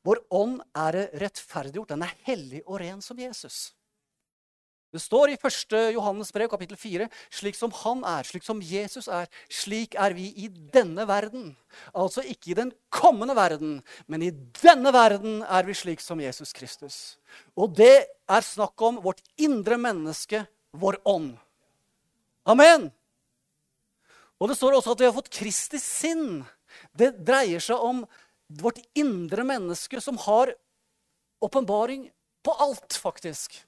Vår 0.05 0.21
ånd 0.35 0.59
er 0.77 0.97
rettferdiggjort. 1.17 1.93
Den 1.95 2.03
er 2.05 2.13
hellig 2.27 2.61
og 2.65 2.77
ren 2.81 3.01
som 3.01 3.17
Jesus. 3.17 3.71
Det 4.95 5.01
står 5.03 5.33
i 5.33 5.35
1. 5.35 5.73
Johannes 5.91 6.29
brev, 6.31 6.47
kapittel 6.47 6.77
4, 6.79 7.09
slik 7.33 7.57
som 7.59 7.73
han 7.81 8.05
er, 8.07 8.23
slik 8.23 8.45
som 8.47 8.61
Jesus 8.63 9.09
er, 9.11 9.27
slik 9.51 9.97
er 9.99 10.15
vi 10.15 10.29
i 10.39 10.47
denne 10.47 11.03
verden. 11.09 11.49
Altså 11.91 12.23
ikke 12.23 12.53
i 12.53 12.55
den 12.61 12.71
kommende 12.87 13.35
verden, 13.35 13.81
men 14.07 14.23
i 14.23 14.31
denne 14.61 14.93
verden 14.95 15.41
er 15.43 15.67
vi 15.67 15.75
slik 15.75 15.99
som 15.99 16.23
Jesus 16.23 16.55
Kristus. 16.55 17.17
Og 17.59 17.75
det 17.75 18.05
er 18.07 18.47
snakk 18.47 18.79
om 18.87 19.01
vårt 19.03 19.19
indre 19.35 19.75
menneske, 19.75 20.45
vår 20.71 21.01
ånd. 21.03 21.33
Amen! 22.47 22.87
Og 24.39 24.47
det 24.47 24.55
står 24.55 24.79
også 24.79 24.95
at 24.95 25.03
vi 25.03 25.09
har 25.09 25.15
fått 25.19 25.31
Kristi 25.41 25.79
sinn. 25.81 26.45
Det 26.95 27.17
dreier 27.27 27.59
seg 27.59 27.83
om 27.83 28.05
vårt 28.63 28.79
indre 28.95 29.43
menneske 29.43 29.99
som 29.99 30.15
har 30.23 30.55
åpenbaring 31.43 32.07
på 32.47 32.59
alt, 32.63 32.95
faktisk. 32.95 33.65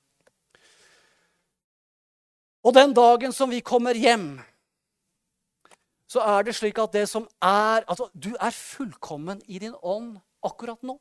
Og 2.68 2.74
den 2.76 2.92
dagen 2.92 3.32
som 3.32 3.48
vi 3.48 3.62
kommer 3.64 3.96
hjem, 3.96 4.42
så 6.12 6.24
er 6.24 6.48
det 6.48 6.56
slik 6.58 6.80
at 6.84 6.96
det 6.96 7.06
som 7.08 7.28
er 7.44 7.86
Altså, 7.88 8.10
du 8.12 8.34
er 8.36 8.52
fullkommen 8.52 9.40
i 9.48 9.60
din 9.64 9.76
ånd 9.84 10.18
akkurat 10.44 10.82
nå. 10.84 10.98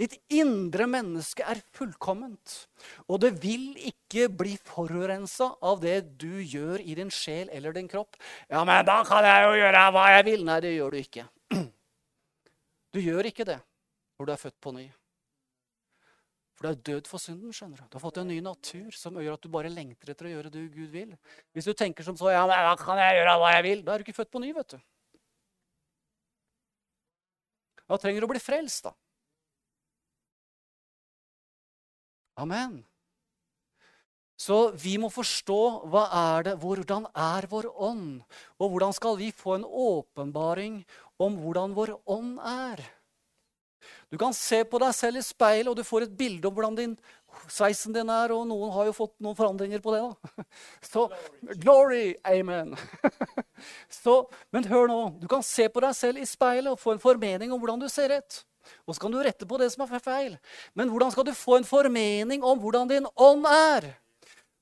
Ditt 0.00 0.16
indre 0.32 0.88
menneske 0.90 1.44
er 1.44 1.60
fullkomment. 1.76 2.54
Og 3.08 3.20
det 3.24 3.34
vil 3.42 3.70
ikke 3.90 4.28
bli 4.32 4.56
forurensa 4.64 5.50
av 5.62 5.80
det 5.84 6.00
du 6.20 6.40
gjør 6.40 6.82
i 6.82 6.96
din 6.98 7.12
sjel 7.12 7.48
eller 7.52 7.76
din 7.76 7.88
kropp. 7.88 8.16
Ja, 8.48 8.64
men 8.64 8.84
da 8.88 9.02
kan 9.08 9.24
jeg 9.28 9.44
jo 9.46 9.58
gjøre 9.60 9.88
hva 9.94 10.06
jeg 10.16 10.28
vil. 10.30 10.46
Nei, 10.48 10.60
det 10.64 10.76
gjør 10.76 10.94
du 10.94 11.02
ikke. 11.02 11.28
Du 12.88 13.02
gjør 13.04 13.26
ikke 13.28 13.44
det 13.44 13.58
når 14.16 14.26
du 14.26 14.32
er 14.32 14.40
født 14.40 14.56
på 14.64 14.72
ny. 14.72 14.86
For 16.58 16.66
du 16.66 16.70
er 16.72 16.80
død 16.88 17.06
for 17.06 17.22
synden. 17.22 17.52
skjønner 17.54 17.78
Du 17.78 17.86
Du 17.86 17.96
har 18.00 18.02
fått 18.02 18.18
en 18.18 18.26
ny 18.26 18.40
natur 18.42 18.90
som 18.90 19.14
gjør 19.14 19.36
at 19.38 19.42
du 19.46 19.48
bare 19.48 19.70
lengter 19.70 20.10
etter 20.10 20.26
å 20.26 20.32
gjøre 20.32 20.50
det 20.50 20.64
Gud 20.74 20.90
vil. 20.90 21.12
Hvis 21.54 21.70
du 21.70 21.72
tenker 21.72 22.02
som 22.02 22.18
så, 22.18 22.32
ja, 22.34 22.42
men 22.50 22.58
da 22.66 22.74
kan 22.80 22.98
jeg 22.98 23.20
gjøre 23.20 23.36
hva 23.38 23.52
jeg 23.54 23.66
vil, 23.68 23.84
da 23.86 23.94
er 23.94 24.02
du 24.02 24.08
ikke 24.08 24.16
født 24.18 24.32
på 24.34 24.42
ny. 24.42 24.50
vet 24.56 24.74
du. 24.74 24.80
Da 27.88 27.96
trenger 27.96 28.20
du 28.20 28.26
å 28.26 28.32
bli 28.34 28.42
frelst, 28.42 28.90
da. 28.90 28.92
Amen. 32.42 32.82
Så 34.38 34.58
vi 34.78 34.98
må 34.98 35.08
forstå 35.10 35.62
hva 35.90 36.04
er 36.34 36.50
det, 36.50 36.58
hvordan 36.62 37.06
er 37.14 37.46
vår 37.50 37.70
ånd? 37.74 38.20
Og 38.58 38.74
hvordan 38.74 38.94
skal 38.94 39.16
vi 39.18 39.30
få 39.34 39.56
en 39.56 39.66
åpenbaring 39.66 40.82
om 41.22 41.38
hvordan 41.38 41.74
vår 41.78 41.96
ånd 42.06 42.38
er? 42.42 42.82
Du 44.10 44.18
kan 44.20 44.34
se 44.36 44.62
på 44.64 44.80
deg 44.82 44.94
selv 44.96 45.20
i 45.20 45.24
speilet, 45.24 45.70
og 45.70 45.76
du 45.78 45.86
får 45.86 46.06
et 46.06 46.16
bilde 46.18 46.48
om 46.48 46.54
hvordan 46.56 46.76
din, 46.78 46.96
sveisen 47.52 47.94
din 47.94 48.10
er. 48.12 48.32
Og 48.34 48.46
noen 48.48 48.72
har 48.74 48.88
jo 48.88 48.96
fått 48.96 49.14
noen 49.24 49.36
forandringer 49.38 49.82
på 49.84 49.94
det. 49.94 50.02
da. 50.04 50.46
Så 50.90 51.06
glory, 51.62 52.16
amen. 52.24 52.74
Så, 54.00 54.20
men 54.54 54.68
hør 54.70 54.90
nå. 54.90 55.00
Du 55.22 55.28
kan 55.30 55.44
se 55.46 55.68
på 55.72 55.84
deg 55.84 55.96
selv 55.98 56.22
i 56.22 56.28
speilet 56.28 56.72
og 56.72 56.80
få 56.82 56.96
en 56.96 57.02
formening 57.02 57.52
om 57.52 57.62
hvordan 57.62 57.82
du 57.84 57.88
ser 57.92 58.16
ut. 58.16 58.42
Og 58.84 58.94
så 58.94 59.00
kan 59.00 59.14
du 59.14 59.20
rette 59.22 59.46
på 59.48 59.58
det 59.60 59.70
som 59.72 59.86
er 59.86 60.02
feil. 60.02 60.34
Men 60.76 60.90
hvordan 60.92 61.12
skal 61.14 61.24
du 61.28 61.32
få 61.36 61.58
en 61.58 61.68
formening 61.68 62.44
om 62.44 62.60
hvordan 62.60 62.90
din 62.90 63.08
ånd 63.16 63.46
er? 63.48 63.92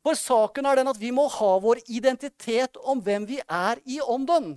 For 0.07 0.15
saken 0.15 0.69
er 0.71 0.79
den 0.79 0.91
at 0.93 1.01
vi 1.01 1.11
må 1.15 1.27
ha 1.35 1.57
vår 1.63 1.81
identitet 1.91 2.79
om 2.87 3.01
hvem 3.03 3.27
vi 3.27 3.41
er 3.43 3.81
i 3.83 3.99
ånden. 3.99 4.55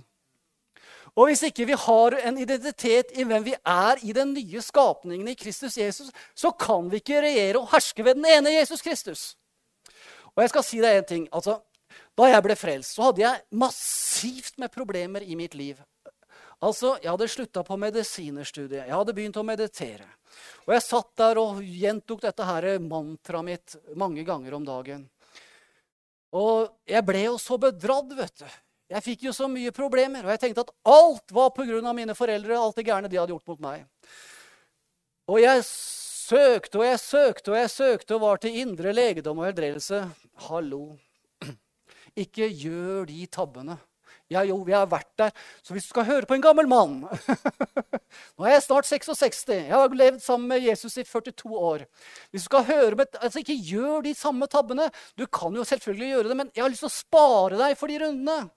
Og 1.18 1.28
hvis 1.28 1.42
ikke 1.48 1.66
vi 1.68 1.76
har 1.78 2.16
en 2.20 2.38
identitet 2.38 3.10
i 3.18 3.24
hvem 3.26 3.44
vi 3.44 3.54
er 3.56 4.00
i 4.06 4.14
den 4.16 4.32
nye 4.36 4.62
skapningen 4.62 5.28
i 5.28 5.36
Kristus 5.38 5.78
Jesus, 5.78 6.10
så 6.34 6.52
kan 6.52 6.90
vi 6.90 7.00
ikke 7.02 7.22
regjere 7.24 7.60
og 7.60 7.70
herske 7.72 8.04
ved 8.06 8.20
den 8.20 8.28
ene 8.30 8.54
Jesus 8.54 8.82
Kristus. 8.84 9.24
Og 10.36 10.44
jeg 10.44 10.52
skal 10.52 10.66
si 10.66 10.80
deg 10.82 11.00
en 11.00 11.08
ting. 11.08 11.28
altså, 11.32 11.60
Da 12.16 12.28
jeg 12.28 12.42
ble 12.42 12.54
frelst, 12.56 12.94
så 12.94 13.08
hadde 13.08 13.22
jeg 13.22 13.42
massivt 13.50 14.58
med 14.58 14.70
problemer 14.70 15.22
i 15.22 15.34
mitt 15.34 15.54
liv. 15.54 15.76
Altså, 16.62 16.98
Jeg 17.02 17.10
hadde 17.10 17.28
slutta 17.28 17.62
på 17.64 17.76
medisinerstudiet. 17.76 18.86
Jeg 18.86 18.94
hadde 18.94 19.14
begynt 19.14 19.36
å 19.36 19.44
meditere. 19.46 20.06
Og 20.66 20.74
jeg 20.74 20.82
satt 20.82 21.16
der 21.16 21.38
og 21.40 21.62
gjentok 21.64 22.20
dette 22.20 22.44
her 22.44 22.78
mantraet 22.78 23.44
mitt 23.44 23.76
mange 23.96 24.24
ganger 24.24 24.54
om 24.54 24.64
dagen. 24.64 25.08
Og 26.32 26.68
jeg 26.86 27.02
ble 27.04 27.24
jo 27.24 27.38
så 27.38 27.58
bedratt, 27.58 28.12
vet 28.14 28.44
du. 28.44 28.50
Jeg 28.90 29.04
fikk 29.04 29.28
jo 29.28 29.32
så 29.34 29.46
mye 29.46 29.70
problemer, 29.70 30.24
og 30.24 30.32
jeg 30.34 30.40
tenkte 30.42 30.64
at 30.66 30.72
alt 30.90 31.30
var 31.34 31.52
pga. 31.54 31.92
mine 31.94 32.14
foreldre. 32.14 32.58
alt 32.58 32.76
det 32.76 32.86
gærne 32.86 33.08
de 33.08 33.18
hadde 33.18 33.30
gjort 33.30 33.46
mot 33.46 33.60
meg. 33.60 33.86
Og 35.30 35.38
jeg 35.40 35.62
søkte 35.64 36.80
og 36.80 36.84
jeg 36.84 36.98
søkte 36.98 37.52
og 37.52 37.56
jeg 37.56 37.70
søkte 37.70 38.16
og 38.16 38.24
var 38.24 38.42
til 38.42 38.56
indre 38.58 38.92
legedom 38.92 39.38
og 39.38 39.46
helbredelse. 39.46 40.02
Hallo. 40.48 40.96
Ikke 42.24 42.50
gjør 42.50 43.06
de 43.06 43.26
tabbene. 43.30 43.78
Ja, 44.30 44.42
jo, 44.46 44.60
vi 44.62 44.74
har 44.74 44.86
vært 44.90 45.10
der. 45.18 45.32
Så 45.62 45.74
hvis 45.74 45.86
du 45.86 45.94
skal 45.94 46.06
høre 46.06 46.26
på 46.26 46.36
en 46.36 46.42
gammel 46.42 46.68
mann 46.70 47.00
Nå 48.38 48.46
er 48.46 48.52
jeg 48.56 48.66
snart 48.66 48.86
66. 48.86 49.42
Jeg 49.54 49.74
har 49.74 49.90
levd 49.90 50.22
sammen 50.22 50.50
med 50.50 50.66
Jesus 50.66 50.98
i 50.98 51.06
42 51.06 51.50
år. 51.50 51.86
Hvis 52.30 52.46
du 52.46 52.50
skal 52.50 52.66
høre 52.66 52.98
med, 52.98 53.18
altså 53.22 53.42
Ikke 53.42 53.58
gjør 53.58 54.06
de 54.06 54.14
samme 54.18 54.50
tabbene. 54.50 54.90
Du 55.18 55.26
kan 55.26 55.54
jo 55.54 55.66
selvfølgelig 55.66 56.14
gjøre 56.14 56.30
det, 56.30 56.42
men 56.42 56.50
jeg 56.54 56.62
har 56.62 56.74
lyst 56.74 56.86
til 56.86 56.90
å 56.90 56.98
spare 56.98 57.58
deg 57.58 57.78
for 57.78 57.90
de 57.90 58.02
rundene. 58.02 58.50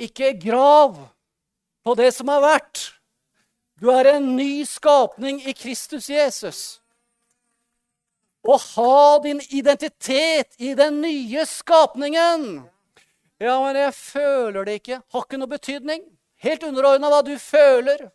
Ikke 0.00 0.32
grav 0.40 0.96
på 1.84 1.94
det 1.98 2.10
som 2.16 2.30
har 2.32 2.42
vært. 2.44 2.86
Du 3.80 3.88
er 3.92 4.14
en 4.14 4.34
ny 4.36 4.62
skapning 4.68 5.40
i 5.44 5.54
Kristus 5.56 6.08
Jesus. 6.12 6.60
Å 8.40 8.56
ha 8.56 9.18
din 9.24 9.40
identitet 9.52 10.56
i 10.60 10.72
den 10.76 11.02
nye 11.02 11.44
skapningen. 11.48 12.62
Ja, 13.40 13.56
men 13.64 13.76
jeg 13.76 13.92
føler 13.96 14.68
det 14.68 14.78
ikke. 14.80 15.00
Har 15.12 15.26
ikke 15.26 15.40
noe 15.40 15.52
betydning. 15.52 16.04
Helt 16.40 16.64
underordna 16.64 17.10
hva 17.12 17.20
du 17.24 17.34
føler. 17.40 18.06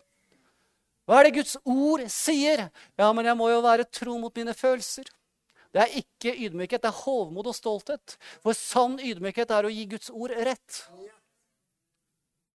Hva 1.06 1.20
er 1.20 1.28
det 1.28 1.36
Guds 1.38 1.58
ord 1.62 2.02
sier? 2.10 2.68
Ja, 2.98 3.12
men 3.14 3.30
jeg 3.30 3.38
må 3.38 3.52
jo 3.52 3.62
være 3.66 3.86
tro 3.94 4.18
mot 4.22 4.34
mine 4.38 4.54
følelser. 4.58 5.10
Det 5.76 5.84
er 5.84 5.98
ikke 6.00 6.32
ydmykhet, 6.46 6.82
det 6.82 6.90
er 6.90 7.02
hovmod 7.04 7.50
og 7.52 7.58
stolthet. 7.58 8.16
For 8.42 8.58
sann 8.58 8.96
ydmykhet 9.02 9.52
er 9.52 9.68
å 9.68 9.74
gi 9.74 9.86
Guds 9.92 10.10
ord 10.14 10.34
rett. 10.48 10.82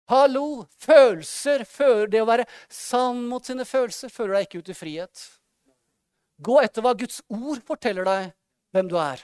Hallo! 0.06 0.66
Følelser 0.78 1.64
Det 2.10 2.20
å 2.22 2.28
være 2.28 2.46
sann 2.70 3.24
mot 3.26 3.44
sine 3.44 3.64
følelser 3.66 4.12
fører 4.12 4.38
deg 4.38 4.46
ikke 4.46 4.60
ut 4.62 4.70
i 4.70 4.76
frihet. 4.78 5.24
Gå 6.38 6.60
etter 6.62 6.84
hva 6.84 6.94
Guds 6.94 7.22
ord 7.26 7.62
forteller 7.66 8.06
deg 8.06 8.28
hvem 8.76 8.90
du 8.92 8.96
er. 9.00 9.22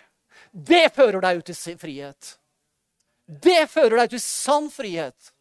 Det 0.51 0.89
fører 0.97 1.20
deg 1.22 1.39
ut 1.39 1.53
i 1.53 1.76
frihet. 1.78 2.33
Det 3.26 3.68
fører 3.70 4.01
deg 4.01 4.11
ut 4.11 4.18
i 4.18 4.22
sann 4.24 4.68
frihet. 4.72 5.33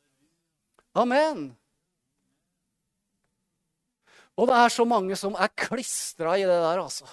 Amen. 0.94 1.50
Og 4.38 4.48
det 4.48 4.62
er 4.62 4.74
så 4.74 4.86
mange 4.86 5.18
som 5.18 5.34
er 5.40 5.52
klistra 5.58 6.38
i 6.38 6.46
det 6.46 6.54
der, 6.54 6.82
altså. 6.82 7.08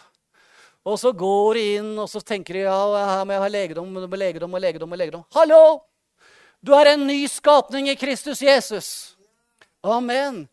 Og 0.84 0.98
så 1.00 1.12
går 1.16 1.58
de 1.58 1.68
inn 1.78 1.92
og 1.98 2.08
så 2.10 2.20
tenker 2.24 2.60
de 2.60 2.66
ja, 2.66 2.78
jeg 3.24 3.40
har 3.42 3.52
legedom, 3.52 3.94
legedom 3.94 4.52
og 4.54 4.62
legedom. 4.62 4.92
og 4.92 5.00
legedom. 5.00 5.24
Hallo! 5.36 5.62
Du 6.60 6.74
er 6.74 6.94
en 6.94 7.06
ny 7.06 7.22
skapning 7.30 7.88
i 7.88 7.96
Kristus 7.96 8.42
Jesus. 8.42 9.16
Amen. 9.80 10.48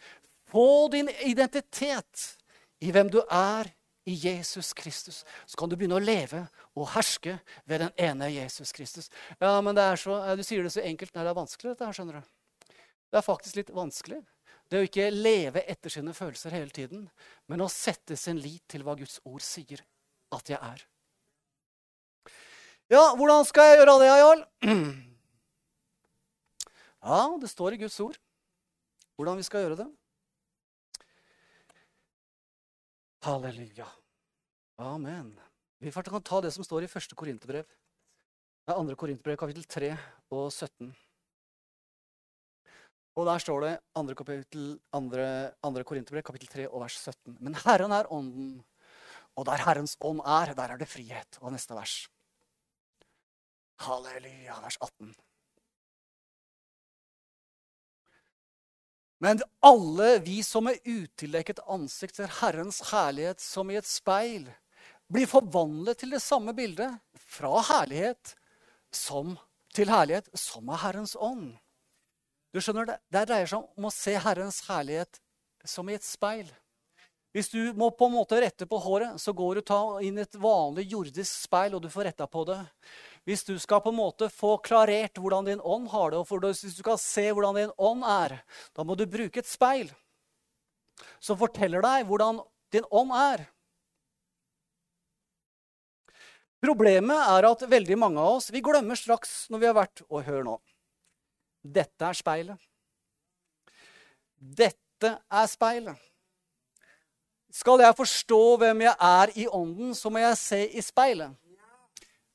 Få 0.47 0.87
din 0.93 1.09
identitet 1.09 2.37
i 2.79 2.91
hvem 2.93 3.09
du 3.09 3.21
er 3.25 3.71
i 4.05 4.13
Jesus 4.13 4.73
Kristus. 4.73 5.23
Så 5.45 5.57
kan 5.57 5.69
du 5.69 5.75
begynne 5.75 5.97
å 5.97 6.03
leve 6.03 6.43
og 6.77 6.91
herske 6.93 7.39
ved 7.65 7.81
den 7.81 7.93
ene 7.97 8.29
Jesus 8.29 8.71
Kristus. 8.75 9.09
Ja, 9.39 9.57
men 9.65 9.79
så, 9.97 10.35
Du 10.35 10.43
sier 10.43 10.63
det 10.63 10.75
så 10.75 10.85
enkelt. 10.85 11.15
Nei, 11.15 11.23
det 11.25 11.33
er 11.33 11.41
vanskelig, 11.41 11.73
dette 11.73 11.89
her, 11.89 11.97
skjønner 11.97 12.21
du. 12.21 12.75
Det 13.09 13.17
er 13.17 13.25
faktisk 13.25 13.57
litt 13.57 13.73
vanskelig. 13.73 14.21
Det 14.69 14.81
å 14.81 14.85
ikke 14.85 15.09
leve 15.13 15.65
etter 15.69 15.93
sine 15.93 16.13
følelser 16.13 16.53
hele 16.53 16.73
tiden, 16.73 17.07
men 17.49 17.61
å 17.61 17.69
sette 17.69 18.17
sin 18.17 18.37
lit 18.41 18.63
til 18.69 18.85
hva 18.85 18.95
Guds 18.97 19.19
ord 19.25 19.41
sier 19.45 19.81
at 20.33 20.49
jeg 20.49 20.61
er. 20.61 20.85
Ja, 22.93 23.15
hvordan 23.17 23.45
skal 23.49 23.71
jeg 23.71 23.81
gjøre 23.81 23.99
det, 24.01 24.13
Jarl? 24.13 24.45
Ja, 27.05 27.37
det 27.37 27.51
står 27.51 27.75
i 27.75 27.77
Guds 27.77 27.99
ord. 28.01 28.17
hvordan 29.15 29.37
vi 29.37 29.43
skal 29.45 29.61
gjøre 29.63 29.77
det. 29.77 29.85
Halleluja. 33.23 33.85
Amen. 34.81 35.29
Vi 35.79 35.91
kan 35.91 36.23
ta 36.25 36.41
det 36.41 36.51
som 36.53 36.65
står 36.65 36.83
i 36.83 36.89
første 36.89 37.15
Korinterbrev. 37.15 37.63
Det 38.65 38.73
er 38.73 38.79
andre 38.81 38.95
Korinterbrev, 38.95 39.37
kapittel 39.37 39.63
3 39.63 39.91
og 40.33 40.51
17. 40.51 40.95
Og 43.15 43.25
der 43.29 43.37
står 43.37 43.61
det 43.61 43.73
andre, 43.95 44.15
kapittel, 44.15 44.79
andre, 44.91 45.53
andre 45.63 45.83
Korinterbrev, 45.83 46.23
kapittel 46.23 46.47
3 46.47 46.67
og 46.69 46.81
vers 46.81 46.97
17. 47.05 47.37
Men 47.39 47.55
Herren 47.67 47.93
er 47.93 48.09
ånden, 48.11 48.65
og 49.37 49.45
der 49.45 49.61
Herrens 49.61 49.95
ånd 50.01 50.25
er, 50.25 50.55
der 50.57 50.73
er 50.73 50.81
det 50.81 50.89
frihet. 50.89 51.37
Og 51.41 51.53
neste 51.53 51.77
vers. 51.77 52.09
Halleluja, 53.85 54.57
vers 54.65 54.81
18. 54.81 55.13
Men 59.23 59.39
alle 59.63 60.19
vi 60.19 60.41
som 60.43 60.67
med 60.67 60.81
utildekket 60.83 61.61
ansikt 61.71 62.19
ser 62.19 62.31
Herrens 62.41 62.81
herlighet 62.91 63.39
som 63.43 63.71
i 63.71 63.77
et 63.79 63.87
speil, 63.87 64.49
blir 65.07 65.29
forvandlet 65.29 66.01
til 66.01 66.15
det 66.15 66.23
samme 66.23 66.53
bildet, 66.57 66.97
fra 67.25 67.61
herlighet 67.69 68.35
som, 68.93 69.35
til 69.75 69.89
herlighet, 69.91 70.27
som 70.37 70.69
av 70.71 70.81
Herrens 70.83 71.15
ånd. 71.15 71.53
Du 72.55 72.61
skjønner, 72.63 72.87
Det, 72.87 72.99
det 73.11 73.25
dreier 73.29 73.49
seg 73.49 73.63
om 73.77 73.87
å 73.87 73.93
se 73.93 74.15
Herrens 74.19 74.61
herlighet 74.67 75.19
som 75.67 75.89
i 75.89 75.97
et 75.97 76.05
speil. 76.05 76.47
Hvis 77.35 77.49
du 77.51 77.73
må 77.75 77.89
på 77.91 78.07
en 78.07 78.15
måte 78.15 78.39
rette 78.39 78.63
på 78.63 78.77
håret, 78.79 79.19
så 79.19 79.33
går 79.35 79.57
du 79.57 79.61
ta 79.67 79.79
inn 79.99 80.21
et 80.23 80.37
vanlig 80.39 80.85
jordisk 80.93 81.33
speil, 81.49 81.75
og 81.75 81.83
du 81.83 81.89
får 81.91 82.07
retta 82.07 82.27
på 82.31 82.45
det. 82.47 82.61
Hvis 83.25 83.43
du 83.43 83.55
skal 83.57 83.81
på 83.81 83.89
en 83.89 83.97
måte 83.97 84.29
få 84.29 84.55
klarert 84.61 85.17
hvordan 85.17 85.47
din 85.47 85.61
ånd 85.61 85.89
har 85.89 86.13
det, 86.13 86.21
og 86.21 86.45
hvis 86.45 86.61
du 86.61 86.83
skal 86.83 86.99
se 87.01 87.25
hvordan 87.33 87.57
din 87.57 87.73
ånd 87.77 88.05
er, 88.05 88.37
da 88.77 88.85
må 88.85 88.97
du 88.97 89.07
bruke 89.09 89.41
et 89.41 89.49
speil 89.49 89.89
som 91.19 91.37
forteller 91.39 91.83
deg 91.83 92.05
hvordan 92.07 92.39
din 92.73 92.85
ånd 92.93 93.13
er. 93.17 93.47
Problemet 96.65 97.17
er 97.17 97.45
at 97.49 97.65
veldig 97.69 97.97
mange 97.99 98.21
av 98.21 98.37
oss 98.39 98.49
vi 98.53 98.63
glemmer 98.63 98.97
straks 98.97 99.45
når 99.53 99.61
vi 99.61 99.67
har 99.69 99.77
vært 99.77 100.01
Og 100.07 100.23
hør 100.25 100.45
nå. 100.45 100.55
Dette 101.61 102.05
er 102.05 102.17
speilet. 102.17 102.61
Dette 104.37 105.11
er 105.17 105.47
speilet. 105.49 105.97
Skal 107.55 107.81
jeg 107.81 107.97
forstå 107.97 108.41
hvem 108.61 108.83
jeg 108.85 108.93
er 109.07 109.31
i 109.39 109.45
ånden, 109.47 109.93
så 109.95 110.11
må 110.11 110.21
jeg 110.21 110.37
se 110.37 110.59
i 110.67 110.83
speilet. 110.83 111.33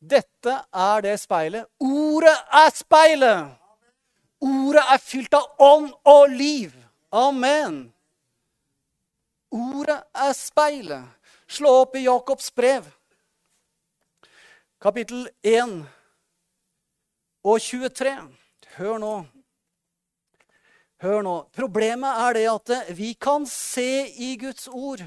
Dette 0.00 0.56
er 0.72 1.02
det 1.04 1.16
speilet. 1.20 1.68
Ordet 1.80 2.36
er 2.62 2.70
speilet! 2.74 3.56
Ordet 4.40 4.84
er 4.88 5.02
fylt 5.04 5.34
av 5.36 5.60
ånd 5.60 5.90
og 6.08 6.30
liv. 6.32 6.72
Amen. 7.12 7.82
Ordet 9.52 9.98
er 10.16 10.32
speilet. 10.32 11.04
Slå 11.50 11.74
opp 11.82 11.98
i 11.98 12.06
Jakobs 12.06 12.48
brev 12.56 12.88
kapittel 14.80 15.26
1 15.44 15.84
og 17.44 17.60
23. 17.60 18.14
Hør 18.78 18.98
nå. 19.02 19.14
Hør 21.04 21.22
nå. 21.24 21.34
Problemet 21.52 22.22
er 22.24 22.36
det 22.38 22.46
at 22.48 22.72
vi 22.96 23.12
kan 23.12 23.44
se 23.48 24.06
i 24.08 24.36
Guds 24.40 24.68
ord 24.72 25.04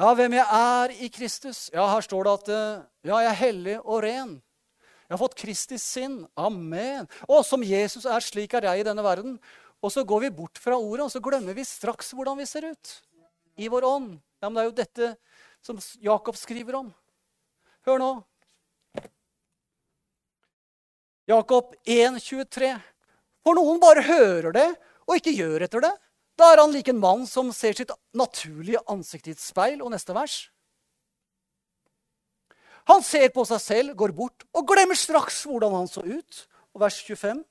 ja, 0.00 0.14
hvem 0.18 0.36
jeg 0.38 0.46
er 0.58 0.96
i 1.04 1.10
Kristus. 1.12 1.68
Ja, 1.74 1.86
Her 1.92 2.04
står 2.04 2.26
det 2.26 2.34
at 2.38 2.50
ja, 3.04 3.20
jeg 3.22 3.30
er 3.30 3.40
hellig 3.42 3.76
og 3.82 4.02
ren. 4.04 4.34
Jeg 5.04 5.12
har 5.14 5.20
fått 5.20 5.36
Kristi 5.38 5.76
sinn. 5.78 6.22
Amen. 6.40 7.06
Og 7.28 7.44
som 7.46 7.62
Jesus 7.62 8.06
er, 8.08 8.24
slik 8.24 8.56
er 8.56 8.70
jeg 8.70 8.82
i 8.82 8.86
denne 8.86 9.04
verden. 9.04 9.36
Og 9.84 9.92
så 9.92 10.04
går 10.06 10.24
vi 10.24 10.30
bort 10.32 10.58
fra 10.58 10.78
ordet, 10.80 11.04
og 11.04 11.12
så 11.12 11.20
glemmer 11.20 11.56
vi 11.56 11.66
straks 11.68 12.14
hvordan 12.16 12.38
vi 12.40 12.46
ser 12.48 12.70
ut. 12.72 12.92
I 13.60 13.68
vår 13.70 13.84
ånd. 13.86 14.14
Ja, 14.40 14.48
men 14.48 14.56
Det 14.56 14.62
er 14.62 14.70
jo 14.70 14.78
dette 14.80 15.10
som 15.64 15.78
Jakob 16.00 16.36
skriver 16.40 16.80
om. 16.80 16.88
Hør 17.84 18.00
nå. 18.00 18.10
Jakob 21.28 21.76
1, 21.84 22.18
23. 22.20 22.72
For 23.44 23.56
noen 23.56 23.80
bare 23.80 24.04
hører 24.04 24.52
det 24.56 24.66
og 25.04 25.18
ikke 25.18 25.36
gjør 25.36 25.66
etter 25.66 25.84
det. 25.84 25.92
Da 26.38 26.50
er 26.50 26.62
han 26.62 26.72
lik 26.74 26.90
en 26.90 26.98
mann 26.98 27.22
som 27.30 27.52
ser 27.54 27.76
sitt 27.78 27.92
naturlige 28.16 28.82
ansikt 28.90 29.30
i 29.30 29.34
et 29.36 29.42
speil. 29.42 29.82
Og 29.82 29.92
neste 29.94 30.16
vers. 30.16 30.36
Han 32.90 33.00
ser 33.04 33.30
på 33.32 33.46
seg 33.48 33.62
selv, 33.62 33.94
går 33.96 34.12
bort 34.12 34.44
og 34.52 34.66
glemmer 34.68 34.98
straks 34.98 35.44
hvordan 35.48 35.72
han 35.78 35.88
så 35.88 36.04
ut. 36.04 36.44
Og 36.74 36.82
vers 36.82 36.98
25. 37.06 37.44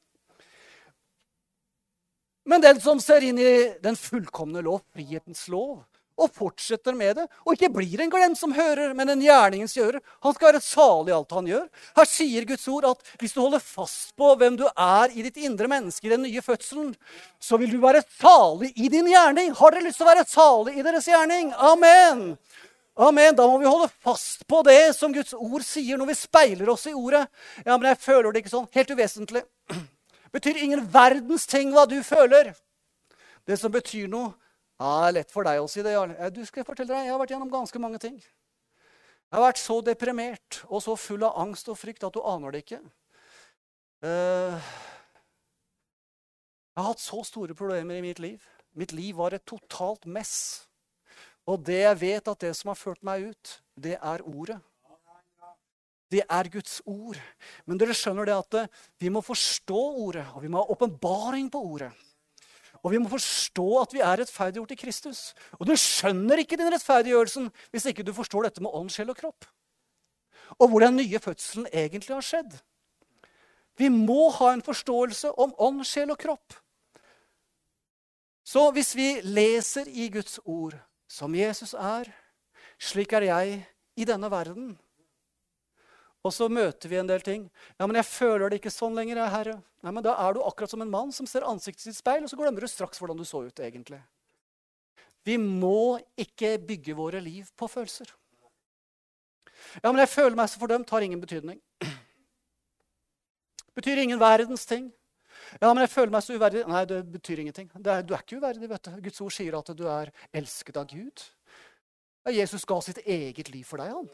Men 2.44 2.62
den 2.62 2.80
som 2.84 3.00
ser 3.00 3.24
inn 3.24 3.40
i 3.40 3.54
den 3.82 3.96
fullkomne 3.96 4.62
lov, 4.66 4.84
frihetens 4.92 5.46
lov, 5.48 5.80
og 6.20 6.30
fortsetter 6.34 6.96
med 6.98 7.16
det, 7.18 7.26
og 7.44 7.56
ikke 7.56 7.72
blir 7.74 8.04
en 8.04 8.12
glemt 8.14 8.38
som 8.38 8.54
hører, 8.54 8.94
men 8.98 9.10
en 9.10 9.24
gjerningens 9.24 9.76
gjører. 9.78 10.02
Han 10.26 10.36
skal 10.36 10.52
være 10.52 10.64
salig 10.64 11.14
i 11.14 11.16
alt 11.16 11.34
han 11.34 11.50
gjør. 11.50 11.64
Her 11.98 12.10
sier 12.10 12.48
Guds 12.50 12.68
ord 12.70 12.90
at 12.92 13.16
hvis 13.22 13.34
du 13.34 13.42
holder 13.42 13.64
fast 13.64 14.14
på 14.20 14.34
hvem 14.40 14.60
du 14.60 14.68
er 14.70 15.14
i 15.14 15.26
ditt 15.26 15.40
indre 15.42 15.70
menneske, 15.72 16.06
i 16.08 16.14
den 16.14 16.26
nye 16.28 16.44
fødselen, 16.46 16.92
så 17.42 17.58
vil 17.62 17.74
du 17.74 17.80
være 17.84 18.04
salig 18.20 18.74
i 18.78 18.92
din 18.94 19.10
gjerning. 19.10 19.54
Har 19.58 19.74
dere 19.74 19.88
lyst 19.88 20.02
til 20.02 20.08
å 20.08 20.12
være 20.12 20.28
salig 20.30 20.78
i 20.78 20.86
deres 20.86 21.10
gjerning? 21.10 21.50
Amen. 21.58 22.28
Amen. 22.94 23.34
Da 23.36 23.48
må 23.50 23.58
vi 23.58 23.70
holde 23.70 23.90
fast 24.06 24.46
på 24.48 24.62
det 24.68 24.94
som 24.98 25.14
Guds 25.16 25.34
ord 25.34 25.66
sier 25.66 25.98
når 25.98 26.12
vi 26.12 26.20
speiler 26.20 26.70
oss 26.70 26.86
i 26.90 26.94
ordet. 26.94 27.26
Ja, 27.66 27.74
men 27.74 27.90
jeg 27.90 28.02
føler 28.04 28.30
det 28.30 28.44
ikke 28.44 28.54
sånn. 28.54 28.70
Helt 28.76 28.94
uvesentlig. 28.94 29.42
Betyr 30.34 30.62
ingen 30.62 30.86
verdens 30.94 31.48
ting 31.50 31.74
hva 31.74 31.88
du 31.90 32.00
føler. 32.06 32.54
Det 33.44 33.58
som 33.60 33.74
betyr 33.74 34.08
noe, 34.08 34.32
ja, 34.84 34.94
det 35.00 35.08
er 35.08 35.14
lett 35.22 35.32
for 35.32 35.48
deg 35.48 35.62
å 35.64 35.68
si 35.72 35.84
det. 35.86 35.94
Du 36.36 36.42
skal 36.44 36.66
fortelle 36.68 36.92
deg, 36.92 37.06
Jeg 37.06 37.14
har 37.14 37.22
vært 37.22 37.32
gjennom 37.32 37.52
ganske 37.52 37.80
mange 37.80 38.02
ting. 38.04 38.18
Jeg 38.20 39.38
har 39.38 39.46
vært 39.46 39.62
så 39.62 39.78
deprimert 39.82 40.60
og 40.68 40.84
så 40.84 40.98
full 41.00 41.24
av 41.24 41.40
angst 41.40 41.72
og 41.72 41.80
frykt 41.80 42.04
at 42.04 42.14
du 42.14 42.20
aner 42.28 42.52
det 42.52 42.66
ikke. 42.66 42.82
Uh, 44.04 44.60
jeg 46.74 46.82
har 46.82 46.90
hatt 46.90 47.02
så 47.02 47.24
store 47.24 47.56
problemer 47.56 48.02
i 48.02 48.04
mitt 48.04 48.20
liv. 48.20 48.44
Mitt 48.76 48.92
liv 48.92 49.16
var 49.16 49.34
et 49.34 49.46
totalt 49.48 50.04
mess. 50.06 50.68
Og 51.48 51.64
det 51.64 51.80
jeg 51.80 52.02
vet 52.04 52.30
at 52.30 52.44
det 52.44 52.54
som 52.60 52.74
har 52.74 52.80
ført 52.80 53.04
meg 53.08 53.30
ut, 53.32 53.58
det 53.80 53.96
er 53.96 54.28
ordet. 54.28 54.60
Det 56.12 56.28
er 56.28 56.50
Guds 56.52 56.82
ord. 56.86 57.18
Men 57.66 57.80
dere 57.80 57.96
skjønner 57.96 58.28
det 58.28 58.36
at 58.36 58.80
vi 59.00 59.10
må 59.10 59.24
forstå 59.24 59.84
ordet, 60.04 60.28
og 60.36 60.44
vi 60.44 60.52
må 60.52 60.62
ha 60.62 60.76
åpenbaring 60.76 61.48
på 61.54 61.64
ordet. 61.74 61.94
Og 62.84 62.92
vi 62.92 63.00
må 63.00 63.08
forstå 63.12 63.68
at 63.80 63.94
vi 63.96 64.02
er 64.04 64.20
rettferdiggjort 64.20 64.74
i 64.76 64.80
Kristus. 64.80 65.22
Og 65.60 65.68
du 65.70 65.74
skjønner 65.80 66.42
ikke 66.44 66.60
din 66.60 66.72
rettferdiggjørelsen 66.74 67.48
hvis 67.72 67.88
ikke 67.90 68.04
du 68.04 68.12
forstår 68.16 68.50
dette 68.50 68.64
med 68.64 68.76
ånd, 68.76 68.92
sjel 68.92 69.14
og 69.14 69.20
kropp. 69.20 69.48
Og 70.60 70.70
hvor 70.70 70.84
den 70.84 70.98
nye 71.00 71.22
fødselen 71.24 71.70
egentlig 71.72 72.14
har 72.14 72.26
skjedd. 72.26 72.60
Vi 73.80 73.88
må 73.90 74.28
ha 74.36 74.52
en 74.54 74.62
forståelse 74.66 75.32
om 75.40 75.56
ånd, 75.58 75.82
sjel 75.88 76.12
og 76.14 76.20
kropp. 76.22 76.60
Så 78.44 78.68
hvis 78.76 78.92
vi 79.00 79.08
leser 79.24 79.88
i 79.88 80.10
Guds 80.12 80.38
ord 80.44 80.76
som 81.08 81.36
Jesus 81.36 81.72
er, 81.74 82.12
slik 82.78 83.16
er 83.16 83.30
jeg 83.30 83.62
i 83.96 84.06
denne 84.06 84.28
verden, 84.32 84.74
og 86.24 86.32
så 86.32 86.48
møter 86.48 86.88
vi 86.88 86.98
en 87.02 87.10
del 87.10 87.24
ting. 87.24 87.46
Ja, 87.76 87.86
men 87.86 87.98
jeg 88.00 88.08
føler 88.08 88.50
det 88.50 88.62
ikke 88.62 88.72
sånn 88.72 88.96
lenger, 88.96 89.20
jeg, 89.20 89.34
Herre. 89.34 89.56
Nei, 89.84 89.92
men 89.92 90.06
Da 90.06 90.16
er 90.24 90.34
du 90.34 90.44
akkurat 90.44 90.72
som 90.72 90.82
en 90.82 90.92
mann 90.92 91.12
som 91.12 91.28
ser 91.28 91.44
ansiktet 91.48 91.84
sitt 91.84 92.00
speil, 92.00 92.24
og 92.24 92.32
så 92.32 92.40
glemmer 92.40 92.64
du 92.64 92.72
straks 92.72 93.02
hvordan 93.02 93.20
du 93.20 93.26
så 93.28 93.44
ut 93.44 93.60
egentlig. 93.60 94.00
Vi 95.28 95.38
må 95.40 96.00
ikke 96.20 96.56
bygge 96.64 96.96
våre 96.96 97.20
liv 97.24 97.52
på 97.60 97.68
følelser. 97.72 98.08
Ja, 99.84 99.92
men 99.92 100.02
jeg 100.04 100.12
føler 100.12 100.36
meg 100.36 100.50
så 100.52 100.60
fordømt, 100.60 100.90
har 100.92 101.04
ingen 101.04 101.22
betydning. 101.24 101.60
Betyr 103.78 104.04
ingen 104.04 104.20
verdens 104.22 104.66
ting. 104.70 104.92
Ja, 105.60 105.70
men 105.70 105.84
jeg 105.84 105.92
føler 105.92 106.12
meg 106.14 106.24
så 106.26 106.36
uverdig. 106.38 106.64
Nei, 106.70 106.84
det 106.90 107.00
betyr 107.14 107.44
ingenting. 107.44 107.70
Det 107.76 107.92
er, 107.92 108.04
du 108.06 108.14
er 108.16 108.24
ikke 108.24 108.40
uverdig. 108.40 108.70
vet 108.70 108.88
du. 108.88 108.92
Guds 109.06 109.22
ord 109.22 109.34
sier 109.34 109.58
at 109.58 109.72
du 109.78 109.84
er 109.90 110.12
elsket 110.34 110.80
av 110.80 110.88
Gud. 110.90 111.24
Ja, 112.24 112.34
Jesus 112.40 112.66
ga 112.70 112.80
sitt 112.82 113.02
eget 113.04 113.52
liv 113.54 113.66
for 113.68 113.82
deg. 113.82 113.92
han. 113.94 114.10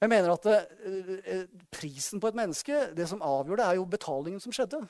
Jeg 0.00 0.08
mener 0.08 0.32
at 0.32 0.46
uh, 0.48 1.42
Prisen 1.74 2.20
på 2.22 2.30
et 2.30 2.38
menneske, 2.38 2.86
det 2.96 3.08
som 3.10 3.20
avgjør 3.24 3.60
det, 3.60 3.66
er 3.66 3.78
jo 3.80 3.88
betalingen 3.90 4.40
som 4.40 4.54
skjedde. 4.54 4.80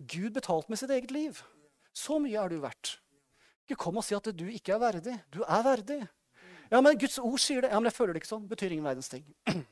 Gud 0.00 0.30
betalte 0.36 0.70
med 0.70 0.80
sitt 0.80 0.92
eget 0.94 1.10
liv. 1.14 1.42
Så 1.96 2.20
mye 2.22 2.38
er 2.38 2.52
du 2.52 2.60
verdt. 2.62 2.94
Ikke 3.66 3.82
kom 3.84 3.98
og 4.00 4.06
si 4.06 4.16
at 4.16 4.30
du 4.34 4.46
ikke 4.50 4.76
er 4.76 4.82
verdig. 4.82 5.16
Du 5.34 5.42
er 5.42 5.66
verdig. 5.66 6.00
Ja, 6.70 6.78
men 6.78 6.98
Guds 6.98 7.18
ord 7.18 7.42
sier 7.42 7.64
det. 7.64 7.72
Ja, 7.72 7.80
men 7.82 7.90
jeg 7.90 7.96
føler 7.98 8.14
det 8.14 8.22
ikke 8.22 8.30
sånn. 8.30 8.46
Betyr 8.50 8.72
ingen 8.74 8.86
verdens 8.86 9.10
ting. 9.10 9.26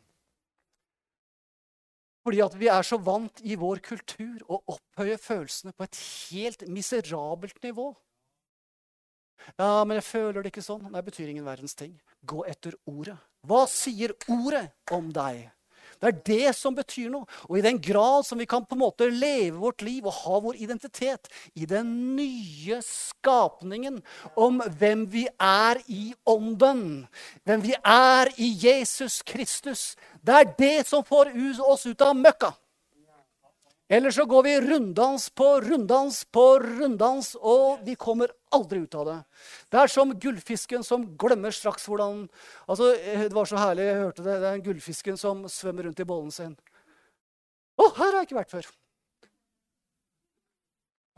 Fordi 2.27 2.43
at 2.45 2.59
vi 2.61 2.69
er 2.69 2.85
så 2.85 2.99
vant 3.01 3.41
i 3.47 3.57
vår 3.57 3.81
kultur 3.87 4.43
å 4.51 4.59
opphøye 4.75 5.17
følelsene 5.23 5.73
på 5.73 5.87
et 5.87 6.01
helt 6.29 6.67
miserabelt 6.69 7.63
nivå. 7.65 7.93
Ja, 9.57 9.85
men 9.87 9.97
jeg 9.97 10.05
føler 10.05 10.43
det 10.43 10.53
ikke 10.53 10.67
sånn. 10.67 10.91
Nei, 10.93 11.03
betyr 11.07 11.31
ingen 11.31 11.47
verdens 11.47 11.79
ting. 11.79 11.95
Gå 12.29 12.43
etter 12.51 12.75
ordet. 12.91 13.17
Hva 13.49 13.65
sier 13.71 14.13
ordet 14.29 14.69
om 14.93 15.09
deg? 15.15 15.47
Det 15.99 16.09
er 16.09 16.19
det 16.29 16.51
som 16.55 16.77
betyr 16.77 17.09
noe. 17.11 17.27
Og 17.49 17.59
i 17.59 17.65
den 17.65 17.81
grad 17.83 18.27
som 18.27 18.39
vi 18.39 18.47
kan 18.47 18.63
på 18.67 18.77
en 18.77 18.85
måte 18.85 19.09
leve 19.11 19.59
vårt 19.59 19.83
liv 19.83 20.07
og 20.07 20.15
ha 20.21 20.39
vår 20.45 20.61
identitet 20.63 21.31
i 21.59 21.67
den 21.67 21.91
nye 22.19 22.79
skapningen 22.87 23.99
om 24.39 24.63
hvem 24.79 25.07
vi 25.11 25.27
er 25.43 25.83
i 25.91 26.13
ånden, 26.29 27.09
hvem 27.43 27.67
vi 27.67 27.75
er 27.83 28.31
i 28.39 28.53
Jesus 28.63 29.21
Kristus, 29.27 29.97
det 30.23 30.39
er 30.39 30.55
det 30.59 30.79
som 30.87 31.07
får 31.07 31.35
oss 31.67 31.87
ut 31.89 32.03
av 32.07 32.15
møkka. 32.17 32.55
Eller 33.89 34.13
så 34.13 34.25
går 34.29 34.43
vi 34.45 34.61
runddans 34.61 35.31
på 35.31 35.47
runddans 35.65 36.25
på 36.25 36.43
runddans, 36.61 37.31
og 37.41 37.81
vi 37.87 37.95
kommer 37.97 38.35
aldri 38.53 38.83
ut 38.85 38.97
av 39.01 39.07
det. 39.09 39.17
Det 39.73 39.81
er 39.81 39.93
som 39.93 40.13
gullfisken 40.13 40.85
som 40.85 41.07
glemmer 41.21 41.55
straks 41.57 41.89
hvordan 41.89 42.27
altså, 42.67 42.91
Det 42.93 43.33
var 43.33 43.49
så 43.49 43.57
herlig, 43.63 43.87
jeg 43.89 44.03
hørte 44.03 44.27
det. 44.27 44.35
Det 44.43 44.51
er 44.51 44.59
en 44.59 44.67
gullfisken 44.67 45.17
som 45.21 45.47
svømmer 45.49 45.89
rundt 45.89 46.05
i 46.05 46.09
bollen 46.09 46.35
sin. 46.35 46.53
Å, 47.79 47.89
her 47.97 48.11
har 48.11 48.21
jeg 48.21 48.29
ikke 48.29 48.41
vært 48.43 48.55
før. 48.59 48.71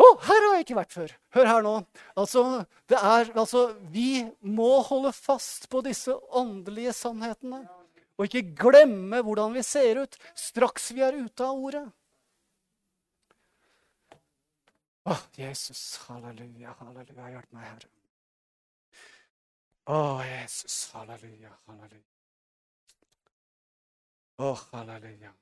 Å, 0.01 0.07
her 0.31 0.47
har 0.47 0.55
jeg 0.55 0.69
ikke 0.69 0.79
vært 0.79 0.95
før. 0.95 1.19
Hør 1.35 1.51
her 1.51 1.67
nå. 1.67 1.77
Altså, 2.23 2.45
det 2.89 3.03
er, 3.03 3.33
altså, 3.35 3.67
vi 3.91 4.23
må 4.47 4.77
holde 4.87 5.11
fast 5.17 5.67
på 5.73 5.83
disse 5.85 6.15
åndelige 6.39 6.95
sannhetene. 6.97 7.65
Og 8.21 8.29
ikke 8.29 8.55
glemme 8.63 9.25
hvordan 9.27 9.57
vi 9.57 9.65
ser 9.67 10.05
ut 10.05 10.21
straks 10.39 10.93
vi 10.95 11.03
er 11.03 11.19
ute 11.19 11.43
av 11.43 11.59
ordet. 11.59 11.89
Å, 15.11 15.17
Jesus, 15.35 15.81
halleluja, 16.07 16.71
halleluja, 16.79 17.31
hjelp 17.33 17.55
meg, 17.57 17.65
Herre. 17.67 17.89
Å, 19.91 19.97
Jesus, 20.23 20.77
halleluja, 20.95 21.51
halleluja. 21.67 22.07
Å, 24.39 24.53
halleluja. 24.71 25.33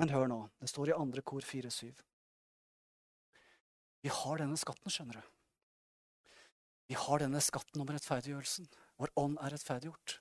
Men 0.00 0.14
hør 0.14 0.30
nå, 0.30 0.40
det 0.62 0.70
står 0.72 0.94
i 0.94 0.96
andre 0.96 1.20
kor 1.20 1.44
4-7. 1.44 1.92
Vi 4.04 4.14
har 4.22 4.40
denne 4.40 4.56
skatten, 4.60 4.88
skjønner 4.88 5.20
du. 5.20 5.30
Vi 6.88 6.96
har 7.04 7.20
denne 7.20 7.44
skatten 7.44 7.84
om 7.84 7.92
rettferdiggjørelsen. 7.92 8.72
Vår 9.00 9.12
ånd 9.20 9.36
er 9.44 9.52
rettferdiggjort. 9.52 10.18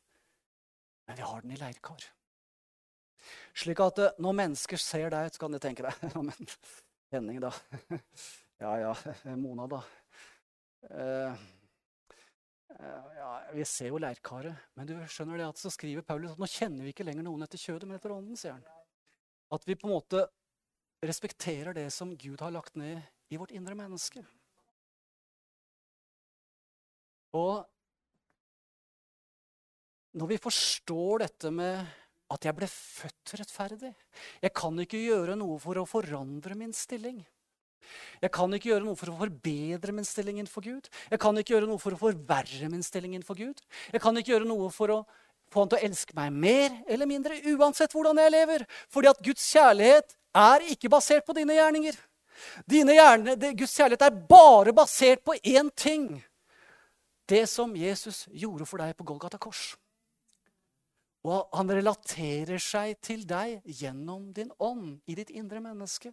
Men 1.08 1.20
vi 1.20 1.28
har 1.32 1.44
den 1.44 1.56
i 1.56 1.64
leirkar. 1.64 2.12
Slik 3.56 3.80
at 3.84 4.00
eh, 4.04 4.16
når 4.24 4.42
mennesker 4.44 4.80
ser 4.80 5.12
deg, 5.14 5.32
så 5.32 5.46
kan 5.46 5.56
de 5.56 5.64
tenke 5.64 5.88
deg 5.88 6.04
Ja, 6.16 6.24
men 6.24 6.56
Henning, 7.14 7.40
da. 7.44 7.52
Ja, 8.64 8.78
ja, 8.80 8.94
Mona, 9.36 9.68
da. 9.68 9.82
Uh, 10.88 11.36
ja, 13.18 13.32
Vi 13.54 13.66
ser 13.68 13.92
jo 13.92 14.00
leirkaret, 14.00 14.70
men 14.78 14.88
du 14.88 14.94
skjønner 15.12 15.42
det 15.42 15.50
at 15.50 15.60
så 15.60 15.72
skriver 15.74 16.06
Paulus 16.08 16.32
at 16.32 16.40
nå 16.40 16.48
kjenner 16.48 16.88
vi 16.88 16.94
ikke 16.94 17.04
lenger 17.04 17.28
noen 17.28 17.44
etter 17.44 17.60
kjødet, 17.60 17.90
men 17.90 18.00
etter 18.00 18.14
ånden. 18.16 18.40
sier 18.40 18.56
han. 18.56 18.64
At 19.54 19.68
vi 19.68 19.76
på 19.76 19.90
en 19.90 19.96
måte 19.98 20.24
respekterer 21.04 21.76
det 21.76 21.90
som 21.92 22.16
Gud 22.16 22.40
har 22.40 22.56
lagt 22.56 22.80
ned 22.80 23.04
i 23.34 23.40
vårt 23.42 23.52
indre 23.52 23.76
menneske. 23.76 24.24
Og 27.36 27.66
når 30.14 30.30
vi 30.30 30.40
forstår 30.40 31.26
dette 31.26 31.52
med 31.52 31.84
at 32.34 32.48
jeg 32.48 32.56
ble 32.56 32.68
født 32.70 33.34
rettferdig 33.42 33.90
Jeg 34.42 34.54
kan 34.56 34.78
ikke 34.80 35.02
gjøre 35.02 35.36
noe 35.38 35.58
for 35.62 35.78
å 35.82 35.90
forandre 35.90 36.56
min 36.58 36.72
stilling. 36.78 37.20
Jeg 38.24 38.32
kan 38.34 38.54
ikke 38.56 38.72
gjøre 38.72 38.86
noe 38.86 39.00
for 39.00 39.12
å 39.12 39.18
forbedre 39.20 39.96
min 39.96 40.08
stilling 40.08 40.40
innenfor 40.40 40.66
Gud. 40.66 40.90
Jeg 41.12 41.22
kan 41.22 41.38
ikke 41.40 41.56
gjøre 41.56 41.70
noe 41.70 41.82
for 41.82 41.96
å 41.96 42.00
forverre 42.00 42.70
min 42.72 42.86
stilling 42.86 43.16
innenfor 43.18 43.40
Gud. 43.40 43.62
Jeg 43.92 44.04
kan 44.04 44.18
ikke 44.18 44.36
gjøre 44.36 44.50
noe 44.50 44.72
for 44.74 44.94
å 44.94 45.04
få 45.54 45.64
han 45.64 45.74
til 45.74 45.80
å 45.82 45.86
elske 45.90 46.16
meg 46.18 46.34
mer 46.34 46.80
eller 46.90 47.10
mindre, 47.10 47.38
uansett 47.54 47.94
hvordan 47.94 48.22
jeg 48.24 48.34
lever. 48.34 48.66
Fordi 48.94 49.12
at 49.12 49.22
Guds 49.26 49.46
kjærlighet 49.54 50.16
er 50.44 50.66
ikke 50.74 50.92
basert 50.92 51.28
på 51.28 51.36
dine 51.38 51.58
gjerninger. 51.60 52.00
Dine 52.70 52.96
gjerne, 52.98 53.36
det, 53.38 53.54
Guds 53.60 53.76
kjærlighet 53.78 54.08
er 54.08 54.24
bare 54.30 54.74
basert 54.76 55.22
på 55.26 55.36
én 55.38 55.70
ting. 55.78 56.10
Det 57.30 57.46
som 57.50 57.76
Jesus 57.78 58.26
gjorde 58.34 58.66
for 58.68 58.82
deg 58.82 58.98
på 58.98 59.06
Golgata 59.08 59.40
kors. 59.42 59.74
Og 61.24 61.48
han 61.56 61.72
relaterer 61.72 62.60
seg 62.60 62.98
til 63.04 63.24
deg 63.28 63.62
gjennom 63.64 64.28
din 64.36 64.52
ånd 64.60 64.98
i 65.08 65.16
ditt 65.16 65.32
indre 65.32 65.62
menneske. 65.64 66.12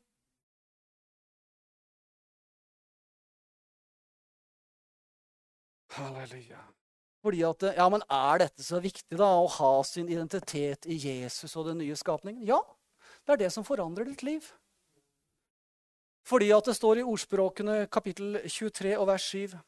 Halleluja. 5.96 6.60
Fordi 7.20 7.42
at, 7.44 7.64
ja, 7.76 7.88
men 7.92 8.02
Er 8.08 8.38
dette 8.40 8.64
så 8.64 8.80
viktig, 8.80 9.18
da, 9.18 9.28
å 9.42 9.48
ha 9.58 9.72
sin 9.84 10.08
identitet 10.08 10.86
i 10.88 10.96
Jesus 10.96 11.56
og 11.56 11.68
den 11.68 11.82
nye 11.82 11.96
skapningen? 11.96 12.46
Ja, 12.48 12.60
det 13.26 13.34
er 13.34 13.42
det 13.44 13.50
som 13.52 13.66
forandrer 13.66 14.08
ditt 14.08 14.22
liv. 14.24 14.46
Fordi 16.24 16.50
at 16.54 16.68
det 16.68 16.76
står 16.76 17.00
i 17.00 17.04
ordspråkene 17.06 17.82
kapittel 17.92 18.38
23 18.46 18.94
og 18.96 19.08
vers 19.10 19.26
7. 19.34 19.58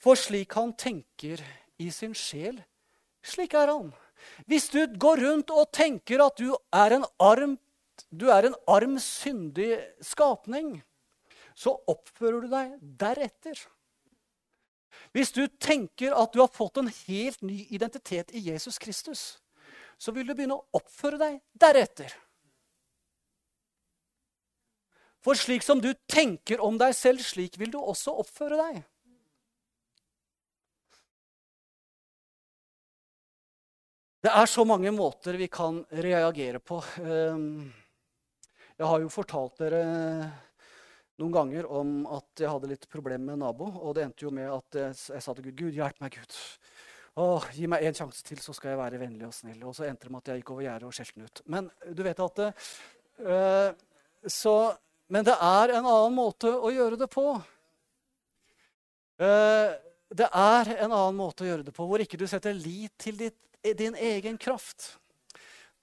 For 0.00 0.18
slik 0.18 0.54
han 0.56 0.72
tenker 0.78 1.42
i 1.80 1.90
sin 1.92 2.14
sjel, 2.16 2.60
slik 3.24 3.56
er 3.58 3.72
han. 3.72 3.92
Hvis 4.48 4.70
du 4.72 4.80
går 4.86 5.20
rundt 5.24 5.52
og 5.52 5.72
tenker 5.74 6.22
at 6.24 6.38
du 6.40 6.54
er 6.72 6.96
en 6.96 7.06
arm, 7.20 7.56
du 8.10 8.28
er 8.32 8.48
en 8.48 8.56
arm 8.70 8.96
syndig 9.02 9.76
skapning, 10.04 10.78
så 11.54 11.74
oppfører 11.90 12.44
du 12.44 12.52
deg 12.52 12.76
deretter. 13.00 13.58
Hvis 15.14 15.30
du 15.30 15.44
tenker 15.62 16.14
at 16.18 16.32
du 16.34 16.40
har 16.42 16.50
fått 16.50 16.80
en 16.80 16.90
helt 16.90 17.42
ny 17.46 17.60
identitet 17.70 18.34
i 18.34 18.42
Jesus 18.50 18.80
Kristus, 18.82 19.22
så 19.96 20.12
vil 20.12 20.26
du 20.26 20.34
begynne 20.34 20.56
å 20.58 20.80
oppføre 20.80 21.20
deg 21.20 21.36
deretter. 21.54 22.10
For 25.24 25.38
slik 25.38 25.62
som 25.64 25.78
du 25.80 25.92
tenker 26.10 26.60
om 26.60 26.76
deg 26.80 26.92
selv, 26.98 27.22
slik 27.24 27.54
vil 27.60 27.70
du 27.72 27.78
også 27.78 28.12
oppføre 28.24 28.58
deg. 28.58 28.82
Det 34.24 34.32
er 34.32 34.48
så 34.48 34.64
mange 34.64 34.90
måter 34.92 35.36
vi 35.36 35.46
kan 35.52 35.82
reagere 36.04 36.58
på. 36.58 36.78
Ehm, 37.04 37.68
jeg 38.74 38.86
har 38.88 39.02
jo 39.02 39.10
fortalt 39.12 39.58
dere 39.60 39.80
noen 41.22 41.34
ganger 41.34 41.68
om 41.70 41.92
at 42.10 42.42
jeg 42.42 42.50
hadde 42.50 42.70
litt 42.72 42.88
problemer 42.90 43.28
med 43.28 43.36
en 43.36 43.44
nabo. 43.46 43.68
Og 43.82 43.94
det 43.96 44.08
endte 44.08 44.26
jo 44.26 44.32
med 44.34 44.50
at 44.50 44.80
jeg, 44.80 44.98
jeg 45.14 45.24
sa 45.24 45.34
til 45.34 45.46
Gud 45.48 45.60
Gud, 45.62 45.76
hjelp 45.76 46.02
meg, 46.02 46.18
Gud. 46.18 46.38
Åh, 47.22 47.44
gi 47.54 47.68
meg 47.70 47.84
en 47.86 47.94
sjanse 47.94 48.24
til, 48.26 48.40
så 48.42 48.52
skal 48.56 48.72
jeg 48.72 48.80
være 48.80 48.98
vennlig 48.98 49.28
og 49.28 49.34
snill. 49.36 49.60
Og 49.68 49.76
så 49.76 49.86
endte 49.86 50.08
det 50.08 50.14
med 50.14 50.24
at 50.24 50.32
jeg 50.32 50.42
gikk 50.42 50.54
over 50.56 50.66
gjerdet 50.66 50.88
og 50.88 50.96
skjelte 50.96 51.20
den 51.20 51.28
ut. 51.28 51.42
Men 51.54 51.68
du 51.94 52.02
vet 52.02 52.22
at 52.24 52.40
øh, 52.42 53.68
så, 54.26 54.56
Men 55.14 55.26
det 55.28 55.36
er 55.36 55.76
en 55.76 55.84
annen 55.84 56.16
måte 56.16 56.50
å 56.50 56.72
gjøre 56.74 56.98
det 56.98 57.10
på. 57.12 57.26
Uh, 59.20 59.70
det 60.10 60.26
er 60.26 60.70
en 60.74 60.90
annen 60.90 61.18
måte 61.18 61.44
å 61.44 61.46
gjøre 61.46 61.66
det 61.68 61.74
på, 61.76 61.84
hvor 61.86 62.02
ikke 62.02 62.18
du 62.18 62.24
setter 62.26 62.56
lit 62.56 62.90
til 62.98 63.18
ditt, 63.20 63.36
din 63.78 63.94
egen 63.94 64.40
kraft. 64.40 64.96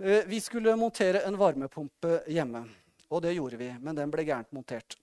Uh, 0.02 0.26
vi 0.28 0.42
skulle 0.44 0.74
montere 0.76 1.22
en 1.30 1.38
varmepumpe 1.40 2.24
hjemme. 2.28 2.66
Og 3.12 3.22
det 3.24 3.36
gjorde 3.36 3.60
vi, 3.60 3.70
men 3.84 3.98
den 3.98 4.12
ble 4.12 4.24
gærent 4.28 4.52
montert. 4.56 4.96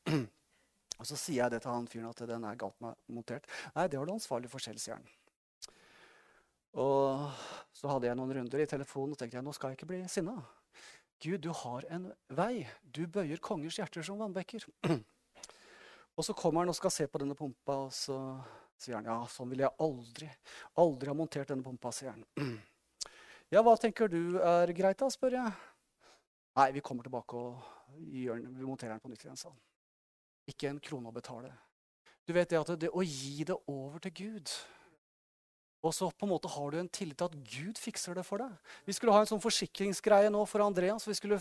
Og 0.98 1.06
så 1.06 1.14
sier 1.14 1.44
jeg 1.44 1.52
det 1.52 1.62
til 1.62 1.70
han 1.70 1.86
fyren 1.86 2.09
at 2.11 2.22
den 2.26 2.44
er 2.48 2.59
galt 2.59 2.78
montert. 3.06 3.46
Nei, 3.76 3.86
det 3.86 4.00
var 4.00 4.09
du 4.09 4.14
ansvarlig 4.16 4.50
for 4.50 4.64
selv, 4.64 4.80
sier 4.82 4.96
han. 4.96 5.04
Og 6.78 7.28
så 7.74 7.90
hadde 7.90 8.09
jeg 8.09 8.18
noen 8.18 8.34
runder 8.34 8.62
i 8.62 8.68
telefonen 8.70 9.14
og 9.14 9.20
tenkte 9.20 9.38
jeg, 9.38 9.46
nå 9.46 9.54
skal 9.54 9.72
jeg 9.72 9.78
ikke 9.78 9.90
bli 9.92 10.00
sinna. 10.11 10.36
Gud, 11.22 11.40
du 11.42 11.50
har 11.62 11.86
en 11.94 12.09
vei. 12.34 12.66
Du 12.82 13.04
bøyer 13.11 13.40
kongers 13.42 13.78
hjerter 13.80 14.04
som 14.06 14.20
vannbekker. 14.22 14.66
og 16.16 16.26
så 16.26 16.34
kommer 16.38 16.62
han 16.62 16.72
og 16.72 16.78
skal 16.78 16.94
se 16.94 17.09
på 17.11 17.22
denne 17.22 17.38
pumpa, 17.38 17.78
og 17.88 17.94
så 17.94 18.18
sier 18.78 18.98
han 18.98 19.09
ja, 19.11 19.20
sånn 19.30 19.50
vil 19.50 19.64
jeg 19.64 19.74
aldri, 19.82 20.28
aldri 20.78 21.11
ha 21.11 21.16
montert 21.18 21.50
denne 21.50 21.66
pumpa, 21.66 21.94
sier 21.94 22.14
han. 22.14 22.26
ja, 23.54 23.62
hva 23.62 23.74
tenker 23.80 24.11
du 24.12 24.38
er 24.38 24.74
greit, 24.74 25.00
da, 25.00 25.11
spør 25.11 25.40
jeg. 25.40 25.59
Nei, 26.59 26.70
vi 26.74 26.82
kommer 26.82 27.06
tilbake 27.06 27.38
og 27.38 27.78
gjør, 27.97 28.43
monterer 28.62 28.97
den 28.97 29.05
på 29.05 29.12
nytt 29.12 29.24
igjen, 29.24 29.39
sa 29.41 29.53
han. 29.53 29.61
Ikke 30.49 30.70
en 30.70 30.80
krone 30.82 31.11
å 31.11 31.14
betale. 31.14 31.53
Du 32.28 32.34
vet 32.36 32.51
det 32.51 32.61
at 32.61 32.74
det 32.80 32.91
å 32.93 33.05
gi 33.05 33.45
det 33.49 33.57
over 33.68 34.03
til 34.05 34.16
Gud 34.22 34.53
og 35.86 35.95
så 35.95 36.09
på 36.11 36.26
en 36.26 36.32
måte 36.32 36.51
har 36.51 36.72
du 36.72 36.80
en 36.80 36.91
tillit 36.91 37.18
til 37.20 37.28
at 37.28 37.36
Gud 37.53 37.78
fikser 37.78 38.18
det 38.18 38.24
for 38.26 38.43
deg. 38.43 38.55
Vi 38.89 38.95
skulle 38.97 39.14
ha 39.14 39.22
en 39.22 39.30
sånn 39.30 39.43
forsikringsgreie 39.43 40.30
nå 40.34 40.41
for 40.51 40.64
Andreas. 40.64 41.07
Vi 41.07 41.14
skulle 41.14 41.39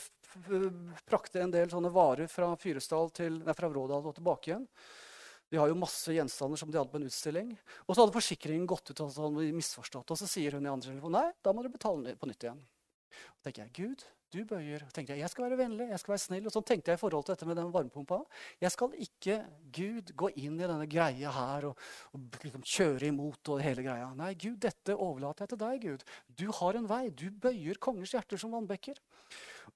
prakte 1.09 1.41
en 1.41 1.53
del 1.53 1.71
sånne 1.71 1.89
varer 1.93 2.29
fra 2.29 2.51
til, 2.61 3.39
nei, 3.41 3.55
fra 3.57 3.69
Vrådal 3.71 4.05
og 4.05 4.13
tilbake 4.19 4.51
igjen. 4.51 4.67
De 5.49 5.57
har 5.57 5.71
jo 5.71 5.79
masse 5.79 6.13
gjenstander 6.13 6.59
som 6.59 6.69
de 6.69 6.77
hadde 6.77 6.91
på 6.91 6.99
en 6.99 7.07
utstilling. 7.07 7.55
Og 7.87 7.95
så 7.95 8.03
hadde 8.03 8.13
forsikringen 8.13 8.67
gått 8.69 8.91
ut 8.91 9.01
og 9.01 9.09
så 9.15 9.25
hadde 9.25 9.47
de 9.47 9.57
misforstått. 9.57 10.13
Og 10.13 10.19
så 10.19 10.29
sier 10.29 10.53
hun 10.53 10.67
i 10.67 10.69
andre 10.69 10.91
telefon 10.91 11.17
nei, 11.17 11.27
da 11.41 11.55
må 11.55 11.65
du 11.65 11.71
betale 11.73 12.13
på 12.19 12.29
nytt 12.29 12.45
igjen. 12.45 12.61
Så 13.09 13.47
tenker 13.47 13.65
jeg, 13.65 13.73
Gud, 13.79 14.05
du 14.33 14.41
bøyer. 14.47 14.83
Og 14.85 14.93
tenkte 14.93 15.15
jeg, 15.15 15.23
jeg 15.23 15.31
skal 15.31 15.45
være 15.47 15.59
vennlig, 15.59 15.87
jeg 15.91 16.01
skal 16.01 16.13
være 16.13 16.23
snill. 16.23 16.47
Og 16.49 16.53
sånn 16.53 16.65
tenkte 16.67 16.91
jeg 16.91 16.99
i 16.99 17.01
forhold 17.01 17.27
til 17.27 17.35
dette 17.35 17.47
med 17.49 17.59
den 17.59 17.71
varmepumpa. 17.73 18.19
Jeg 18.63 18.73
skal 18.73 18.95
ikke, 19.05 19.37
Gud, 19.77 20.13
gå 20.19 20.31
inn 20.35 20.57
i 20.59 20.65
denne 20.65 20.87
greia 20.89 21.33
her 21.35 21.69
og, 21.69 21.83
og 22.13 22.39
liksom 22.43 22.65
kjøre 22.67 23.11
imot 23.11 23.53
og 23.53 23.63
hele 23.63 23.85
greia. 23.85 24.09
Nei, 24.17 24.33
Gud, 24.39 24.57
dette 24.65 24.95
overlater 24.95 25.45
jeg 25.45 25.53
til 25.53 25.61
deg, 25.63 25.85
Gud. 25.87 26.07
Du 26.41 26.47
har 26.59 26.79
en 26.79 26.89
vei. 26.89 27.03
Du 27.11 27.27
bøyer 27.31 27.79
kongers 27.83 28.15
hjerter 28.17 28.41
som 28.41 28.55
vannbekker. 28.55 28.99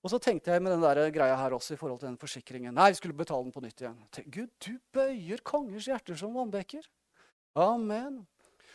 Og 0.01 0.11
så 0.13 0.19
tenkte 0.23 0.53
jeg 0.53 0.63
med 0.63 0.75
den 0.75 0.83
der 0.83 1.13
greia 1.13 1.37
her 1.37 1.55
også 1.55 1.75
i 1.75 1.79
forhold 1.79 2.01
til 2.01 2.09
den 2.09 2.19
forsikringen. 2.21 2.75
Nei, 2.75 2.89
vi 2.91 2.99
skulle 2.99 3.17
betale 3.17 3.47
den 3.47 3.55
på 3.55 3.63
nytt 3.63 3.83
igjen. 3.83 3.99
Gud, 4.33 4.51
du 4.65 4.73
bøyer 4.95 5.43
kongers 5.45 5.87
hjerter 5.91 6.17
som 6.19 6.35
vannbekker. 6.35 6.87
Amen. 7.59 8.23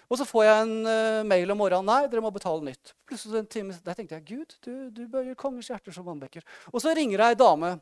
Og 0.07 0.19
så 0.21 0.27
får 0.29 0.45
jeg 0.47 0.65
en 0.65 0.75
uh, 0.87 1.27
mail 1.27 1.51
om 1.51 1.59
morgenen. 1.59 1.89
Nei, 1.89 2.11
dere 2.11 2.23
må 2.23 2.31
betale 2.35 2.63
nytt. 2.63 2.93
Plutselig 3.09 3.41
en 3.41 3.49
time, 3.51 3.79
Der 3.87 3.97
tenkte 3.99 4.19
jeg 4.19 4.27
Gud, 4.29 4.55
du, 4.63 4.73
du 4.95 5.03
bøyer 5.11 5.35
kongers 5.39 5.71
hjerter 5.73 5.95
som 5.95 6.07
vannbekker. 6.07 6.47
Og 6.73 6.83
så 6.83 6.95
ringer 6.97 7.25
ei 7.27 7.39
dame. 7.39 7.73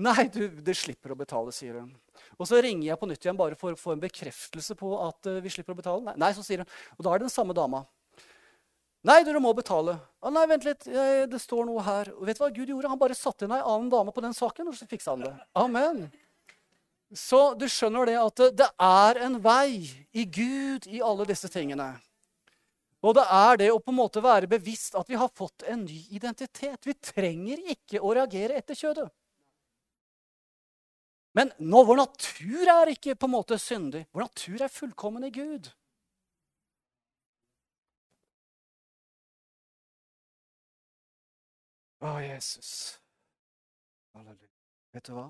Nei, 0.00 0.26
du, 0.32 0.46
det 0.64 0.76
slipper 0.80 1.12
å 1.12 1.18
betale, 1.18 1.52
sier 1.52 1.82
hun. 1.82 1.92
Og 2.38 2.48
så 2.48 2.62
ringer 2.64 2.88
jeg 2.88 3.00
på 3.00 3.08
nytt 3.10 3.26
igjen 3.26 3.38
bare 3.38 3.58
for 3.58 3.74
å 3.74 3.80
få 3.80 3.94
en 3.94 4.04
bekreftelse 4.04 4.78
på 4.80 4.94
at 5.04 5.28
uh, 5.28 5.42
vi 5.44 5.52
slipper 5.52 5.76
å 5.76 5.82
betale. 5.82 6.06
Nei, 6.08 6.16
nei, 6.24 6.32
så 6.36 6.46
sier 6.46 6.64
hun. 6.64 6.80
Og 6.96 7.04
da 7.04 7.12
er 7.12 7.20
det 7.20 7.28
den 7.28 7.36
samme 7.36 7.56
dama. 7.56 7.84
Nei, 9.04 9.20
dere 9.26 9.42
må 9.44 9.52
betale. 9.52 9.98
Å, 10.24 10.30
nei, 10.32 10.46
vent 10.48 10.64
litt, 10.64 10.86
det 10.88 11.40
står 11.42 11.66
noe 11.68 11.82
her. 11.84 12.08
Og 12.16 12.24
vet 12.24 12.38
du 12.38 12.46
hva 12.46 12.48
Gud 12.54 12.70
gjorde? 12.72 12.88
Han 12.88 13.00
bare 13.02 13.16
satte 13.18 13.44
inn 13.44 13.52
ei 13.52 13.60
annen 13.60 13.90
dame 13.92 14.14
på 14.16 14.24
den 14.24 14.32
saken, 14.32 14.70
og 14.70 14.78
så 14.78 14.88
fiksa 14.88 15.12
han 15.12 15.26
det. 15.26 15.34
Amen. 15.60 16.06
Så 17.14 17.54
du 17.54 17.68
skjønner 17.70 18.10
det 18.10 18.16
at 18.18 18.40
det 18.58 18.66
er 18.82 19.20
en 19.22 19.38
vei 19.42 19.86
i 20.12 20.24
Gud 20.26 20.88
i 20.90 21.02
alle 21.02 21.26
disse 21.28 21.48
tingene. 21.52 21.92
Og 23.04 23.14
det 23.18 23.24
er 23.30 23.58
det 23.60 23.68
å 23.70 23.80
på 23.82 23.92
en 23.92 24.00
måte 24.00 24.22
være 24.24 24.48
bevisst 24.50 24.96
at 24.98 25.10
vi 25.10 25.18
har 25.20 25.30
fått 25.36 25.62
en 25.68 25.84
ny 25.84 26.00
identitet. 26.16 26.86
Vi 26.88 26.96
trenger 26.98 27.60
ikke 27.74 28.00
å 28.00 28.14
reagere 28.16 28.56
etter 28.58 28.78
kjødet. 28.78 29.10
Men 31.34 31.50
nå, 31.58 31.82
vår 31.84 31.98
natur 31.98 32.70
er 32.70 32.92
ikke 32.94 33.16
på 33.18 33.28
en 33.28 33.34
måte 33.34 33.58
syndig. 33.60 34.04
Vår 34.14 34.26
natur 34.26 34.62
er 34.62 34.72
fullkommen 34.72 35.26
i 35.26 35.32
Gud. 35.34 35.70
Å, 42.04 42.18
Jesus. 42.22 42.70
Halleluja. 44.14 44.52
Vet 44.94 45.08
du 45.08 45.16
hva? 45.16 45.28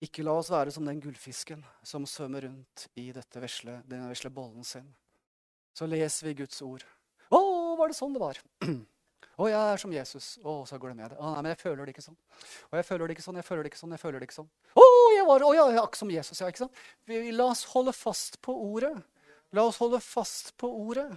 Ikke 0.00 0.24
la 0.24 0.32
oss 0.40 0.48
være 0.52 0.72
som 0.72 0.86
den 0.88 1.00
gullfisken 1.02 1.60
som 1.84 2.06
svømmer 2.08 2.46
rundt 2.46 2.86
i 2.96 3.10
vesle, 3.12 3.82
denne 3.84 4.08
vesle 4.08 4.30
bollen 4.32 4.64
sin. 4.64 4.86
Så 5.76 5.88
leser 5.88 6.30
vi 6.30 6.38
Guds 6.40 6.62
ord. 6.64 6.86
Å, 7.30 7.40
var 7.78 7.90
det 7.90 7.98
sånn 7.98 8.16
det 8.16 8.22
var? 8.22 8.40
Å, 9.40 9.46
jeg 9.48 9.60
er 9.60 9.80
som 9.80 9.92
Jesus. 9.92 10.32
Å, 10.44 10.54
så 10.68 10.76
glemmer 10.80 11.06
jeg 11.06 11.12
det. 11.14 11.20
Å, 11.20 11.34
nei, 11.34 11.44
men 11.44 11.54
jeg 11.54 11.60
føler 11.62 11.84
det 11.84 11.94
ikke 11.94 12.04
sånn. 12.04 12.18
Å, 12.68 12.74
jeg 12.80 12.86
føler 12.88 13.08
det 13.08 13.16
ikke 13.16 13.24
sånn, 13.24 13.38
jeg 13.40 13.46
føler 13.46 13.64
det 13.64 13.72
ikke 13.72 13.80
sånn, 13.80 13.94
jeg 13.94 14.02
føler 14.02 14.20
det 14.20 14.28
ikke 14.28 14.38
sånn. 14.40 14.50
Å, 14.72 14.84
jeg 15.16 15.26
var, 15.28 15.44
å, 15.46 15.54
jeg 15.56 15.64
er 15.64 15.80
akkurat 15.80 16.00
som 16.02 16.12
Jesus, 16.12 16.42
ja, 16.42 16.50
ikke 16.52 16.64
sant? 16.64 16.82
Vi, 17.08 17.20
la 17.36 17.46
oss 17.52 17.62
holde 17.72 17.94
fast 17.96 18.40
på 18.44 18.56
ordet. 18.56 18.92
La 19.56 19.64
oss 19.68 19.80
holde 19.80 20.00
fast 20.04 20.52
på 20.60 20.68
ordet. 20.68 21.08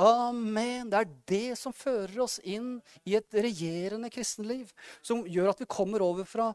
Amen. 0.00 0.88
Det 0.88 1.02
er 1.02 1.10
det 1.28 1.58
som 1.60 1.74
fører 1.76 2.22
oss 2.24 2.38
inn 2.48 2.78
i 3.04 3.18
et 3.18 3.36
regjerende 3.36 4.08
kristenliv. 4.12 4.72
Som 5.04 5.26
gjør 5.28 5.52
at 5.52 5.60
vi 5.60 5.68
kommer 5.68 6.04
over, 6.06 6.24
fra, 6.28 6.48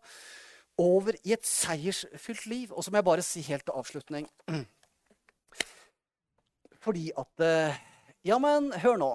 over 0.81 1.15
i 1.23 1.33
et 1.35 1.45
seiersfylt 1.47 2.45
liv. 2.51 2.73
Og 2.73 2.83
så 2.83 2.91
må 2.91 2.99
jeg 2.99 3.07
bare 3.07 3.25
si 3.25 3.43
helt 3.47 3.65
til 3.67 3.77
avslutning 3.79 4.27
Fordi 6.85 7.09
at 7.17 7.45
eh, 7.45 7.79
Ja, 8.25 8.37
men 8.41 8.71
hør 8.81 8.97
nå. 9.01 9.11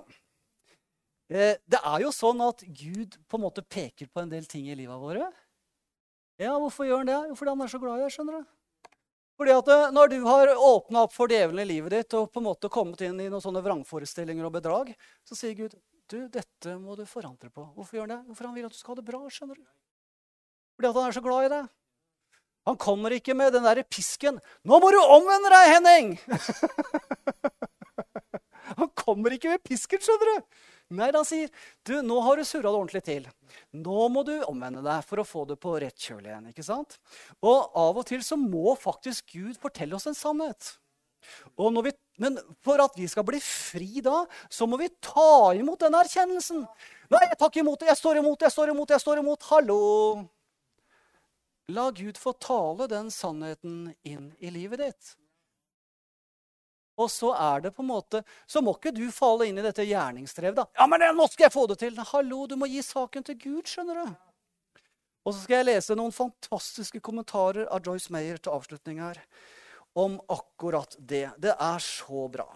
Eh, 1.31 1.59
det 1.67 1.79
er 1.79 2.05
jo 2.05 2.11
sånn 2.15 2.41
at 2.43 2.63
Gud 2.67 3.19
på 3.31 3.39
en 3.39 3.45
måte 3.45 3.63
peker 3.63 4.11
på 4.11 4.23
en 4.23 4.31
del 4.31 4.47
ting 4.51 4.67
i 4.71 4.77
livet 4.79 4.99
våre. 4.99 5.29
Ja, 6.41 6.57
hvorfor 6.59 6.89
gjør 6.89 7.03
han 7.03 7.11
det? 7.11 7.19
Jo, 7.31 7.37
fordi 7.39 7.53
han 7.53 7.63
er 7.67 7.71
så 7.71 7.81
glad 7.83 8.01
i 8.01 8.05
deg, 8.07 8.15
skjønner 8.15 8.41
du. 8.41 8.49
Fordi 9.41 9.55
at 9.57 9.71
eh, 9.73 9.93
Når 9.95 10.11
du 10.13 10.19
har 10.27 10.55
åpna 10.57 11.05
opp 11.07 11.15
for 11.15 11.31
djevelen 11.31 11.63
i 11.65 11.71
livet 11.75 11.95
ditt 11.95 12.17
og 12.19 12.31
på 12.33 12.43
en 12.43 12.49
måte 12.49 12.73
kommet 12.73 13.03
inn 13.07 13.21
i 13.23 13.29
noen 13.31 13.45
sånne 13.45 13.63
vrangforestillinger 13.65 14.49
og 14.49 14.57
bedrag, 14.59 14.95
så 15.27 15.39
sier 15.39 15.55
Gud 15.59 15.79
du, 16.11 16.25
dette 16.27 16.75
må 16.83 16.97
du 16.99 17.05
forandre 17.07 17.53
på. 17.55 17.69
Hvorfor 17.77 17.97
gjør 17.97 18.09
han 18.09 18.13
det? 18.17 18.23
Hvorfor 18.27 18.49
han 18.49 18.57
vil 18.57 18.67
at 18.67 18.75
du 18.75 18.79
skal 18.81 18.97
ha 18.97 18.99
det 18.99 19.07
bra. 19.07 19.21
skjønner 19.31 19.61
du? 19.61 19.69
Fordi 20.81 20.95
han 20.97 21.11
er 21.11 21.13
så 21.13 21.21
glad 21.21 21.45
i 21.45 21.53
deg. 21.53 21.65
Han 22.69 22.77
kommer 22.81 23.13
ikke 23.13 23.35
med 23.37 23.53
den 23.53 23.67
derre 23.69 23.85
pisken 23.85 24.39
'Nå 24.65 24.79
må 24.81 24.89
du 24.93 24.97
omvende 24.97 25.51
deg, 25.53 25.73
Henning!' 25.75 26.15
han 28.81 28.89
kommer 28.97 29.37
ikke 29.37 29.53
med 29.53 29.61
pisken, 29.67 30.01
skjønner 30.01 30.31
du. 30.31 30.49
Nei, 30.97 31.11
han 31.13 31.27
sier 31.29 31.53
du, 31.85 32.01
nå 32.01 32.17
har 32.25 32.41
du 32.41 32.47
surra 32.49 32.73
det 32.73 32.79
ordentlig 32.81 33.03
til. 33.05 33.29
Nå 33.77 34.09
må 34.09 34.25
du 34.25 34.33
omvende 34.49 34.81
deg 34.87 35.05
for 35.05 35.21
å 35.21 35.27
få 35.29 35.45
det 35.53 35.59
på 35.61 35.77
rett 35.85 36.01
kjøl 36.01 36.25
igjen. 36.25 36.49
ikke 36.49 36.65
sant? 36.65 36.97
Og 37.45 37.77
av 37.77 38.01
og 38.01 38.09
til 38.09 38.25
så 38.25 38.41
må 38.41 38.73
faktisk 38.81 39.37
Gud 39.37 39.61
fortelle 39.61 40.01
oss 40.01 40.09
en 40.09 40.17
sannhet. 40.17 40.79
Vi, 41.61 41.93
men 42.25 42.41
for 42.65 42.81
at 42.81 42.97
vi 42.97 43.05
skal 43.13 43.29
bli 43.29 43.39
fri 43.45 44.01
da, 44.01 44.25
så 44.49 44.65
må 44.65 44.81
vi 44.81 44.89
ta 45.05 45.53
imot 45.61 45.85
den 45.85 46.01
erkjennelsen. 46.01 46.65
Nei, 47.13 47.25
jeg 47.29 47.37
tar 47.37 47.53
ikke 47.53 47.67
imot 47.67 47.85
det. 47.85 47.93
Jeg 47.93 48.01
står 48.01 48.25
imot, 48.25 48.49
jeg 48.49 48.57
står 48.57 48.73
imot, 48.73 48.97
jeg 48.97 49.05
står 49.05 49.23
imot. 49.23 49.51
Hallo! 49.53 49.81
La 51.71 51.91
Gud 51.95 52.19
få 52.19 52.33
tale 52.43 52.87
den 52.91 53.11
sannheten 53.15 53.93
inn 54.03 54.31
i 54.39 54.51
livet 54.51 54.83
ditt. 54.83 55.11
Og 57.01 57.09
så 57.13 57.31
er 57.33 57.63
det 57.65 57.73
på 57.77 57.85
en 57.85 57.91
måte, 57.93 58.23
så 58.47 58.61
må 58.61 58.75
ikke 58.77 58.93
du 58.93 59.07
falle 59.15 59.47
inn 59.49 59.61
i 59.61 59.65
dette 59.65 59.87
gjerningsdrevet. 59.87 60.59
da. 60.59 60.67
Ja, 60.77 60.89
men 60.91 61.05
nå 61.17 61.29
skal 61.31 61.47
jeg 61.47 61.55
få 61.55 61.67
det 61.71 61.79
til! 61.81 61.97
Hallo, 62.13 62.43
du 62.51 62.59
må 62.61 62.69
gi 62.69 62.83
saken 62.85 63.25
til 63.25 63.39
Gud, 63.41 63.71
skjønner 63.71 64.03
du. 64.03 64.19
Og 65.25 65.35
så 65.35 65.45
skal 65.45 65.61
jeg 65.61 65.69
lese 65.71 65.97
noen 65.97 66.15
fantastiske 66.17 67.01
kommentarer 67.05 67.69
av 67.73 67.85
Joyce 67.87 68.13
Mayer 68.13 68.41
til 68.41 68.57
avslutning 68.57 69.01
her. 69.05 69.21
Om 69.97 70.19
akkurat 70.33 70.97
det. 70.99 71.29
Det 71.41 71.55
er 71.55 71.83
så 71.85 72.27
bra. 72.33 72.49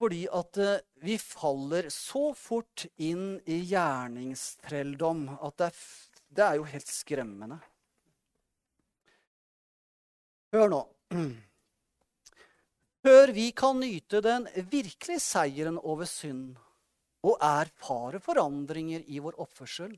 Fordi 0.00 0.24
at 0.28 0.58
eh, 0.60 0.82
vi 1.04 1.14
faller 1.20 1.88
så 1.92 2.32
fort 2.36 2.84
inn 3.00 3.38
i 3.46 3.60
gjerningstrelldom 3.70 5.28
at 5.38 5.60
det 5.60 5.68
er, 5.70 5.78
det 6.34 6.44
er 6.44 6.58
jo 6.58 6.66
helt 6.68 6.90
skremmende. 6.90 7.58
Hør 10.54 10.70
nå 10.70 10.80
før 13.04 13.32
vi 13.36 13.50
kan 13.56 13.78
nyte 13.80 14.22
den 14.24 14.46
virkelige 14.70 15.20
seieren 15.20 15.78
over 15.82 16.08
synd 16.08 16.54
og 17.24 17.38
erfare 17.44 18.20
forandringer 18.22 19.04
i 19.12 19.20
vår 19.22 19.38
oppførsel, 19.40 19.92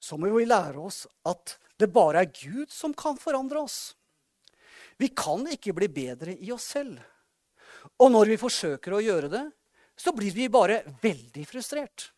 så 0.00 0.18
må 0.20 0.30
vi 0.34 0.46
lære 0.46 0.80
oss 0.80 1.04
at 1.28 1.56
det 1.80 1.90
bare 1.92 2.22
er 2.24 2.32
Gud 2.32 2.72
som 2.72 2.94
kan 2.96 3.16
forandre 3.20 3.64
oss. 3.64 3.94
Vi 5.00 5.10
kan 5.16 5.46
ikke 5.50 5.74
bli 5.76 5.88
bedre 5.90 6.36
i 6.36 6.52
oss 6.54 6.68
selv. 6.76 7.00
Og 8.00 8.12
når 8.12 8.34
vi 8.34 8.40
forsøker 8.40 8.94
å 8.94 9.02
gjøre 9.02 9.30
det, 9.32 9.44
så 9.96 10.12
blir 10.16 10.34
vi 10.34 10.50
bare 10.52 10.82
veldig 11.02 11.44
frustrert. 11.48 12.10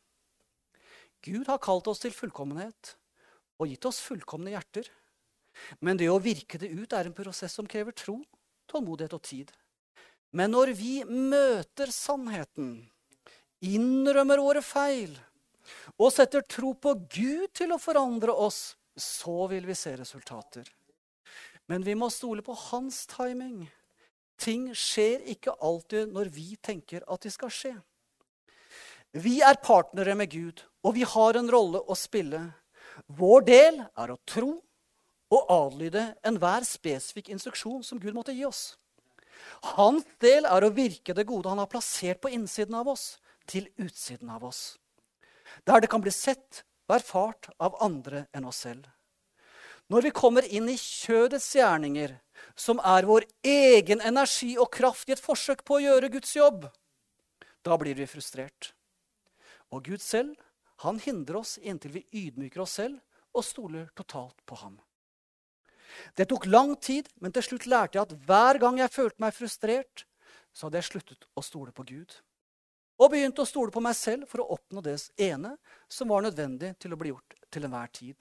Gud 1.24 1.48
har 1.48 1.62
kalt 1.62 1.88
oss 1.90 2.02
til 2.02 2.14
fullkommenhet 2.14 2.94
og 3.56 3.70
gitt 3.70 3.88
oss 3.88 4.00
fullkomne 4.04 4.52
hjerter. 4.52 4.88
Men 5.80 5.96
det 6.00 6.10
å 6.12 6.20
virke 6.20 6.60
det 6.60 6.72
ut 6.72 6.92
er 6.92 7.08
en 7.08 7.16
prosess 7.16 7.56
som 7.56 7.68
krever 7.68 7.96
tro, 7.96 8.18
tålmodighet 8.68 9.16
og 9.16 9.24
tid. 9.24 9.52
Men 10.36 10.52
når 10.52 10.74
vi 10.76 10.98
møter 11.06 11.92
sannheten, 11.94 12.84
innrømmer 13.64 14.42
våre 14.42 14.62
feil 14.64 15.14
og 15.96 16.12
setter 16.14 16.44
tro 16.46 16.74
på 16.78 16.92
Gud 17.10 17.54
til 17.56 17.72
å 17.74 17.80
forandre 17.80 18.34
oss, 18.34 18.76
så 18.96 19.46
vil 19.50 19.66
vi 19.66 19.74
se 19.76 19.94
resultater. 19.96 20.68
Men 21.66 21.82
vi 21.82 21.96
må 21.98 22.08
stole 22.12 22.44
på 22.46 22.54
hans 22.68 23.04
timing. 23.10 23.64
Ting 24.38 24.68
skjer 24.76 25.24
ikke 25.32 25.56
alltid 25.64 26.12
når 26.14 26.30
vi 26.32 26.54
tenker 26.62 27.04
at 27.08 27.24
de 27.24 27.32
skal 27.32 27.52
skje. 27.52 27.74
Vi 29.16 29.38
er 29.40 29.58
partnere 29.64 30.14
med 30.18 30.30
Gud, 30.30 30.60
og 30.84 30.94
vi 30.98 31.06
har 31.08 31.38
en 31.38 31.48
rolle 31.50 31.80
å 31.80 31.96
spille. 31.96 32.42
Vår 33.06 33.44
del 33.46 33.82
er 33.84 34.12
å 34.12 34.20
tro 34.28 34.56
og 35.32 35.52
adlyde 35.52 36.08
enhver 36.26 36.64
spesifikk 36.66 37.30
instruksjon 37.34 37.82
som 37.84 38.00
Gud 38.00 38.14
måtte 38.16 38.34
gi 38.34 38.46
oss. 38.46 38.76
Hans 39.76 40.06
del 40.22 40.46
er 40.48 40.64
å 40.64 40.72
virke 40.74 41.14
det 41.14 41.26
gode 41.28 41.50
han 41.50 41.60
har 41.60 41.70
plassert 41.70 42.22
på 42.22 42.32
innsiden 42.32 42.76
av 42.78 42.88
oss, 42.88 43.16
til 43.46 43.68
utsiden 43.78 44.30
av 44.32 44.44
oss. 44.46 44.78
Der 45.66 45.82
det 45.82 45.90
kan 45.90 46.02
bli 46.02 46.10
sett 46.10 46.64
og 46.88 46.96
erfart 46.98 47.50
av 47.62 47.76
andre 47.84 48.26
enn 48.34 48.46
oss 48.48 48.64
selv. 48.66 48.86
Når 49.86 50.08
vi 50.08 50.14
kommer 50.14 50.46
inn 50.50 50.66
i 50.70 50.78
kjødets 50.80 51.52
gjerninger, 51.54 52.16
som 52.58 52.80
er 52.82 53.06
vår 53.06 53.26
egen 53.46 54.02
energi 54.02 54.56
og 54.58 54.72
kraft 54.74 55.08
i 55.08 55.14
et 55.14 55.22
forsøk 55.22 55.62
på 55.66 55.76
å 55.76 55.84
gjøre 55.84 56.10
Guds 56.10 56.34
jobb, 56.34 56.66
da 57.62 57.78
blir 57.78 57.94
vi 57.98 58.08
frustrert. 58.10 58.72
Og 59.70 59.86
Gud 59.86 60.02
selv, 60.02 60.34
han 60.84 60.98
hindrer 61.00 61.40
oss 61.40 61.56
inntil 61.58 61.94
vi 61.96 62.04
ydmyker 62.12 62.62
oss 62.64 62.76
selv 62.80 63.00
og 63.36 63.44
stoler 63.44 63.88
totalt 63.96 64.38
på 64.46 64.58
ham. 64.60 64.76
Det 66.16 66.26
tok 66.28 66.46
lang 66.50 66.74
tid, 66.76 67.08
men 67.22 67.32
til 67.32 67.44
slutt 67.44 67.66
lærte 67.70 67.96
jeg 67.96 68.08
at 68.08 68.14
hver 68.28 68.60
gang 68.60 68.80
jeg 68.82 68.92
følte 68.92 69.22
meg 69.22 69.36
frustrert, 69.36 70.04
så 70.52 70.66
hadde 70.66 70.80
jeg 70.80 70.90
sluttet 70.90 71.28
å 71.36 71.44
stole 71.44 71.72
på 71.72 71.84
Gud. 71.88 72.16
Og 72.96 73.12
begynte 73.12 73.44
å 73.44 73.48
stole 73.48 73.72
på 73.72 73.82
meg 73.84 73.96
selv 73.96 74.28
for 74.28 74.42
å 74.42 74.56
oppnå 74.56 74.82
det 74.84 74.96
ene 75.20 75.54
som 75.88 76.08
var 76.08 76.24
nødvendig 76.24 76.74
til 76.80 76.94
å 76.94 77.00
bli 77.00 77.12
gjort 77.12 77.36
til 77.52 77.68
enhver 77.68 77.92
tid. 77.92 78.16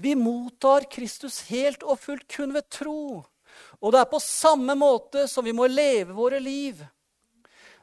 Vi 0.00 0.14
mottar 0.16 0.88
Kristus 0.92 1.42
helt 1.50 1.84
og 1.84 2.00
fullt 2.00 2.26
kun 2.32 2.54
ved 2.56 2.68
tro. 2.72 3.24
Og 3.80 3.92
det 3.92 4.00
er 4.00 4.10
på 4.10 4.20
samme 4.20 4.74
måte 4.76 5.26
som 5.30 5.44
vi 5.44 5.54
må 5.56 5.68
leve 5.68 6.16
våre 6.16 6.40
liv. 6.40 6.80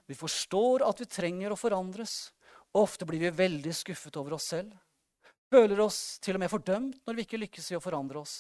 Vi 0.06 0.18
forstår 0.18 0.84
at 0.86 1.00
vi 1.02 1.10
trenger 1.10 1.54
å 1.54 1.60
forandres. 1.60 2.33
Ofte 2.74 3.06
blir 3.06 3.22
vi 3.22 3.30
veldig 3.38 3.74
skuffet 3.76 4.18
over 4.18 4.38
oss 4.40 4.50
selv. 4.56 4.74
Føler 5.54 5.80
oss 5.84 6.18
til 6.24 6.38
og 6.38 6.42
med 6.42 6.50
fordømt 6.50 7.04
når 7.06 7.18
vi 7.18 7.26
ikke 7.28 7.42
lykkes 7.44 7.70
i 7.72 7.78
å 7.78 7.84
forandre 7.84 8.24
oss. 8.24 8.40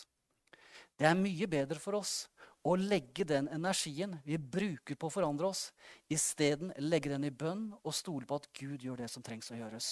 Det 0.97 1.05
er 1.05 1.17
mye 1.17 1.49
bedre 1.49 1.77
for 1.81 1.99
oss 1.99 2.23
å 2.63 2.73
legge 2.79 3.25
den 3.27 3.49
energien 3.51 4.15
vi 4.25 4.37
bruker 4.37 4.95
på 4.95 5.09
å 5.09 5.13
forandre 5.13 5.49
oss, 5.51 5.67
isteden 6.09 6.71
legge 6.79 7.11
den 7.11 7.27
i 7.27 7.33
bønn 7.33 7.67
og 7.83 7.95
stole 7.95 8.25
på 8.25 8.39
at 8.39 8.49
Gud 8.55 8.85
gjør 8.85 9.03
det 9.03 9.09
som 9.11 9.25
trengs 9.25 9.51
å 9.51 9.59
gjøres. 9.59 9.89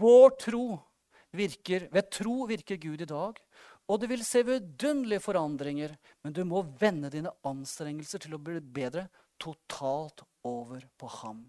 Vår 0.00 0.34
tro 0.42 0.64
virker, 1.36 1.88
Ved 1.92 2.10
tro 2.10 2.46
virker 2.48 2.80
Gud 2.80 3.04
i 3.04 3.08
dag, 3.08 3.38
og 3.88 4.00
det 4.00 4.08
vil 4.10 4.24
se 4.24 4.42
vidunderlige 4.44 5.22
forandringer, 5.24 5.94
men 6.24 6.34
du 6.34 6.42
må 6.44 6.64
vende 6.80 7.10
dine 7.12 7.32
anstrengelser 7.46 8.24
til 8.24 8.36
å 8.36 8.42
bli 8.42 8.60
bedre 8.60 9.06
totalt 9.40 10.24
over 10.48 10.84
på 10.98 11.10
ham. 11.20 11.44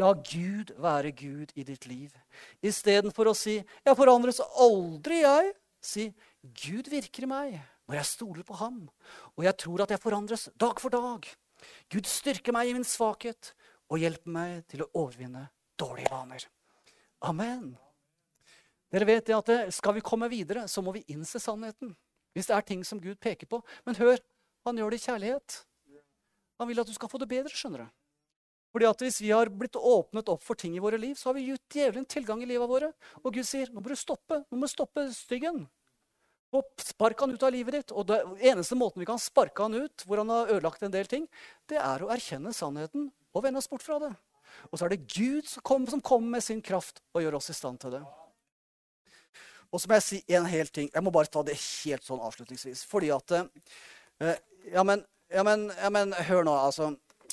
La 0.00 0.12
Gud 0.12 0.74
være 0.78 1.12
Gud 1.16 1.54
i 1.54 1.64
ditt 1.66 1.86
liv. 1.86 2.14
Istedenfor 2.62 3.30
å 3.30 3.36
si 3.36 3.58
'Jeg 3.58 3.96
forandres 3.96 4.40
aldri, 4.58 5.22
jeg', 5.22 5.54
si 5.80 6.14
'Gud 6.42 6.90
virker 6.90 7.24
i 7.24 7.30
meg' 7.30 7.60
når 7.88 7.96
jeg 7.98 8.06
stoler 8.06 8.44
på 8.46 8.54
ham, 8.54 8.88
og 9.36 9.44
jeg 9.44 9.56
tror 9.58 9.82
at 9.82 9.90
jeg 9.90 9.98
forandres 9.98 10.48
dag 10.56 10.78
for 10.78 10.90
dag. 10.90 11.26
Gud 11.90 12.06
styrker 12.06 12.52
meg 12.52 12.68
i 12.68 12.72
min 12.76 12.86
svakhet 12.86 13.52
og 13.90 13.98
hjelper 13.98 14.30
meg 14.30 14.66
til 14.70 14.84
å 14.84 14.90
overvinne 14.94 15.48
dårlige 15.80 16.10
vaner. 16.12 16.46
Amen. 17.26 17.76
Dere 18.90 19.06
vet 19.06 19.28
at 19.34 19.74
Skal 19.74 19.94
vi 19.94 20.00
komme 20.00 20.28
videre, 20.30 20.68
så 20.68 20.82
må 20.82 20.92
vi 20.92 21.04
innse 21.08 21.40
sannheten. 21.42 21.96
Hvis 22.32 22.46
det 22.46 22.56
er 22.56 22.66
ting 22.66 22.84
som 22.86 23.00
Gud 23.00 23.18
peker 23.18 23.46
på. 23.46 23.60
Men 23.84 23.98
hør, 23.98 24.18
han 24.64 24.78
gjør 24.78 24.90
det 24.90 25.00
i 25.00 25.06
kjærlighet. 25.06 25.64
Han 26.60 26.68
vil 26.68 26.80
at 26.80 26.86
du 26.86 26.94
skal 26.94 27.08
få 27.08 27.18
det 27.18 27.28
bedre. 27.28 27.50
skjønner 27.50 27.84
du. 27.84 27.99
Fordi 28.70 28.86
at 28.86 29.02
Hvis 29.02 29.20
vi 29.20 29.32
har 29.34 29.50
blitt 29.50 29.76
åpnet 29.76 30.28
opp 30.30 30.44
for 30.46 30.54
ting 30.54 30.76
i 30.76 30.82
våre 30.82 30.98
liv, 30.98 31.16
så 31.18 31.30
har 31.30 31.34
vi 31.34 31.48
gitt 31.48 31.74
djevelen 31.74 32.06
tilgang 32.06 32.42
i 32.42 32.46
livet 32.46 32.70
våre. 32.70 32.92
Og 33.24 33.34
Gud 33.34 33.46
sier 33.46 33.70
nå 33.70 33.80
må 33.80 33.88
du 33.88 33.98
stoppe. 33.98 34.44
Nå 34.50 34.58
må 34.58 34.68
du 34.68 34.72
stoppe 34.72 35.08
styggen. 35.14 35.64
Og 36.54 36.82
spark 36.82 37.20
han 37.22 37.34
ut 37.34 37.42
av 37.46 37.52
livet 37.54 37.76
ditt. 37.78 37.92
Og 37.94 38.06
det 38.10 38.20
eneste 38.46 38.78
måten 38.78 39.02
vi 39.02 39.08
kan 39.10 39.18
sparke 39.22 39.66
han 39.66 39.74
ut, 39.74 40.06
hvor 40.06 40.22
han 40.22 40.30
har 40.30 40.50
ødelagt 40.54 40.82
en 40.82 40.94
del 40.94 41.10
ting, 41.10 41.26
det 41.70 41.78
er 41.78 42.02
å 42.02 42.10
erkjenne 42.14 42.54
sannheten 42.54 43.10
og 43.34 43.44
vende 43.44 43.62
oss 43.62 43.70
bort 43.70 43.86
fra 43.86 44.00
det. 44.02 44.10
Og 44.70 44.78
så 44.78 44.86
er 44.86 44.94
det 44.94 45.06
Gud 45.06 45.46
som 45.46 45.62
kommer, 45.66 46.00
kommer 46.02 46.38
med 46.38 46.44
sin 46.44 46.62
kraft 46.62 47.02
og 47.14 47.22
gjør 47.22 47.38
oss 47.38 47.52
i 47.52 47.56
stand 47.56 47.78
til 47.82 47.94
det. 47.94 48.02
Og 49.70 49.78
så 49.78 49.86
må 49.86 49.98
jeg 49.98 50.06
si 50.06 50.18
en 50.34 50.48
hel 50.50 50.70
ting. 50.74 50.90
Jeg 50.90 51.06
må 51.06 51.12
bare 51.14 51.30
ta 51.30 51.44
det 51.46 51.54
helt 51.54 52.06
sånn 52.06 52.22
avslutningsvis. 52.26 52.82
Fordi 52.90 53.12
at 53.14 53.36
eh, 53.36 54.34
ja, 54.74 54.82
men, 54.86 55.04
ja, 55.30 55.44
men, 55.46 55.68
ja, 55.76 55.90
men, 55.94 56.14
hør 56.26 56.46
nå, 56.46 56.56
altså. 56.66 56.90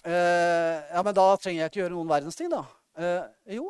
Uh, 0.08 0.80
ja, 0.94 1.02
men 1.04 1.16
da 1.16 1.26
trenger 1.36 1.66
jeg 1.66 1.72
ikke 1.72 1.82
gjøre 1.82 1.96
noen 1.98 2.12
verdens 2.12 2.40
ting, 2.40 2.48
da. 2.52 2.64
Uh, 2.98 3.26
jo, 3.58 3.66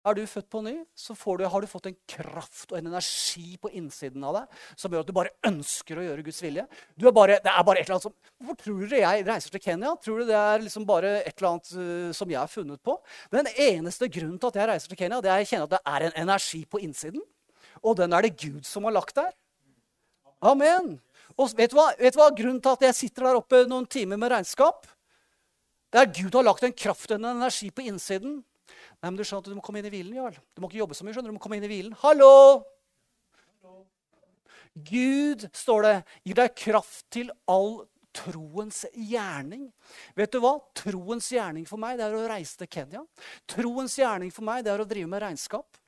er 0.00 0.16
du 0.16 0.22
født 0.28 0.48
på 0.48 0.60
ny, 0.64 0.74
så 0.96 1.12
du, 1.12 1.42
har 1.52 1.60
du 1.60 1.68
fått 1.68 1.90
en 1.90 1.96
kraft 2.08 2.70
og 2.72 2.78
en 2.78 2.86
energi 2.88 3.58
på 3.60 3.68
innsiden 3.76 4.22
av 4.24 4.38
deg 4.38 4.60
som 4.80 4.92
gjør 4.92 5.04
at 5.04 5.10
du 5.10 5.16
bare 5.16 5.32
ønsker 5.48 5.98
å 6.00 6.04
gjøre 6.06 6.24
Guds 6.24 6.40
vilje. 6.40 6.64
Er 6.64 7.16
bare, 7.16 7.36
det 7.44 7.52
er 7.52 7.66
bare 7.68 7.82
et 7.82 7.88
eller 7.88 7.98
annet 7.98 8.06
som, 8.08 8.14
Hvorfor 8.40 8.56
tror 8.62 8.86
dere 8.86 9.02
jeg 9.02 9.26
reiser 9.28 9.52
til 9.52 9.62
Kenya? 9.64 9.90
Tror 10.00 10.22
du 10.22 10.30
det 10.30 10.38
er 10.38 10.64
liksom 10.64 10.86
bare 10.88 11.10
et 11.18 11.34
eller 11.34 11.50
annet 11.50 11.72
uh, 11.76 12.12
som 12.16 12.32
jeg 12.32 12.40
har 12.40 12.52
funnet 12.52 12.80
på? 12.84 12.96
Den 13.34 13.50
eneste 13.56 14.08
grunnen 14.08 14.38
til 14.40 14.52
at 14.52 14.60
jeg 14.60 14.70
reiser 14.72 14.92
til 14.92 15.00
Kenya, 15.02 15.20
det 15.20 15.32
er 15.32 15.36
at 15.36 15.44
jeg 15.44 15.50
kjenner 15.52 15.68
at 15.68 15.76
det 15.76 15.82
er 15.92 16.06
en 16.06 16.16
energi 16.24 16.62
på 16.64 16.80
innsiden. 16.84 17.26
Og 17.84 17.98
den 18.00 18.16
er 18.16 18.24
det 18.24 18.38
Gud 18.40 18.64
som 18.68 18.88
har 18.88 18.96
lagt 18.96 19.16
der. 19.20 19.34
Amen. 20.40 20.94
Og 21.36 21.52
vet 21.56 21.72
du 21.72 21.76
hva, 21.76 21.90
vet 22.00 22.16
du 22.16 22.22
hva 22.22 22.30
grunnen 22.32 22.62
til 22.64 22.72
at 22.72 22.88
jeg 22.88 22.96
sitter 22.96 23.28
der 23.28 23.42
oppe 23.42 23.66
noen 23.68 23.84
timer 23.88 24.20
med 24.20 24.32
regnskap? 24.32 24.88
Det 25.90 26.00
er 26.00 26.12
Gud 26.20 26.36
har 26.38 26.46
lagt 26.46 26.64
en 26.66 26.76
kraft 26.76 27.10
og 27.10 27.18
en 27.18 27.32
energi 27.32 27.70
på 27.74 27.86
innsiden 27.90 28.40
Nei, 29.00 29.08
men 29.08 29.16
Du 29.18 29.24
skjønner 29.24 29.46
at 29.46 29.50
du 29.50 29.56
må 29.56 29.64
komme 29.64 29.80
inn 29.80 29.88
i 29.88 29.92
hvilen, 29.92 30.14
Jarl. 30.14 30.36
Du 30.54 30.60
må 30.62 30.68
ikke 30.68 30.82
jobbe 30.82 30.96
så 30.96 31.06
mye. 31.06 31.14
skjønner 31.16 31.32
Du 31.32 31.34
Du 31.34 31.38
må 31.38 31.42
komme 31.42 31.58
inn 31.58 31.66
i 31.66 31.70
hvilen. 31.70 31.96
Hallo! 32.04 32.62
Gud, 34.86 35.48
står 35.56 35.82
det, 35.82 35.94
gir 36.28 36.36
deg 36.38 36.52
kraft 36.54 37.02
til 37.10 37.32
all 37.50 37.80
troens 38.14 38.84
gjerning. 38.94 39.66
Vet 40.18 40.32
du 40.34 40.38
hva? 40.42 40.54
Troens 40.78 41.26
gjerning 41.34 41.66
for 41.66 41.80
meg 41.82 41.98
det 41.98 42.06
er 42.06 42.16
å 42.16 42.26
reise 42.30 42.60
til 42.60 42.70
Kenya. 42.70 43.02
Troens 43.50 43.96
gjerning 43.98 44.30
for 44.34 44.46
meg 44.46 44.62
det 44.66 44.72
er 44.74 44.82
å 44.84 44.88
drive 44.88 45.10
med 45.10 45.24
regnskap. 45.24 45.79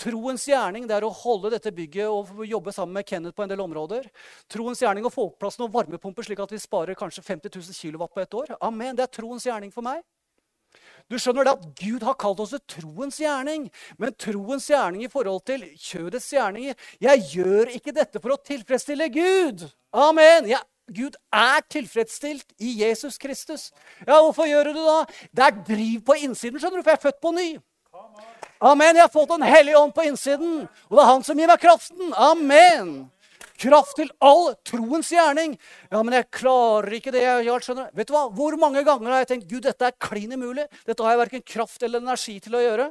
Troens 0.00 0.46
gjerning 0.48 0.88
det 0.90 0.96
er 0.96 1.06
å 1.06 1.12
holde 1.14 1.52
dette 1.54 1.72
bygget 1.74 2.10
og 2.10 2.42
jobbe 2.48 2.74
sammen 2.74 2.98
med 2.98 3.08
Kenneth 3.08 3.36
på 3.36 3.44
en 3.44 3.52
del 3.52 3.62
områder. 3.64 4.08
Troens 4.50 4.82
gjerning 4.82 5.06
å 5.06 5.12
få 5.12 5.28
på 5.30 5.44
plass 5.44 5.60
noen 5.60 5.72
varmepumper, 5.74 6.26
slik 6.26 6.42
at 6.42 6.52
vi 6.54 6.62
sparer 6.62 6.98
kanskje 6.98 7.24
50 7.24 7.54
000 7.54 7.78
kW 7.78 8.08
på 8.10 8.24
et 8.24 8.40
år. 8.40 8.56
Amen, 8.60 8.96
Det 8.96 9.06
er 9.06 9.14
troens 9.20 9.46
gjerning 9.46 9.72
for 9.74 9.86
meg. 9.86 10.02
Du 11.12 11.18
skjønner 11.20 11.44
det 11.44 11.52
at 11.52 11.64
Gud 11.78 12.04
har 12.06 12.16
kalt 12.18 12.40
oss 12.40 12.54
troens 12.70 13.18
gjerning. 13.20 13.66
Men 14.00 14.14
troens 14.18 14.66
gjerning 14.70 15.04
i 15.04 15.10
forhold 15.12 15.44
til 15.48 15.66
kjødets 15.76 16.30
gjerninger 16.32 16.74
Jeg 17.02 17.26
gjør 17.34 17.74
ikke 17.76 17.94
dette 17.94 18.22
for 18.22 18.34
å 18.34 18.40
tilfredsstille 18.40 19.10
Gud. 19.12 19.66
Amen. 19.92 20.48
Jeg, 20.48 20.64
Gud 20.92 21.16
er 21.32 21.60
tilfredsstilt 21.72 22.56
i 22.60 22.74
Jesus 22.82 23.18
Kristus. 23.20 23.70
Ja, 24.06 24.20
Hvorfor 24.20 24.48
gjør 24.48 24.70
du 24.70 24.78
det 24.78 24.86
da? 24.88 24.98
Det 25.32 25.46
er 25.46 25.62
driv 25.68 26.00
på 26.08 26.16
innsiden, 26.26 26.60
skjønner 26.60 26.80
du, 26.80 26.84
for 26.84 26.92
jeg 26.92 27.00
er 27.00 27.06
født 27.06 27.22
på 27.24 27.32
ny. 27.36 27.48
Amen. 28.60 28.96
Jeg 28.96 29.04
har 29.04 29.12
fått 29.12 29.32
Den 29.32 29.42
hellige 29.42 29.78
ånd 29.78 29.94
på 29.94 30.04
innsiden, 30.06 30.68
og 30.88 30.96
det 30.96 31.02
er 31.02 31.10
han 31.10 31.26
som 31.26 31.38
gir 31.38 31.50
meg 31.50 31.60
kraften. 31.62 32.14
Amen. 32.14 32.94
Kraft 33.60 33.94
til 33.98 34.10
all 34.24 34.54
troens 34.66 35.12
gjerning. 35.14 35.54
Ja, 35.92 36.02
men 36.02 36.16
jeg 36.16 36.30
klarer 36.34 36.96
ikke 36.96 37.12
det. 37.14 37.22
jeg 37.22 37.62
skjønner. 37.62 37.90
Vet 37.94 38.10
du 38.10 38.14
hva? 38.16 38.26
Hvor 38.34 38.56
mange 38.58 38.82
ganger 38.86 39.14
har 39.14 39.22
jeg 39.22 39.30
tenkt 39.30 39.50
Gud, 39.50 39.62
dette 39.66 39.86
er 39.86 39.98
klin 39.98 40.34
umulig. 40.34 40.66
Dette 40.86 41.06
har 41.06 41.14
jeg 41.14 41.22
verken 41.22 41.46
kraft 41.46 41.82
eller 41.86 42.02
energi 42.02 42.40
til 42.42 42.58
å 42.58 42.62
gjøre. 42.64 42.88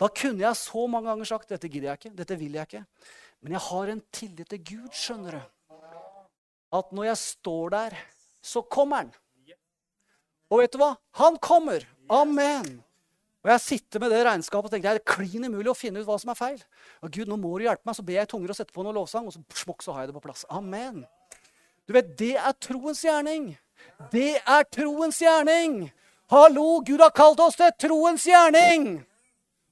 Da 0.00 0.08
kunne 0.08 0.44
jeg 0.44 0.56
så 0.56 0.86
mange 0.88 1.10
ganger 1.10 1.28
sagt 1.28 1.50
dette 1.52 1.68
gidder 1.68 1.90
jeg 1.90 2.00
ikke, 2.00 2.14
dette 2.16 2.36
vil 2.40 2.54
jeg 2.56 2.68
ikke. 2.68 2.84
Men 3.44 3.56
jeg 3.56 3.64
har 3.68 3.90
en 3.92 4.02
tillit 4.12 4.52
til 4.52 4.62
Gud, 4.64 4.92
skjønner 4.96 5.36
du. 5.36 5.42
At 6.76 6.92
når 6.94 7.10
jeg 7.10 7.20
står 7.20 7.72
der, 7.74 7.96
så 8.40 8.62
kommer 8.62 9.02
han. 9.02 9.10
Og 10.50 10.62
vet 10.62 10.72
du 10.72 10.80
hva? 10.80 10.94
Han 11.20 11.36
kommer. 11.42 11.84
Amen. 12.10 12.80
Og 13.40 13.50
Jeg 13.54 13.60
sitter 13.64 14.02
med 14.02 14.12
det 14.12 14.20
regnskapet 14.26 14.68
og 14.68 14.74
tenker 14.74 14.98
det 14.98 15.00
er 15.00 15.12
klin 15.14 15.46
umulig 15.48 15.70
å 15.72 15.76
finne 15.76 16.02
ut 16.02 16.08
hva 16.08 16.18
som 16.20 16.32
er 16.32 16.36
feil. 16.36 16.60
Og 17.00 17.12
Gud, 17.14 17.30
nå 17.30 17.38
må 17.40 17.54
du 17.56 17.64
hjelpe 17.64 17.88
meg, 17.88 17.96
Så 17.96 18.04
ber 18.04 18.18
jeg 18.18 18.28
tunger 18.28 18.52
og 18.52 18.58
setter 18.58 18.76
på 18.76 18.84
noe 18.84 18.96
lovsang, 18.96 19.26
og 19.26 19.32
så 19.32 19.40
smokk, 19.62 19.82
så 19.82 19.94
har 19.94 20.04
jeg 20.04 20.12
det 20.12 20.18
på 20.18 20.26
plass. 20.26 20.44
Amen. 20.50 21.06
Du 21.88 21.94
vet, 21.96 22.16
Det 22.16 22.36
er 22.36 22.52
troens 22.60 23.00
gjerning. 23.04 23.56
Det 24.12 24.42
er 24.44 24.64
troens 24.68 25.18
gjerning. 25.22 25.90
Hallo, 26.30 26.80
Gud 26.84 27.00
har 27.00 27.10
kalt 27.10 27.40
oss 27.40 27.56
til 27.56 27.72
troens 27.80 28.26
gjerning. 28.28 29.00